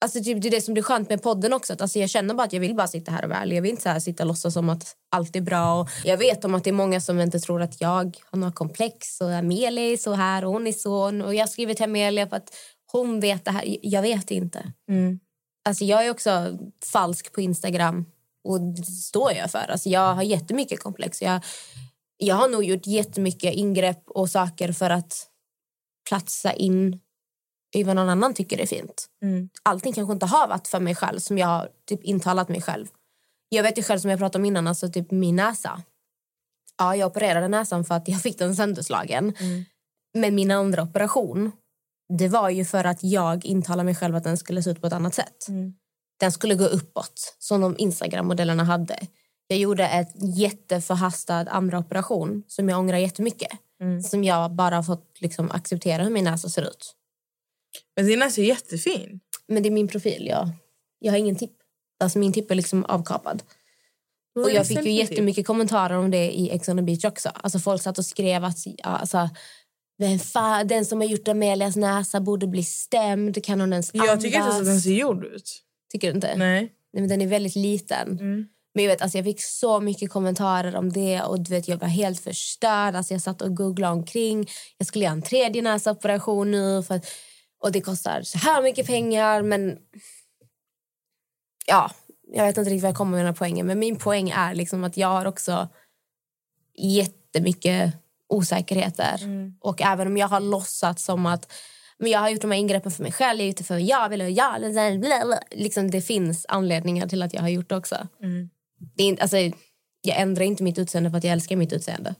[0.00, 1.72] Alltså, typ, det är det som blir skönt med podden också.
[1.72, 3.56] Att, alltså, jag känner bara att jag vill bara sitta här och vara ärlig.
[3.56, 5.80] Jag vill inte så här, sitta och låtsas som att allt är bra.
[5.80, 8.52] Och jag vet om att det är många som inte tror att jag har några
[8.52, 9.20] komplex.
[9.20, 11.24] Och Amelia är så här och hon är så.
[11.24, 12.50] Och jag har skrivit till Amelia för att
[12.92, 13.76] hon vet det här.
[13.82, 14.72] Jag vet inte.
[15.68, 16.58] Alltså, jag är också
[16.92, 18.06] falsk på Instagram.
[18.44, 19.70] Och det står jag för.
[19.70, 21.22] Alltså, jag har jättemycket komplex.
[21.22, 21.40] Jag,
[22.16, 25.26] jag har nog gjort jättemycket ingrepp och saker för att
[26.08, 27.00] platsa in
[27.74, 29.08] i vad någon annan tycker är fint.
[29.62, 32.86] Allting kanske inte har varit för mig själv som jag har typ intalat mig själv.
[33.48, 35.82] Jag vet ju själv som jag pratade om innan, alltså typ min näsa.
[36.78, 39.34] Ja, jag opererade näsan för att jag fick den sönderslagen.
[40.14, 41.52] Men min andra operation,
[42.18, 44.86] det var ju för att jag intalade mig själv att den skulle se ut på
[44.86, 45.46] ett annat sätt.
[46.20, 48.98] Den skulle gå uppåt, som de Instagram-modellerna hade.
[49.46, 53.50] Jag gjorde ett jätteförhastad andra operation som jag ångrar jättemycket.
[53.80, 54.02] Mm.
[54.02, 56.94] Som jag bara har fått liksom, acceptera hur min näsa ser ut.
[57.96, 59.20] Men din näsa är jättefin.
[59.48, 60.26] Men det är min profil.
[60.26, 60.48] Jag,
[60.98, 61.52] jag har ingen tipp.
[62.00, 63.42] Alltså min tipp är liksom avkapad.
[64.36, 67.28] Och är jag fick ju jättemycket kommentarer om det i Ex on the beach också.
[67.34, 69.30] Alltså folk satt och skrev att alltså,
[69.98, 73.44] vem fan, den som har gjort Amelias näsa borde bli stämd.
[73.44, 74.60] Kan hon ens Jag tycker inte andas?
[74.60, 75.62] att den ser gjord ut.
[75.92, 76.36] Tycker du inte?
[76.36, 76.58] Nej.
[76.58, 76.68] Mm.
[76.92, 78.18] Nej, men den är väldigt liten.
[78.74, 81.76] Men jag, vet, alltså jag fick så mycket kommentarer om det och du vet, jag
[81.76, 82.94] var helt förstörd.
[82.96, 84.48] Alltså jag satt och googlade omkring.
[84.78, 86.82] Jag skulle göra en tredje näsoperation nu.
[86.82, 87.06] För, att-
[87.60, 89.42] och det kostar så här mycket pengar.
[89.42, 89.78] Men
[91.66, 91.90] ja,
[92.32, 93.66] jag vet inte riktigt vad jag kommer med den här poängen.
[93.66, 95.68] Men min poäng är liksom att jag har också
[96.78, 97.94] jättemycket
[98.28, 99.20] osäkerheter.
[99.60, 101.52] Och även om jag har låtsats som att
[101.98, 103.78] men jag har gjort de här ingreppen för mig själv, jag har gjort det för
[103.78, 105.40] jag vill och jag bla, bla, bla.
[105.50, 108.08] liksom Det finns anledningar till att jag har gjort det också.
[108.78, 109.36] Det är inte, alltså,
[110.02, 112.14] jag ändrar inte mitt utseende för att jag älskar mitt utseende.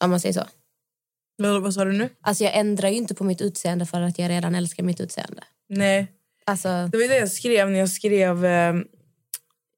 [0.00, 0.46] Om man säger så.
[1.36, 2.08] Vad, vad sa du nu?
[2.20, 5.44] Alltså jag ändrar ju inte på mitt utseende för att jag redan älskar mitt utseende.
[5.68, 6.12] Nej.
[6.44, 8.44] Alltså, Det var det jag skrev när jag skrev...
[8.44, 8.74] Eh,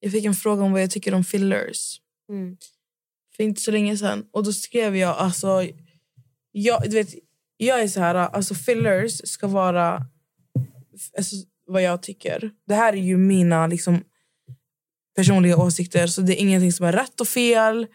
[0.01, 2.01] jag fick en fråga om vad jag tycker om fillers.
[2.29, 2.57] mm.
[3.37, 4.27] För inte så länge sedan.
[4.31, 5.17] Och då skrev jag...
[5.17, 5.67] Alltså,
[6.53, 7.15] jag, du vet,
[7.57, 8.15] jag är så här...
[8.15, 10.07] Alltså fillers ska vara...
[11.17, 11.37] Alltså,
[11.67, 12.51] vad jag tycker.
[12.67, 14.05] Det här är ju mina liksom,
[15.17, 16.07] personliga åsikter.
[16.07, 17.87] Så det är ingenting som är rätt och fel.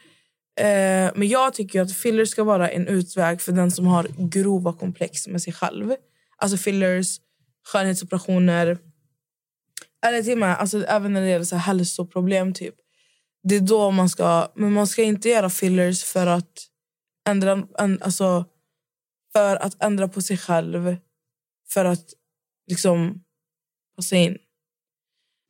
[0.60, 4.74] Eh, men jag tycker att fillers ska vara en utväg för den som har grova
[4.74, 5.96] komplex med sig själv.
[6.38, 7.20] Alltså fillers,
[7.66, 8.78] skönhetsoperationer.
[10.06, 12.54] Eller till och med, alltså, även när det gäller så här hälsoproblem.
[12.54, 12.76] Typ.
[13.44, 14.52] Det är då man ska...
[14.56, 16.68] Men man ska inte göra fillers för att
[17.28, 18.46] ändra, en, alltså,
[19.34, 20.98] för att ändra på sig själv.
[21.70, 22.06] För att
[22.68, 23.24] liksom
[23.96, 24.38] passa in.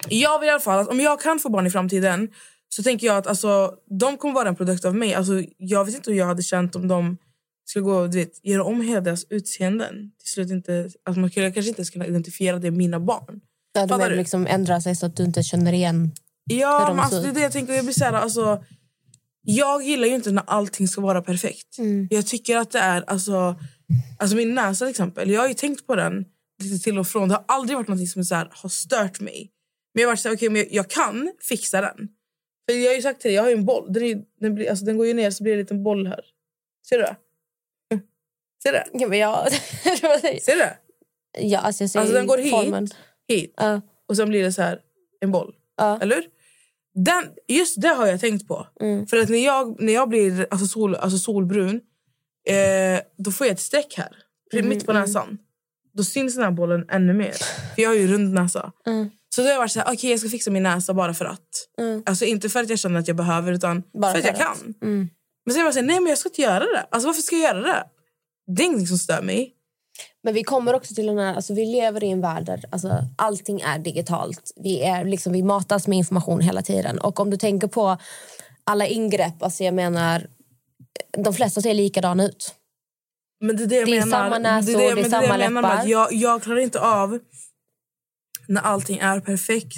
[0.09, 2.29] Jag vill i alla fall att om jag kan få barn i framtiden
[2.75, 5.13] så tänker jag att alltså, de kommer vara en produkt av mig.
[5.13, 7.17] Alltså, jag vet inte hur jag hade känt om de
[7.65, 10.11] skulle gå du vet, göra om hela deras utseenden.
[10.19, 13.41] Till slut inte, alltså, man skulle kanske inte kunna identifiera det mina barn.
[13.73, 14.15] ja, de du?
[14.15, 16.11] liksom ändra sig så att du inte känner igen
[16.45, 17.73] Ja, de men alltså, det är det jag tänker.
[17.73, 18.63] Jag, blir så här, alltså,
[19.41, 21.77] jag gillar ju inte när allting ska vara perfekt.
[21.77, 22.07] Mm.
[22.11, 23.03] Jag tycker att det är...
[23.07, 23.55] Alltså,
[24.19, 25.29] alltså min näsa till exempel.
[25.29, 26.25] Jag har ju tänkt på den
[26.63, 27.29] lite till och från.
[27.29, 29.49] Det har aldrig varit något som så här, har stört mig.
[29.93, 32.09] Men jag har varit så här, okay, men jag, jag kan fixa den.
[32.69, 33.93] För Jag har ju sagt till dig, jag har ju en boll.
[33.93, 36.07] Den, är, den, blir, alltså, den går ju ner så blir det en liten boll
[36.07, 36.21] här.
[36.89, 37.15] Ser du det?
[38.63, 38.87] Ser du det?
[38.93, 39.51] Ja, men jag,
[40.41, 40.77] Ser du det?
[41.39, 42.87] ja, alltså jag ser Alltså den går hit, formen.
[43.27, 43.81] hit Ja.
[44.07, 44.79] och sen blir det så här
[45.21, 45.55] en boll.
[45.77, 45.99] Ja.
[46.01, 46.23] Eller?
[46.95, 48.67] Den, just det har jag tänkt på.
[48.81, 49.07] Mm.
[49.07, 51.81] För att när jag, när jag blir alltså sol, alltså solbrun
[52.47, 54.09] eh, då får jag ett streck här.
[54.53, 55.37] Mm, Mitt på näsan.
[55.93, 57.31] Då syns den här bollen ännu mer.
[57.75, 58.71] För jag har ju rund näsa.
[58.85, 59.09] Mm.
[59.35, 61.25] Så då har jag varit så här, okej jag ska fixa min näsa bara för
[61.25, 61.39] att.
[61.79, 62.03] Mm.
[62.05, 64.39] Alltså inte för att jag känner att jag behöver utan Bara för att jag att.
[64.39, 64.73] kan.
[64.81, 65.09] Mm.
[65.45, 66.85] Men var jag så här, nej men jag ska inte göra det.
[66.91, 67.83] Alltså varför ska jag göra det?
[68.55, 69.53] Det är ingenting som stör mig.
[70.23, 72.97] Men vi kommer också till den här, alltså vi lever i en värld där alltså,
[73.17, 74.51] allting är digitalt.
[74.63, 76.99] Vi, är, liksom, vi matas med information hela tiden.
[76.99, 77.97] Och om du tänker på
[78.63, 80.27] alla ingrepp, alltså jag menar,
[81.17, 82.55] de flesta ser likadana ut.
[83.41, 84.23] Men det är det jag Det är menar.
[84.23, 85.77] samma näsor, det är, det är men samma jag menar med läppar.
[85.77, 87.19] att jag, jag klarar inte av
[88.47, 89.77] när allting är perfekt.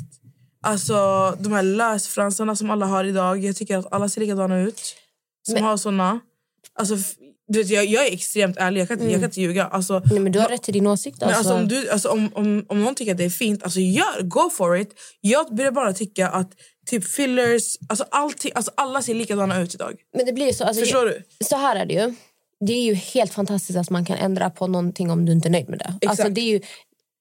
[0.64, 0.96] Alltså
[1.40, 3.44] de här lösfransarna som alla har idag.
[3.44, 4.96] Jag tycker att alla ser likadana ut.
[5.44, 6.20] Som Men- har såna.
[6.80, 6.96] Alltså,
[7.48, 8.82] du vet, jag, jag är extremt ärlig.
[8.82, 9.66] Jag kan inte, jag kan inte ljuga.
[9.66, 11.24] Alltså, Nej, men du har rätt till din åsikt.
[11.24, 11.38] Alltså.
[11.38, 14.22] alltså, om, du, alltså, om, om, om någon tycker att det är fint, alltså gör,
[14.22, 14.94] go for it.
[15.22, 16.52] Jag börjar bara tycka att
[16.86, 19.96] typ fillers, alltså, allting, alltså alla ser likadana ut idag.
[20.18, 21.24] Men det blir så, alltså, Förstår du?
[21.46, 22.14] Så här är det ju.
[22.60, 25.52] Det är ju helt fantastiskt att man kan ändra på någonting om du inte är
[25.52, 25.94] nöjd med det.
[26.02, 26.10] Exakt.
[26.10, 26.62] Alltså, det är ju,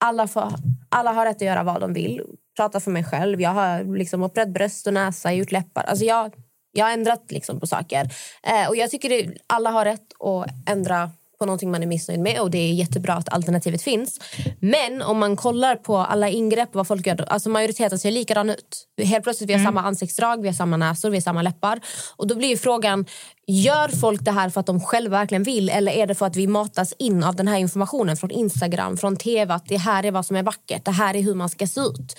[0.04, 0.52] alla, får,
[0.88, 2.22] alla har rätt att göra vad de vill.
[2.56, 3.40] Prata för mig själv.
[3.40, 5.82] Jag har liksom opererat bröst och näsa, gjort läppar.
[5.82, 6.34] Alltså jag,
[6.72, 8.08] jag har ändrat liksom på saker.
[8.42, 11.10] Eh, och jag tycker det, alla har rätt att ändra
[11.44, 14.20] på någonting man är missnöjd med och det är jättebra att alternativet finns.
[14.60, 18.86] Men om man kollar på alla ingrepp, vad folk gör, alltså majoriteten ser likadan ut.
[19.02, 21.80] Helt plötsligt vi har samma ansiktsdrag, vi har samma näsor, vi har samma läppar.
[22.16, 23.06] Och då blir frågan,
[23.46, 26.36] gör folk det här för att de själva verkligen vill eller är det för att
[26.36, 30.10] vi matas in av den här informationen från Instagram, från tv, att det här är
[30.10, 32.16] vad som är vackert, det här är hur man ska se ut.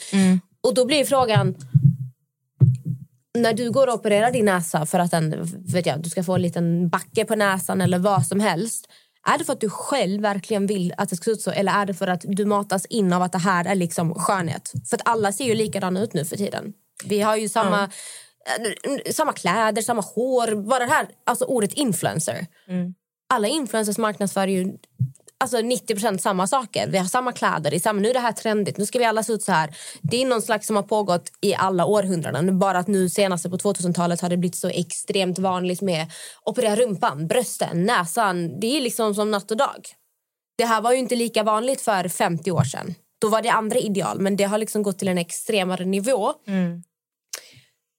[0.64, 1.56] Och då blir frågan,
[3.36, 5.36] när du går och opererar din näsa för att den,
[5.74, 8.88] vet jag, du ska få en liten backe på näsan eller vad som helst.
[9.26, 11.72] Är det för att du själv verkligen vill att det ska se ut så eller
[11.72, 14.72] är det för att du matas in av att det här är liksom skönhet?
[14.90, 16.74] För att alla ser ju likadana ut nu för tiden.
[17.06, 20.56] Vi har ju samma, eh, samma kläder, samma hår.
[20.56, 22.48] Bara det här, alltså ordet influencer.
[23.30, 24.78] Alla influencers marknadsför ju...
[25.46, 26.88] alltså 90% samma saker.
[26.88, 29.24] Vi har samma kläder, är samma, nu är det här trendigt, nu ska vi alla
[29.24, 29.76] se ut så här.
[30.02, 32.60] Det är någon slags som har pågått i alla århundraden.
[32.60, 36.12] Bara att nu senaste på 2000-talet har det blivit så extremt vanligt med
[36.44, 38.60] operera rumpan, brösten, näsan.
[38.60, 39.86] Det är liksom som natt och dag.
[40.58, 42.96] Det här var ju inte lika vanligt för 50 år sedan.
[43.22, 46.34] Då var det andra ideal, men det har liksom gått till en extremare nivå.
[46.48, 46.84] Mm.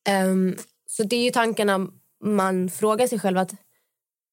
[0.08, 1.86] Ehm, så det är ju tankarna
[2.24, 3.52] man frågar sig själv att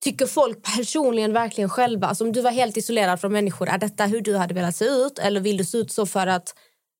[0.03, 4.05] Tycker folk personligen verkligen själva, alltså om du var helt isolerad från människor, är detta
[4.05, 6.55] hur du hade velat se ut eller vill du se ut så för att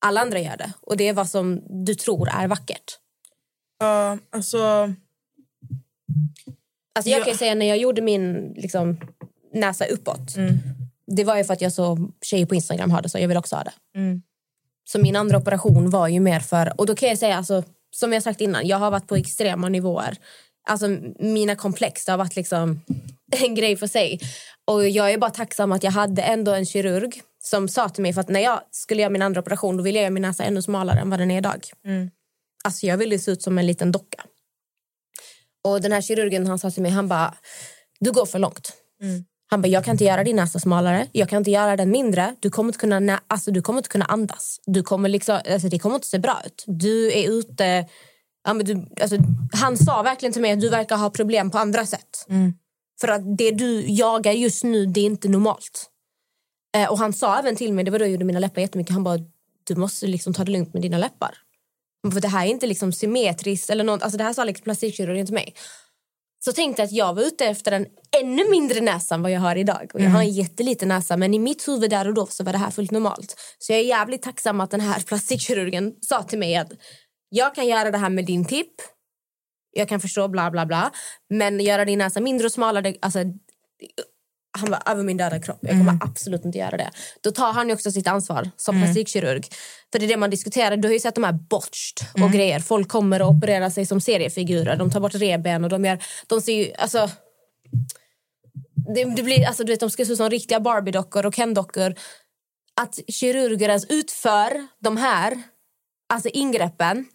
[0.06, 0.74] alla andra gör det?
[0.82, 2.99] Och det är vad som du tror är vackert.
[3.80, 4.93] Ja, alltså...
[6.95, 7.26] Alltså jag Ja.
[7.26, 8.97] kan säga när jag gjorde min liksom,
[9.54, 10.36] näsa uppåt.
[10.38, 10.58] Mm.
[11.08, 13.38] Det var ju för att jag såg tjejer på Instagram ha det så jag vill
[13.38, 13.74] också ha det.
[13.95, 14.22] Mm.
[14.84, 16.80] Så min andra operation var ju mer för...
[16.80, 19.70] Och då kan jag säga, alltså, som jag sagt innan, jag har varit på extrema
[19.70, 20.18] nivåer.
[20.66, 20.88] Alltså
[21.20, 22.82] mina komplex, det har varit liksom
[23.32, 24.20] en grej för sig.
[24.66, 28.14] Och jag är bara tacksam att jag hade ändå en kirurg som sa till mig,
[28.14, 30.43] för att när jag skulle göra min andra operation då ville jag göra min näsa
[30.43, 31.68] ännu smalare än vad den är idag.
[31.86, 32.09] Mm.
[32.64, 34.24] Alltså jag ville se ut som en liten docka.
[35.64, 37.34] Och den här kirurgen han sa till mig, han bara,
[37.99, 38.74] du går för långt.
[39.01, 39.26] Mm.
[39.49, 42.36] Han bara, jag kan inte göra din näsa smalare, jag kan inte göra den mindre.
[42.39, 44.59] Du kommer inte kunna, alltså, du kommer inte kunna andas.
[44.66, 46.64] Du kommer liksom, alltså, det kommer inte se bra ut.
[46.68, 47.86] Du är ute...
[48.43, 49.17] Ja, men du, alltså,
[49.51, 52.25] han sa verkligen till mig att du verkar ha problem på andra sätt.
[52.29, 52.53] Mm.
[53.01, 55.89] För att det du jagar just nu, det är inte normalt.
[56.77, 58.93] Eh, och han sa även till mig, det var då jag gjorde mina läppar jättemycket,
[58.93, 59.19] han bara,
[59.63, 61.37] du måste liksom ta det lugnt med dina läppar.
[62.13, 65.25] För det här är inte liksom symmetriskt eller något, alltså det här sa liksom plastikkirurgen
[65.25, 65.55] till mig.
[66.45, 67.85] Så tänkte jag att jag var ute efter en
[68.21, 69.91] ännu mindre näsa än vad jag har idag.
[69.93, 72.51] Och jag har en jätteliten näsa men i mitt huvud där och då så var
[72.51, 73.35] det här fullt normalt.
[73.59, 76.71] Så jag är jävligt tacksam att den här plastikkirurgen sa till mig att
[77.36, 78.73] jag kan göra det här med din tipp.
[79.71, 80.91] Jag kan förstå bla bla bla.
[81.29, 83.19] Men göra din näsa mindre och smalare, alltså
[84.57, 85.59] han var över min döda kropp.
[85.61, 86.91] Jag kommer absolut inte göra det.
[87.21, 88.88] Då tar han ju också sitt ansvar som Mm.
[88.88, 89.47] plastikkirurg.
[89.91, 90.77] För det är det man diskuterar.
[90.77, 92.59] Du har ju sett de här botched och grejer.
[92.59, 94.75] Folk kommer och opererar sig som seriefigurer.
[94.75, 96.03] De tar bort revben och de gör...
[96.27, 96.73] De ser ju...
[96.73, 97.09] Alltså,
[98.95, 101.95] det, det blir, alltså, du vet, de ska se ut som riktiga Barbie-dockor och Ken-dockor.
[102.81, 105.43] Att kirurger ens utför de här
[106.13, 107.05] alltså ingreppen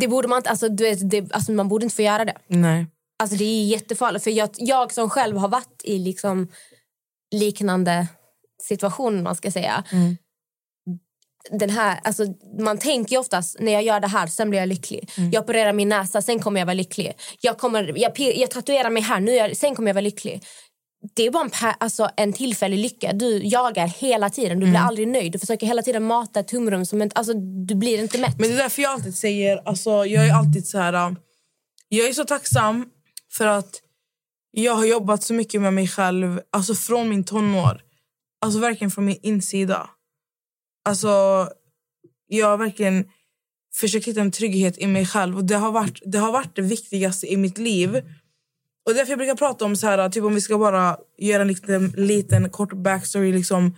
[0.00, 0.50] det borde man inte...
[0.50, 2.36] Alltså, du vet, det, alltså, man borde inte få göra det.
[2.46, 2.86] Nej.
[3.18, 4.24] Alltså det är jättefarligt.
[4.24, 6.48] För jag, jag som själv har varit i liksom
[7.34, 8.06] liknande
[8.62, 9.84] situationer, man ska säga.
[9.92, 10.16] Mm.
[11.50, 12.24] Den här, alltså,
[12.58, 15.10] man tänker ju oftast, när jag gör det här, sen blir jag lycklig.
[15.18, 15.30] Mm.
[15.30, 17.12] Jag opererar min näsa, sen kommer jag vara lycklig.
[17.40, 20.44] Jag, kommer, jag, jag tatuerar mig här, nu jag, sen kommer jag vara lycklig.
[21.14, 23.12] Det är bara en, alltså, en tillfällig lycka.
[23.12, 24.86] Du jagar hela tiden, du blir Mm.
[24.86, 25.32] aldrig nöjd.
[25.32, 26.86] Du försöker hela tiden mata ett tumrum.
[26.86, 27.32] Som inte, alltså,
[27.66, 28.38] du blir inte mätt.
[28.38, 30.92] Men det är därför jag alltid säger, alltså, jag är alltid så här...
[30.92, 31.12] äh,
[31.88, 32.86] Jag är så tacksam
[33.32, 33.80] för att
[34.50, 37.80] jag har jobbat så mycket med mig själv, alltså från min tonår.
[38.40, 39.90] Alltså verkligen från min insida.
[40.84, 41.08] Alltså,
[42.26, 43.04] jag har verkligen
[43.74, 46.62] försökt hitta en trygghet i mig själv och det har varit det, har varit det
[46.62, 48.02] viktigaste i mitt liv.
[48.86, 51.48] Och därför jag brukar prata om så här, typ om vi ska bara göra en
[51.48, 53.76] liten, liten kort backstory liksom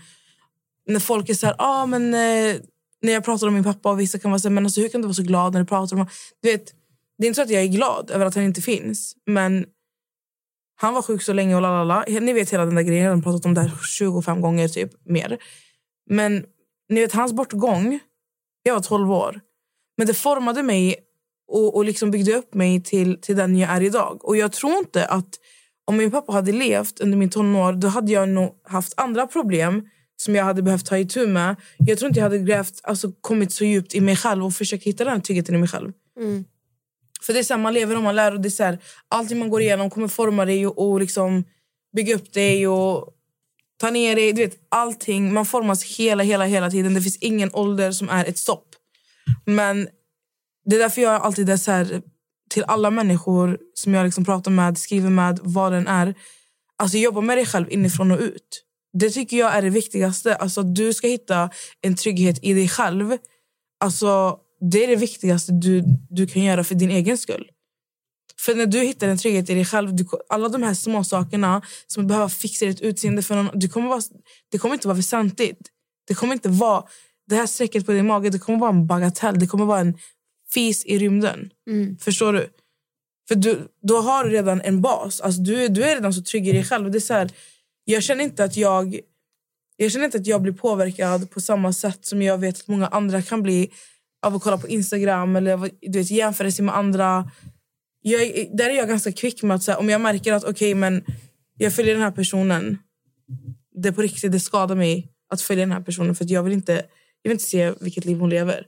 [0.86, 2.60] när folk är så här, ah, men eh,
[3.02, 4.88] när jag pratar om min pappa och vissa kan vara så här, men alltså, hur
[4.88, 6.12] kan du vara så glad när du pratar om honom?
[6.42, 6.72] Du vet,
[7.18, 9.66] det är inte så att jag är glad över att han inte finns, men
[10.76, 12.04] han var sjuk så länge och lalala.
[12.08, 14.90] Ni vet hela den där grejen, jag har pratat om det här 25 gånger typ
[15.04, 15.38] mer.
[16.10, 16.44] Men
[16.88, 18.00] ni vet hans bortgång,
[18.62, 19.40] jag var 12 år.
[19.96, 20.96] Men det formade mig
[21.48, 24.24] och, och liksom byggde upp mig till, till den jag är idag.
[24.24, 25.28] Och jag tror inte att
[25.84, 29.88] om min pappa hade levt under min tonår då hade jag nog haft andra problem
[30.16, 31.56] som jag hade behövt ta itu med.
[31.78, 34.84] Jag tror inte jag hade grävt, alltså, kommit så djupt i mig själv och försökt
[34.84, 35.92] hitta den tryggheten i mig själv.
[36.20, 36.44] Mm.
[37.22, 38.78] För det är så här, man lever och man lär och det är så här,
[39.08, 41.44] allting man går igenom kommer forma dig och, och liksom
[41.96, 43.14] bygga upp dig och
[43.76, 44.32] ta ner dig.
[44.32, 46.94] Du vet, allting, man formas hela, hela, hela tiden.
[46.94, 48.68] Det finns ingen ålder som är ett stopp.
[49.44, 49.88] Men
[50.66, 52.02] det är därför jag alltid är så här,
[52.50, 56.14] till alla människor som jag liksom pratar med, skriver med, vad den är.
[56.78, 58.62] Alltså jobba med dig själv inifrån och ut.
[58.92, 60.36] Det tycker jag är det viktigaste.
[60.36, 61.50] Alltså du ska hitta
[61.80, 63.16] en trygghet i dig själv.
[63.80, 64.38] Alltså
[64.70, 67.50] det är det viktigaste du, du kan göra för din egen skull.
[68.40, 71.62] För när du hittar en trygghet i dig själv, du, alla de här små sakerna
[71.86, 74.00] som att behöva fixa ditt utseende för någon, du kommer vara,
[74.52, 75.60] det kommer inte vara väsentligt.
[76.08, 76.84] Det kommer inte vara
[77.26, 79.38] det här strecket på din mage, det kommer vara en bagatell.
[79.38, 79.98] Det kommer vara en
[80.56, 81.50] fis i rymden.
[81.70, 81.96] Mm.
[81.98, 82.48] Förstår du?
[83.28, 85.20] För du, då har du redan en bas.
[85.20, 86.90] Alltså du, du är redan så trygg i dig själv.
[86.90, 87.30] Det är så här,
[87.84, 89.00] jag känner inte att jag
[89.76, 92.86] jag känner inte att jag blir påverkad på samma sätt som jag vet att många
[92.86, 93.70] andra kan bli
[94.26, 97.30] av att kolla på Instagram eller du vet, jämföra sig med andra.
[98.02, 100.74] Jag, är- där är jag ganska kvick med att säga, om jag märker att okej
[100.74, 101.04] men
[101.58, 102.78] jag följer den här personen
[103.82, 106.72] det på riktigt det skadar mig att följa den här personen för jag vill inte,
[107.22, 108.66] jag vill inte se vilket liv hon lever.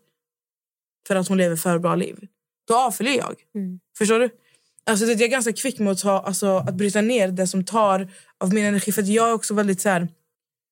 [1.07, 2.17] För att hon lever för bra liv.
[2.69, 3.35] Då avföljer jag.
[3.99, 4.31] Förstår du?
[4.87, 7.65] Alltså, det, jag är ganska kvick med att, ta, alltså, att bryta ner det som
[7.65, 8.93] tar av min energi.
[8.93, 10.09] För att jag är också väldigt så här,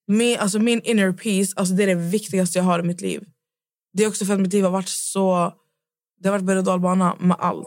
[0.07, 3.25] min, alltså, min inner peace alltså, det är det viktigaste jag har i mitt liv.
[3.93, 5.53] Det är också för att mitt liv har varit så...
[6.21, 7.67] Det har varit berg och dalbana med allt.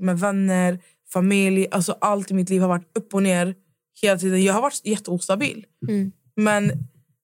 [0.00, 0.78] Med vänner,
[1.12, 1.66] familj.
[1.70, 3.54] Alltså allt i mitt liv har varit upp och ner
[4.02, 4.42] hela tiden.
[4.42, 5.66] Jag har varit jätteostabil.
[6.36, 6.72] Men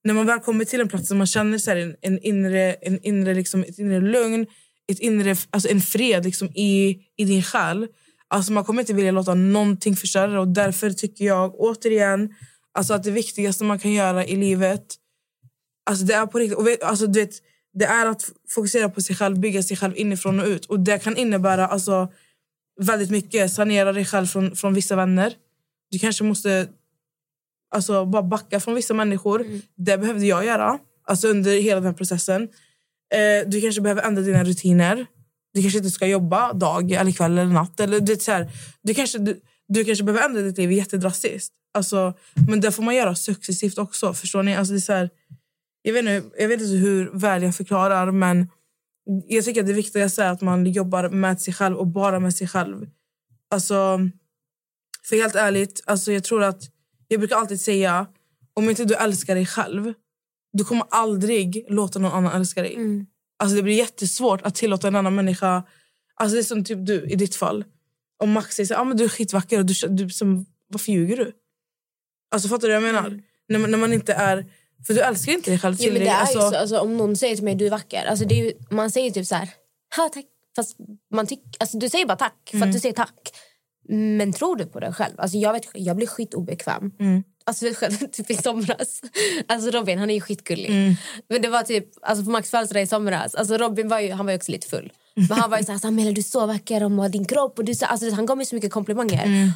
[0.03, 2.99] när man väl kommer till en plats där man känner så en, en inre, en
[3.05, 4.45] inre, liksom, ett inre lugn,
[4.91, 7.87] ett inre, alltså en fred liksom, i, i din själ.
[8.27, 10.39] Alltså man kommer inte vilja låta någonting förstöra det.
[10.39, 12.35] och Därför tycker jag återigen
[12.71, 14.97] alltså att det viktigaste man kan göra i livet
[15.87, 17.35] alltså det är på riktigt, och vet, alltså du vet,
[17.73, 20.65] det är att fokusera på sig själv, bygga sig själv inifrån och ut.
[20.65, 22.11] Och Det kan innebära alltså,
[22.77, 23.51] väldigt mycket.
[23.51, 25.33] Sanera dig själv från, från vissa vänner.
[25.91, 26.67] Du kanske måste
[27.75, 29.45] alltså, bara backa från vissa människor.
[29.75, 32.41] Det behövde jag göra alltså, under hela den här processen.
[33.13, 35.05] Eh, du kanske behöver ändra dina rutiner.
[35.53, 37.79] Du kanske inte ska jobba dag, eller kväll eller natt.
[37.79, 38.51] Eller, det så här,
[38.81, 41.53] du, kanske, du, du kanske behöver ändra ditt liv jättedrastiskt.
[41.73, 42.13] Alltså,
[42.49, 44.13] men det får man göra successivt också.
[44.13, 44.55] Förstår ni?
[44.55, 45.09] Alltså, det är så här,
[45.81, 48.49] jag, vet inte, jag vet inte hur väl jag förklarar, men
[49.27, 52.33] jag tycker att det viktigaste är att man jobbar med sig själv och bara med
[52.35, 52.87] sig själv.
[53.49, 53.99] Alltså,
[55.09, 56.63] för helt ärligt, alltså jag tror att
[57.07, 58.07] jag brukar alltid säga
[58.53, 59.93] om inte du älskar dig själv,
[60.53, 62.75] du kommer aldrig låta någon annan älska dig.
[63.39, 65.63] Alltså det blir jättesvårt att tillåta en annan människa...
[66.15, 67.65] Alltså det är som typ du i ditt fall.
[68.23, 71.17] Om Max säger så, ah, men du är skitvacker och du, du som, varför ljuger
[71.17, 71.31] du?
[72.31, 73.21] Alltså fattar du vad jag menar?
[73.49, 74.45] När, man- när man inte är...
[74.87, 77.15] För du älskar inte dig själv Ja, men det ju alltså, så, alltså, om någon
[77.15, 79.49] säger till mig du är vacker, alltså, det är ju, man säger typ så här,
[79.95, 80.25] ha tack.
[80.55, 80.77] Fast
[81.13, 82.69] man tyck, alltså, du säger bara tack för Mm.
[82.69, 83.29] att du säger tack.
[83.89, 85.13] Men tror du på det själv?
[85.17, 86.91] Alltså, jag, vet, jag blir skitobekväm.
[86.99, 87.23] Mm.
[87.45, 89.01] Alltså, vet själv, typ i somras.
[89.47, 90.69] Alltså Robin han är ju skitgullig.
[90.69, 90.95] Mm.
[91.29, 93.35] Men det var typ alltså, på Max födelsedag i somras.
[93.35, 94.91] Alltså, Robin var ju, han var ju också lite full.
[95.15, 97.59] Men han var ju så här, Samela du är så vacker och din kropp.
[97.59, 99.25] Och du, så, alltså, han gav mig så mycket komplimanger.
[99.25, 99.49] Mm.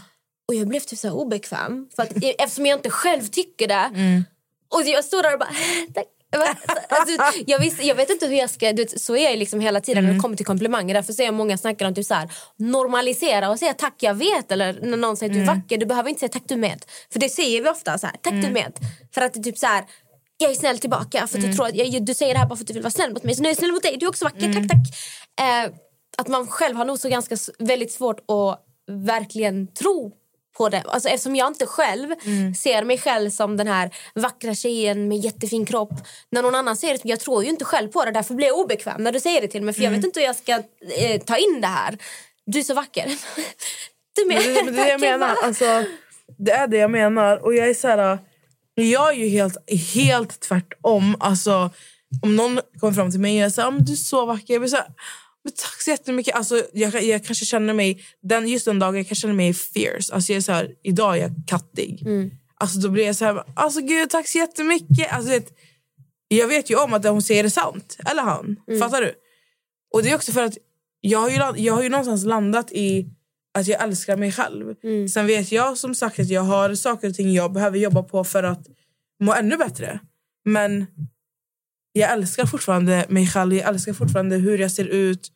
[0.48, 1.90] Och jag blev typ så obekväm.
[1.96, 3.92] För att, eftersom jag inte själv tycker det.
[3.96, 4.24] Mm.
[4.72, 5.54] Och jag står där och bara...
[5.94, 6.06] Tack.
[6.90, 8.74] Alltså, jag, visste, jag vet inte hur jag ska...
[8.74, 10.94] Du vet, så är jag liksom hela tiden när det kommer till komplimanger.
[10.94, 14.52] Därför ser jag många snackar om typ så här, normalisera och säga tack jag vet.
[14.52, 16.86] Eller när någon säger att du är vacker, du behöver inte säga tack du med.
[17.12, 17.98] För det säger vi ofta.
[17.98, 18.74] Så här, tack du med.
[19.14, 19.84] För att det typ så här...
[20.38, 22.56] Jag är snäll tillbaka för att jag tror att jag, du säger det här bara
[22.56, 23.36] för att du vill vara snäll mot mig.
[23.36, 23.98] Så nu är jag snäll mot dig.
[23.98, 24.54] Du är också vacker.
[24.54, 24.78] Tack, tack.
[25.42, 25.72] Eh,
[26.18, 30.12] att man själv har nog så ganska väldigt svårt att verkligen tro
[30.58, 30.84] på det.
[30.86, 32.16] Alltså, eftersom jag inte själv
[32.58, 35.94] ser mig själv som den här vackra tjejen med jättefin kropp.
[36.32, 38.12] När någon annan säger det, jag tror ju inte själv på det.
[38.12, 39.74] Därför blir jag obekväm när du säger det till mig.
[39.74, 40.52] För jag vet inte hur jag ska
[40.98, 41.98] eh, ta in det här.
[42.46, 43.06] Du är så vacker.
[44.16, 44.26] Du.
[44.26, 45.36] Men det, det är det jag menar.
[45.44, 45.84] Alltså,
[46.38, 47.46] det är det jag menar.
[47.46, 48.20] Och jag är så här...
[48.76, 49.58] Jag är ju helt,
[49.94, 51.16] helt tvärtom.
[51.20, 51.70] Alltså,
[52.22, 54.54] om någon kommer fram till mig och säger att du är så vacker.
[54.54, 54.88] Jag blir så här,
[55.44, 56.36] men tack så jättemycket.
[56.36, 58.04] Alltså, jag, jag kanske känner mig...
[58.22, 60.14] Den, just den dagen jag kanske känner mig fierce.
[60.14, 62.04] Alltså, jag är så här, idag är jag kattig.
[62.56, 63.44] Alltså, då blir jag så här...
[63.56, 65.12] Alltså, gud, tack så jättemycket.
[65.14, 65.48] Alltså, vet,
[66.28, 67.98] jag vet ju om att det hon säger är sant.
[68.12, 68.56] Eller han.
[68.80, 69.14] Fattar du?
[69.94, 70.58] Och det är också för att
[71.02, 73.08] jag har ju, jag har ju någonstans landat i
[73.54, 74.76] att jag älskar mig själv.
[75.08, 78.24] Sen vet jag som sagt att jag har saker och ting jag behöver jobba på
[78.24, 78.68] för att
[79.20, 80.00] må ännu bättre.
[80.46, 80.86] Men
[81.94, 83.54] jag älskar fortfarande mig själv.
[83.54, 85.32] Jag älskar fortfarande hur jag ser ut.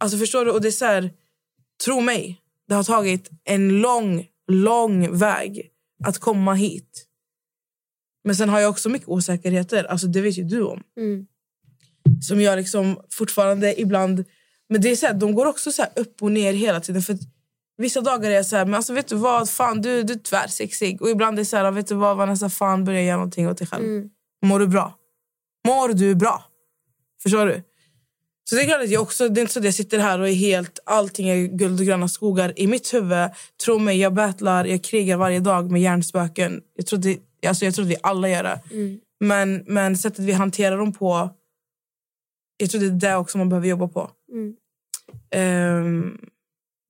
[0.00, 0.50] Alltså förstår du?
[0.50, 1.10] Och det är så här,
[1.84, 5.70] tro mig, det har tagit en lång, lång väg
[6.04, 7.06] att komma hit.
[8.24, 9.84] Men sen har jag också mycket osäkerheter.
[9.84, 10.82] Alltså det vet ju du om.
[10.96, 11.26] Mm.
[12.22, 14.24] Som jag liksom fortfarande ibland...
[14.68, 17.02] Men det är så här, de går också så upp och ner hela tiden.
[17.02, 17.18] För
[17.76, 20.18] Vissa dagar är jag så här, men alltså vet du vad, fan du, du är
[20.18, 21.02] tvärsexig.
[21.02, 23.58] Och ibland är det så här, vet du vad Vanessa, fan börja göra någonting åt
[23.58, 23.84] dig själv.
[23.84, 24.10] Mm.
[24.44, 24.94] Mår du bra?
[25.66, 26.44] Mår du bra?
[27.22, 27.62] Förstår du?
[28.44, 30.20] Så det är klart att jag också, det är inte så att jag sitter här
[30.20, 32.52] och är helt, allting är guld och gröna skogar.
[32.56, 33.30] I mitt huvud,
[33.64, 36.60] tro mig, jag battlar, jag krigar varje dag med hjärnspöken.
[36.76, 38.60] Jag tror, det, alltså jag tror att vi alla gör det.
[38.70, 39.00] Mm.
[39.20, 41.30] Men, men sättet vi hanterar dem på,
[42.56, 44.10] jag tror det är det också man behöver jobba på.
[44.32, 44.56] Mm.
[45.30, 46.18] Ehm,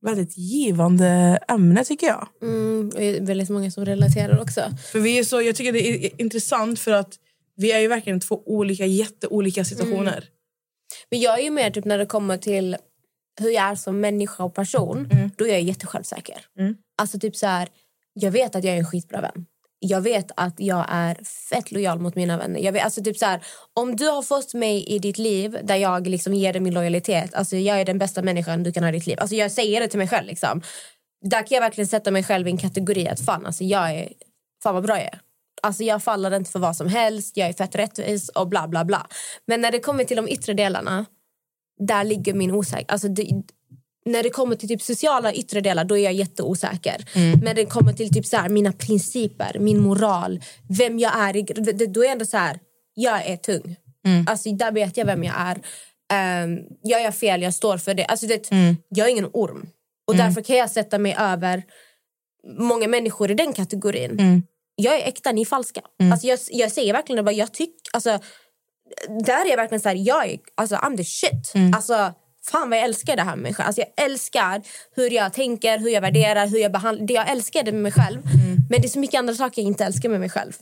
[0.03, 2.29] väldigt givande ämne tycker jag.
[2.43, 4.61] Mm, och det är väldigt många som relaterar också.
[4.93, 7.19] För vi är så, jag tycker det är intressant för att
[7.57, 10.25] vi är ju verkligen två olika, jätteolika situationer.
[11.11, 12.77] Men jag är ju mer typ när det kommer till
[13.41, 15.09] hur jag är som människa och person.
[15.37, 16.47] Då är jag jättesjälvsäker.
[16.59, 16.77] Mm.
[16.99, 17.69] Alltså typ så här,
[18.13, 19.47] jag vet att jag är en skitbra vän.
[19.79, 22.61] Jag vet att jag är fett lojal mot mina vänner.
[22.61, 23.45] Jag vet, alltså typ så här,
[23.75, 27.35] om du har fått mig i ditt liv där jag liksom ger dig min lojalitet.
[27.35, 29.17] Alltså jag är den bästa människan du kan ha i ditt liv.
[29.21, 30.27] Alltså jag säger det till mig själv.
[30.27, 30.63] Liksom.
[31.21, 34.13] Där kan jag verkligen sätta mig själv i en kategori att fan, alltså jag är,
[34.63, 35.21] fan vad bra jag är.
[35.63, 38.85] Alltså jag faller inte för vad som helst, jag är fett rättvis och bla bla
[38.85, 39.07] bla.
[39.47, 41.07] Men när det kommer till de yttre delarna,
[41.89, 42.91] där ligger min osäkerhet.
[42.91, 43.31] Alltså det,
[44.07, 47.05] när det kommer till typ sociala yttre delar, då är jag jätteosäker.
[47.15, 51.87] Men när det kommer till typ så här, mina principer, min moral, vem jag är,
[51.87, 52.59] då är jag ändå så här,
[52.95, 53.77] jag är tung.
[54.29, 55.57] Alltså där vet jag vem jag är.
[56.45, 58.05] Um, jag gör fel, jag står för det.
[58.05, 58.51] Alltså det
[58.89, 59.67] Jag är ingen orm.
[60.07, 61.63] Och därför kan jag sätta mig över
[62.59, 64.17] många människor i den kategorin.
[64.77, 65.81] Jag är äkta, ni är falska.
[66.13, 67.75] Alltså jag, jag säger verkligen det, bara, jag tycker...
[67.93, 68.19] Alltså,
[69.25, 71.53] där är jag verkligen så här, jag är, alltså I'm the shit.
[71.75, 72.13] Alltså,
[72.51, 73.67] fan vad jag älskar det här med mig själv.
[73.67, 74.63] Alltså, jag älskar
[74.97, 77.07] hur jag tänker, hur jag värderar, hur jag behandlar.
[77.07, 78.23] Det jag älskar det med mig själv.
[78.71, 80.53] Men det är så mycket andra saker jag inte älskar med mig själv.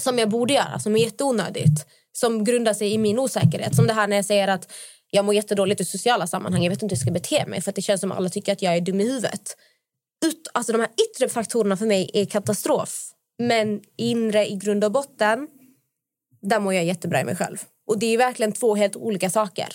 [0.00, 1.86] Som jag borde göra, som är jätteonödigt.
[2.12, 3.76] Som grundar sig i min osäkerhet.
[3.76, 4.72] Som det här när jag säger att
[5.10, 6.62] jag mår jättedåligt i sociala sammanhang.
[6.62, 8.52] Jag vet inte hur jag ska bete mig för det känns som att alla tycker
[8.52, 9.56] att jag är dum i huvudet.
[10.26, 13.12] Ut, alltså de här yttre faktorerna för mig är katastrof.
[13.38, 15.48] Men inre i grund och botten,
[16.42, 17.58] där mår jag jättebra i mig själv.
[17.86, 19.68] Och det är verkligen två helt olika saker.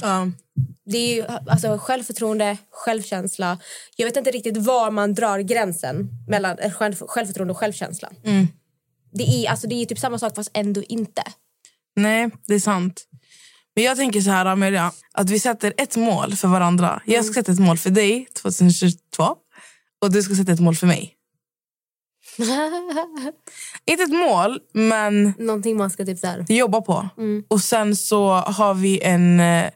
[0.00, 0.30] Ja.
[0.84, 3.58] Det är ju alltså, självförtroende, självkänsla.
[3.96, 8.10] Jag vet inte riktigt var man drar gränsen mellan eh, själv, självförtroende och självkänsla.
[9.12, 11.22] Det är, alltså, det är typ samma sak fast ändå inte.
[11.96, 13.04] Nej, det är sant.
[13.74, 17.02] Men jag tänker så här, Amelia, att vi sätter ett mål för varandra.
[17.06, 19.36] Jag ska sätta ett mål för dig 2022
[20.00, 21.14] och du ska sätta ett mål för mig.
[23.86, 26.44] Inte ett mål, men Någonting man ska typ där.
[26.48, 27.08] jobba på.
[27.18, 27.44] Mm.
[27.48, 29.40] Och sen så har vi en...
[29.40, 29.70] eh,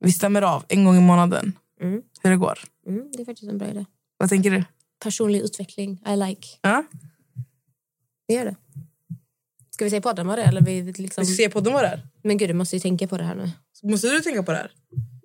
[0.00, 2.02] Vi stämmer av en gång i månaden Mm.
[2.22, 2.58] hur det går.
[2.86, 3.84] Mm, det är faktiskt en bra idé.
[4.18, 4.64] Vad tänker du?
[5.02, 6.48] Personlig utveckling, I like.
[6.62, 6.84] Ja?
[8.26, 8.56] Vi gör det.
[9.70, 10.48] Ska vi säga podden vad det är?
[10.48, 11.22] Eller vi liksom...
[11.22, 12.02] Vi ska se på dem vad det är.
[12.22, 13.50] Men gud, du måste ju tänka på det här nu.
[13.82, 14.70] Måste du tänka på det här?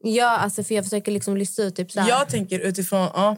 [0.04, 2.10] Ja, alltså för jag försöker liksom lista ut typ så här.
[2.10, 3.10] Jag tänker utifrån...
[3.14, 3.38] Ja,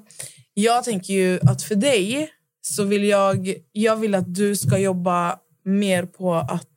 [0.58, 2.32] jag tänker ju att för dig
[2.62, 3.54] så vill jag...
[3.72, 6.68] Jag vill att du ska jobba mer på att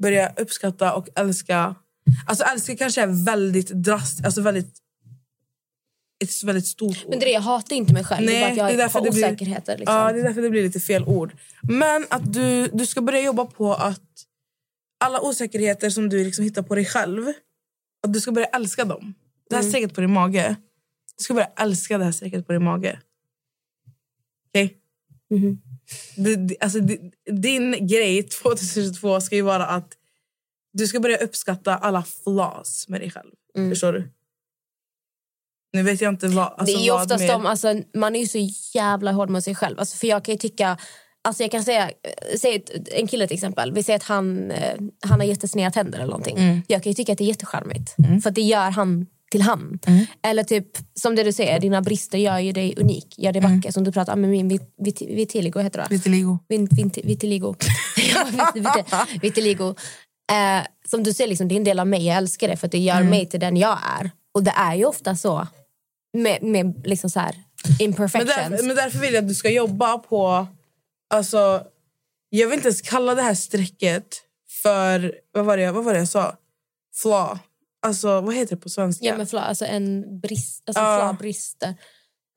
[0.00, 1.74] börja uppskatta och älska...
[2.26, 4.24] Alltså älska kanske är väldigt drastiskt.
[4.24, 4.78] Alltså väldigt...
[6.24, 7.10] Ett väldigt stort ord.
[7.10, 8.26] Men det är jag hatar inte mig själv.
[8.26, 9.78] det är bara att jag har det blir- osäkerheter.
[9.78, 9.96] Liksom.
[9.96, 11.36] Ja, det är därför det blir lite fel ord.
[11.62, 14.00] Men att du, du ska börja jobba på att
[15.04, 17.26] alla osäkerheter som du liksom hittar på dig själv,
[18.06, 19.14] att du ska börja älska dem.
[19.50, 19.72] Det här Mm.
[19.72, 20.56] strecket på din mage,
[21.18, 23.00] du ska börja älska det här strecket på din mage.
[24.48, 24.76] Okej?
[25.30, 25.60] Mhm.
[26.16, 29.92] Det- det- Alltså, di- din grej 2022 ska ju vara att
[30.72, 33.30] du ska börja uppskatta alla flaws med dig själv.
[33.56, 33.70] Mm.
[33.70, 34.12] Förstår du?
[35.72, 36.52] Nu vet jag inte vad...
[36.58, 38.38] Alltså, det är oftast mer- de, alltså, man är ju så
[38.78, 39.78] jävla hård mot sig själv.
[39.78, 40.78] Alltså, för jag kan ju tycka,
[41.22, 41.90] alltså jag kan säga,
[42.40, 46.06] säg en kille till exempel, vi säger att han, eh, han har jättesneda tänder eller
[46.10, 46.36] någonting.
[46.38, 46.62] Mm.
[46.68, 47.94] Jag kan ju tycka att det är jättecharmigt.
[48.22, 49.78] För att det gör han till han.
[49.86, 50.06] Mm.
[50.22, 53.70] Eller typ, som det du säger, dina brister gör ju dig unik, gör dig vacker.
[53.70, 55.86] Som du pratar om med min vit, vit, vitiligo, heter det?
[55.90, 56.38] Vitiligo.
[56.48, 56.68] Vin,
[57.04, 57.54] vitiligo.
[58.14, 58.24] Ja,
[58.54, 59.68] vit, vit, vitiligo.
[60.32, 62.06] Eh, som du säger, liksom, det är en del av mig.
[62.06, 63.10] Jag älskar det för att det gör Mm.
[63.10, 64.10] mig till den jag är.
[64.34, 65.46] Och det är ju ofta så
[66.12, 67.34] med, med liksom så här
[67.68, 68.34] Men imperfections.
[68.36, 70.46] därför, men därför vill jag att du ska jobba på...
[71.14, 71.62] Alltså,
[72.30, 74.06] jag vill inte ens kalla det här strecket
[74.62, 75.14] för...
[75.32, 76.36] Vad var det, vad var det jag sa?
[77.02, 77.38] Flaw.
[77.86, 79.06] Alltså, vad heter det på svenska?
[79.06, 80.98] ja, men fla, alltså en brist, alltså Ja.
[80.98, 81.74] fla, brister.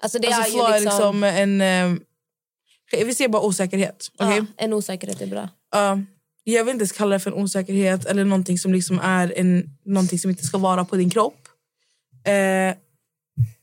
[0.04, 2.00] Alltså det alltså, är flaw ju liksom, är liksom en...
[2.92, 4.12] Eh, vi ser bara osäkerhet.
[4.20, 4.38] okej?
[4.38, 5.50] ja, en osäkerhet är bra.
[5.72, 6.00] Ja,
[6.44, 9.70] jag vill inte ens kalla det för en osäkerhet eller någonting som liksom är en,
[9.86, 11.48] någonting som inte ska vara på din kropp.
[12.26, 12.76] Eh,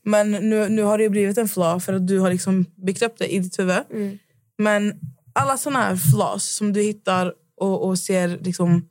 [0.03, 3.17] men nu, nu har det blivit en flaw för att du har liksom byggt upp
[3.17, 3.83] det i ditt huvud.
[3.93, 4.17] Mm.
[4.57, 4.99] Men
[5.33, 8.89] alla såna här flaws som du hittar och, och ser liksom...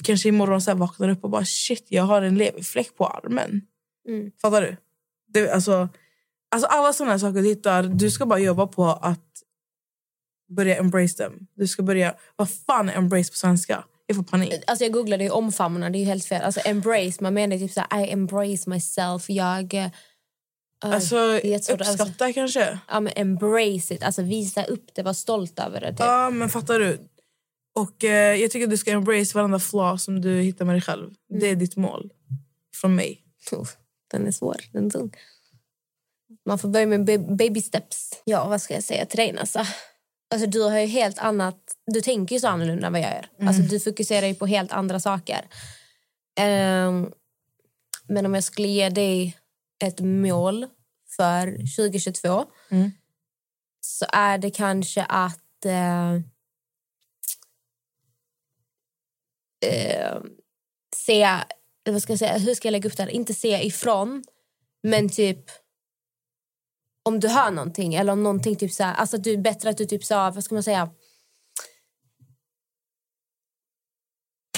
[0.00, 3.06] Du kanske imorgon så här vaknar upp och bara shit, jag har en leverfläck på
[3.06, 3.62] armen.
[4.08, 4.30] Mm.
[4.42, 4.76] Fattar du?
[5.28, 5.88] Det, alltså,
[6.50, 9.26] alltså alla här saker du hittar, du ska bara jobba på att
[10.56, 11.46] börja embrace dem.
[11.54, 12.14] Du ska börja...
[12.36, 13.84] Vad fan är embrace på svenska?
[14.06, 14.54] Jag får panik.
[14.66, 16.42] Alltså jag googlade ju omfamna, det är ju helt fel.
[16.42, 19.30] Alltså embrace, man menar typ så här, I embrace myself.
[19.30, 19.74] Jag...
[19.74, 19.90] eh,
[20.82, 22.02] Alltså, jättesvårt, alltså.
[22.02, 22.78] uppskatta kanske.
[22.88, 25.90] Ja, men embrace it, alltså visa upp det, var stolt över det.
[25.90, 26.00] Typ.
[26.00, 26.98] Ja, men fattar du?
[27.74, 30.82] Och eh, Jag tycker att du ska embrace varenda flaw som du hittar med dig
[30.82, 31.14] själv.
[31.40, 32.12] Det är ditt mål.
[32.74, 33.24] Från mig.
[33.52, 33.68] Oh,
[34.10, 35.10] den är svår, den är tung.
[36.46, 38.22] Man får börja med ba- baby steps.
[38.24, 39.66] Ja, vad ska jag säga till dig Nassa?
[40.34, 41.58] Alltså, du har ju helt annat...
[41.86, 43.28] Du tänker ju så annorlunda än vad jag gör.
[43.36, 43.48] Mm.
[43.48, 45.48] Alltså, du fokuserar ju på helt andra saker.
[46.38, 47.12] Ehm,
[48.08, 49.36] men om jag skulle ge dig
[49.84, 50.66] ett mål
[51.16, 52.90] för 2022 Mm.
[53.80, 55.64] så är det kanske att...
[55.64, 56.20] Eh,
[59.66, 60.20] eh,
[60.96, 61.28] se...
[61.90, 62.38] Vad ska jag säga?
[62.38, 63.10] Hur ska jag lägga upp det här?
[63.10, 64.24] Inte se ifrån,
[64.82, 65.44] men typ
[67.02, 69.78] om du hör någonting eller om någonting typ så här, alltså du är bättre att
[69.78, 70.90] du typ sa, vad ska man säga?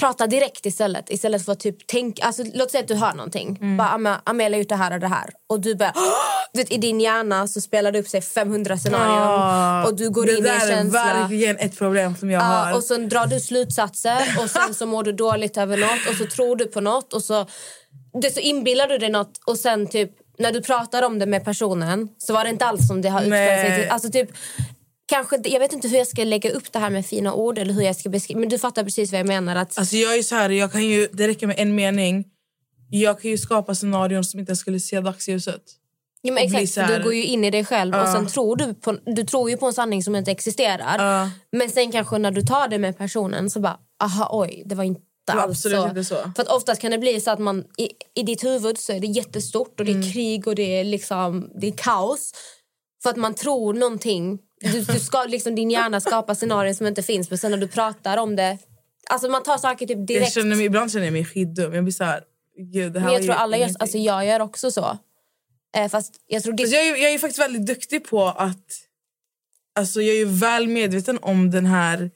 [0.03, 3.57] Prata direkt istället istället för att typ tänka, alltså låt säga att du hör någonting.
[3.61, 3.77] Mm.
[3.77, 5.93] Bara Am- Amelia gjort det här och det här och du bara
[6.53, 10.25] vet, i din hjärna så spelar det upp sig 500 scenarion Ah, och du går
[10.25, 11.03] det in i där en är känsla.
[11.03, 12.73] verkligen ett problem som jag Ja, har.
[12.75, 16.25] och sen drar du slutsatser och sen så mår du dåligt över något och så
[16.25, 17.45] tror du på något och så,
[18.21, 21.45] det så inbillar du dig något och sen typ när du pratar om det med
[21.45, 23.89] personen så var det inte alls som det har utspelat sig.
[23.89, 24.29] Alltså typ,
[25.05, 27.73] kanske, jag vet inte hur jag ska lägga upp det här med fina ord eller
[27.73, 29.55] hur jag ska beskriva men du fattar precis vad jag menar.
[29.55, 32.25] Att, Alltså jag är så här, jag kan ju, det räcker med en mening.
[32.89, 35.61] Jag kan ju skapa scenarion som inte skulle se dagsljuset.
[36.21, 38.13] ja, men och exakt, här- du går ju in i dig själv och Ja.
[38.13, 41.29] sen tror du på, du tror ju på en sanning som inte existerar.
[41.51, 44.83] Men sen kanske när du tar det med personen så bara, aha oj, det var
[44.83, 45.87] inte absolut så.
[45.87, 46.15] inte så.
[46.35, 48.99] För att oftast kan det bli så att man i, i ditt huvud så är
[48.99, 50.11] det jättestort och det är Mm.
[50.11, 52.31] krig och det är liksom det är kaos.
[53.03, 54.39] För att man tror någonting.
[54.61, 57.67] Du, du ska, liksom, din hjärna skapar scenarier som inte finns men sen när du
[57.67, 58.57] pratar om det
[59.09, 60.33] Alltså man tar saker typ Jag direkt.
[60.33, 61.73] känner mig, ibland känner jag mig skitdum.
[61.73, 62.23] Jag blir så här,
[62.73, 64.97] gud det här Men jag tror alla gör, alltså jag gör också så.
[65.77, 68.65] Eh, fast jag tror det, Alltså jag, är, jag är faktiskt väldigt duktig på att...
[69.75, 72.11] Alltså jag är väl medveten om den här...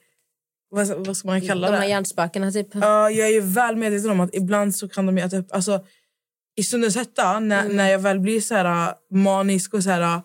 [0.70, 1.78] Vad, vad ska man kalla de det?
[1.78, 2.68] här hjärnspökena typ.
[2.74, 5.52] Ja, jag är väl medveten om att ibland så kan de äta upp...
[5.54, 5.84] Alltså,
[6.56, 7.76] I stundens hetta, när, Mm.
[7.76, 10.22] när jag väl blir så här manisk och så här...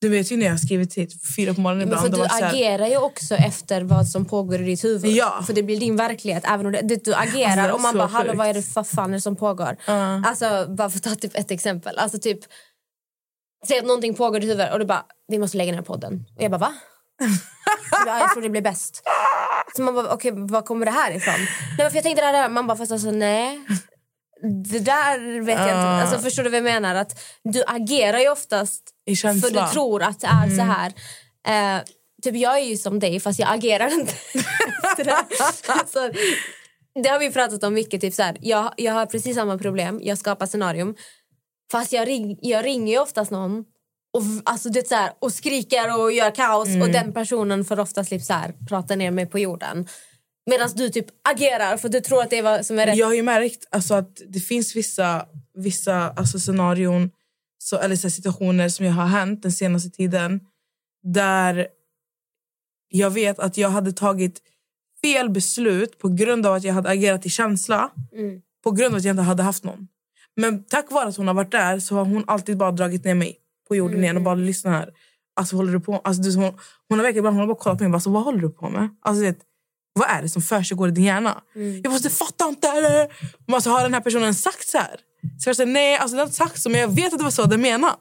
[0.00, 2.14] Du vet ju när jag har skrivit till fyra på morgonen Men ibland.
[2.14, 5.10] för och du här, agerar ju också efter vad som pågår i ditt huvud.
[5.10, 5.42] Ja.
[5.46, 6.44] För det blir din verklighet.
[6.46, 8.82] Även om det, du Alltså, agerar är och man bara hallå vad är det för
[8.82, 9.76] fan är som pågår?
[10.24, 11.98] Alltså bara för att ta typ ett exempel.
[11.98, 12.38] Alltså typ
[13.68, 16.24] Säg att någonting pågår i ditt huvud och du bara vi måste lägga ner podden.
[16.36, 16.74] Och jag bara va?
[18.06, 19.02] ja, jag tror det blir bäst.
[19.76, 21.34] Så man bara okej var kommer det här ifrån?
[21.34, 22.48] Nej men för jag tänkte det här.
[22.48, 23.60] Man bara fast alltså nej.
[24.64, 25.74] Det där vet jag inte.
[25.76, 26.00] Ah.
[26.00, 26.94] Alltså, förstår du vad jag menar?
[26.94, 29.48] Att du agerar ju oftast I känsla.
[29.48, 30.68] för du tror att det är så Mm.
[30.68, 30.92] här.
[31.78, 31.82] Eh,
[32.22, 34.12] typ jag är ju som dig fast jag agerar inte
[35.04, 35.16] det.
[35.68, 36.10] Alltså,
[37.02, 38.00] det har vi pratat om mycket.
[38.00, 40.00] Typ så här, jag, jag har precis samma problem.
[40.02, 40.94] Jag skapar scenarium.
[41.72, 43.64] Fast jag, ring, jag ringer ju oftast någon
[44.12, 46.82] och, alltså, det är så här, och skriker och gör kaos Mm.
[46.82, 49.88] och den personen får oftast typ så här, prata ner mig på jorden.
[50.50, 52.96] Medan du typ agerar för du tror att det är vad som är rätt.
[52.96, 57.10] Jag har ju märkt alltså, att det finns vissa, vissa alltså, scenarion
[57.66, 60.40] så, eller så situationer som jag har hänt den senaste tiden
[61.02, 61.68] där
[62.88, 64.42] jag vet att jag hade tagit
[65.02, 68.40] fel beslut på grund av att jag hade agerat i känsla Mm.
[68.64, 69.88] på grund av att jag inte hade haft någon.
[70.36, 73.14] Men tack vare att hon har varit där så har hon alltid bara dragit ner
[73.14, 73.38] mig
[73.68, 74.92] på jorden igen och bara lyssna här.
[75.36, 75.98] Alltså håller du på?
[76.04, 76.52] Alltså, du, hon,
[76.88, 78.50] hon har verkligen hon har bara kollat på mig och bara, så, vad håller du
[78.50, 78.88] på med?
[79.00, 79.38] Alltså, vet,
[79.96, 81.42] vad är det som försiggår i din hjärna?
[81.82, 82.68] Jag måste fatta inte.
[82.68, 83.08] Eller?
[83.52, 84.96] Alltså, har den här personen sagt så här?
[85.38, 87.24] Så jag säger, nej, alltså, det har inte sagt så, men jag vet att det
[87.24, 87.94] var så den menade.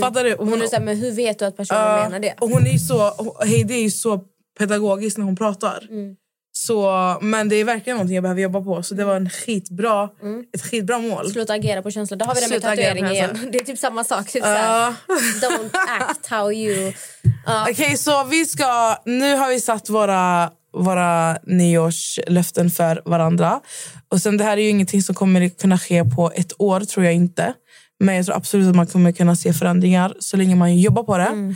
[0.00, 0.34] Fattar du?
[0.34, 2.34] Och Hon är så här, men hur vet du att personen Ja, menar det?
[2.40, 3.12] Och hon är så,
[3.44, 4.20] Heidi är ju så
[4.58, 5.86] pedagogisk när hon pratar.
[5.90, 6.16] Mm.
[6.52, 8.82] Så, men det är verkligen någonting jag behöver jobba på.
[8.82, 10.08] Så det var en skitbra,
[10.54, 11.30] ett skitbra mål.
[11.32, 12.18] Sluta agera på känslor.
[12.18, 13.48] Då har vi det med tatueringen igen.
[13.52, 14.28] Det är typ samma sak.
[14.30, 14.94] Typ Ja.
[15.08, 15.70] såhär, don't
[16.00, 16.92] act how you...
[17.46, 17.66] Ja.
[17.70, 18.96] Okej, så vi ska...
[19.04, 23.60] Nu har vi satt våra, våra nyårslöften för varandra.
[24.08, 27.04] Och sen Det här är ju ingenting som kommer kunna ske på ett år, tror
[27.04, 27.54] jag inte.
[28.00, 31.18] Men jag tror absolut att man kommer kunna se förändringar så länge man jobbar på
[31.18, 31.54] det.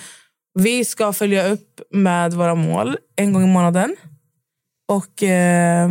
[0.59, 3.97] Vi ska följa upp med våra mål en gång i månaden.
[4.89, 5.91] Och eh,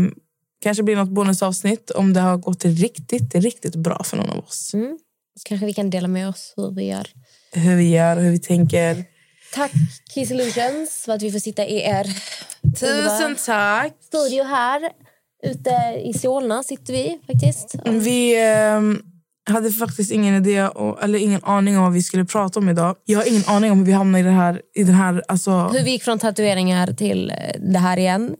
[0.61, 4.73] kanske blir något bonusavsnitt om det har gått riktigt, riktigt bra för någon av oss.
[4.73, 4.97] Mm.
[5.39, 7.07] Så kanske vi kan dela med oss hur vi gör.
[7.51, 9.05] Hur vi gör och hur vi tänker.
[9.55, 9.71] Tack
[10.13, 12.07] Kiss Illusions för att vi får sitta i er
[12.79, 13.93] Tusen tack!
[14.01, 14.89] studio här.
[15.43, 17.75] Ute i Solna sitter vi faktiskt.
[17.85, 18.81] Vi eh,
[19.53, 22.95] hade faktiskt ingen idé och, eller ingen aning om vad vi skulle prata om idag.
[23.05, 25.23] Jag har ingen aning om hur vi hamnade i, det här, i den här...
[25.27, 27.35] Alltså, Hur vi gick från tatueringar till eh,
[27.71, 28.35] det här igen.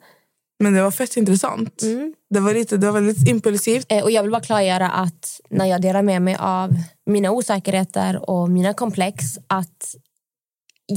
[0.59, 1.83] men det var fett intressant.
[2.29, 3.85] Det, var lite, det var väldigt impulsivt.
[3.89, 6.75] Eh, Och jag vill bara klargöra att när jag delar med mig av
[7.05, 9.95] mina osäkerheter och mina komplex att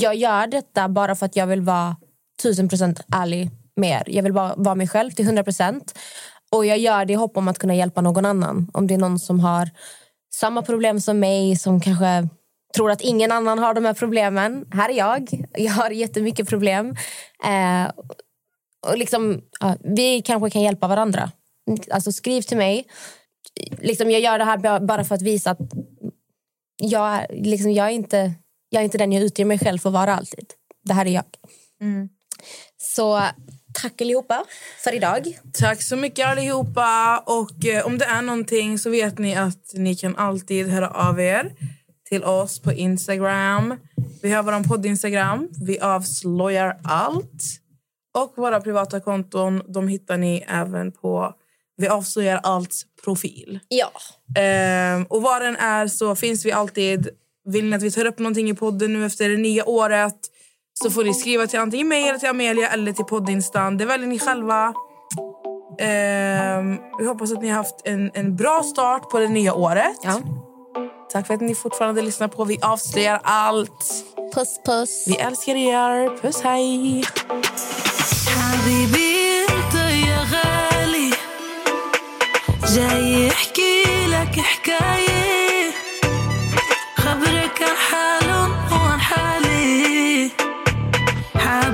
[0.03, 1.97] jag gör detta bara för att jag vill vara
[2.43, 4.15] tusen procent ärlig med er.
[4.15, 5.99] Jag vill bara vara mig själv till hundra procent.
[6.51, 8.71] Och jag gör det i hopp om att kunna hjälpa någon annan.
[8.75, 9.71] Om det är någon som har
[10.35, 12.29] samma problem som mig, som kanske
[12.77, 14.67] tror att ingen annan har de här problemen.
[14.71, 15.29] Här är jag.
[15.53, 16.97] Jag har jättemycket problem.
[17.45, 17.91] Eh,
[18.87, 21.31] och liksom, ja, vi kanske kan hjälpa varandra.
[21.91, 22.87] Alltså skriv till mig.
[23.79, 25.59] Liksom, jag gör det här bara för att visa att
[26.77, 28.35] jag, liksom, jag, är inte,
[28.77, 30.47] jag är inte den jag utger mig själv för att vara alltid.
[30.85, 31.25] Det här är jag.
[32.77, 33.23] Så
[33.83, 34.45] tack allihopa
[34.85, 35.39] för idag.
[35.53, 37.19] Tack så mycket allihopa.
[37.27, 41.21] Och eh, om det är någonting så vet ni att ni kan alltid höra av
[41.21, 41.53] er
[42.09, 43.75] till oss på Instagram.
[44.23, 45.49] Vi har vår podd Instagram.
[45.67, 47.43] Vi avslöjar allt.
[48.15, 51.35] Och våra privata konton de hittar ni även på
[51.77, 53.61] Vi avslöjar allt profil.
[53.69, 53.93] Ja.
[54.41, 57.09] Ehm, och var den är så finns vi alltid.
[57.46, 60.16] Vill ni att vi tar upp någonting i podden nu efter det nya året
[60.74, 63.78] så får ni skriva till antingen mig eller till Amelia eller till poddinstan.
[63.78, 64.74] Det väljer ni själva.
[65.80, 69.98] Ehm, vi hoppas att ni har haft en, en bra start på det nya året.
[71.12, 74.06] Tack för att ni fortfarande lyssnar på Vi avslöjar allt.
[74.34, 75.04] Puss, puss.
[75.08, 76.18] Vi älskar er.
[76.22, 77.04] Puss, hej.
[78.52, 81.12] حبيبي انت يا غالي
[82.76, 85.25] جاي يحكي لك حكاية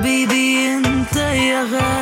[0.02, 2.01] حبيبي انت يا غالي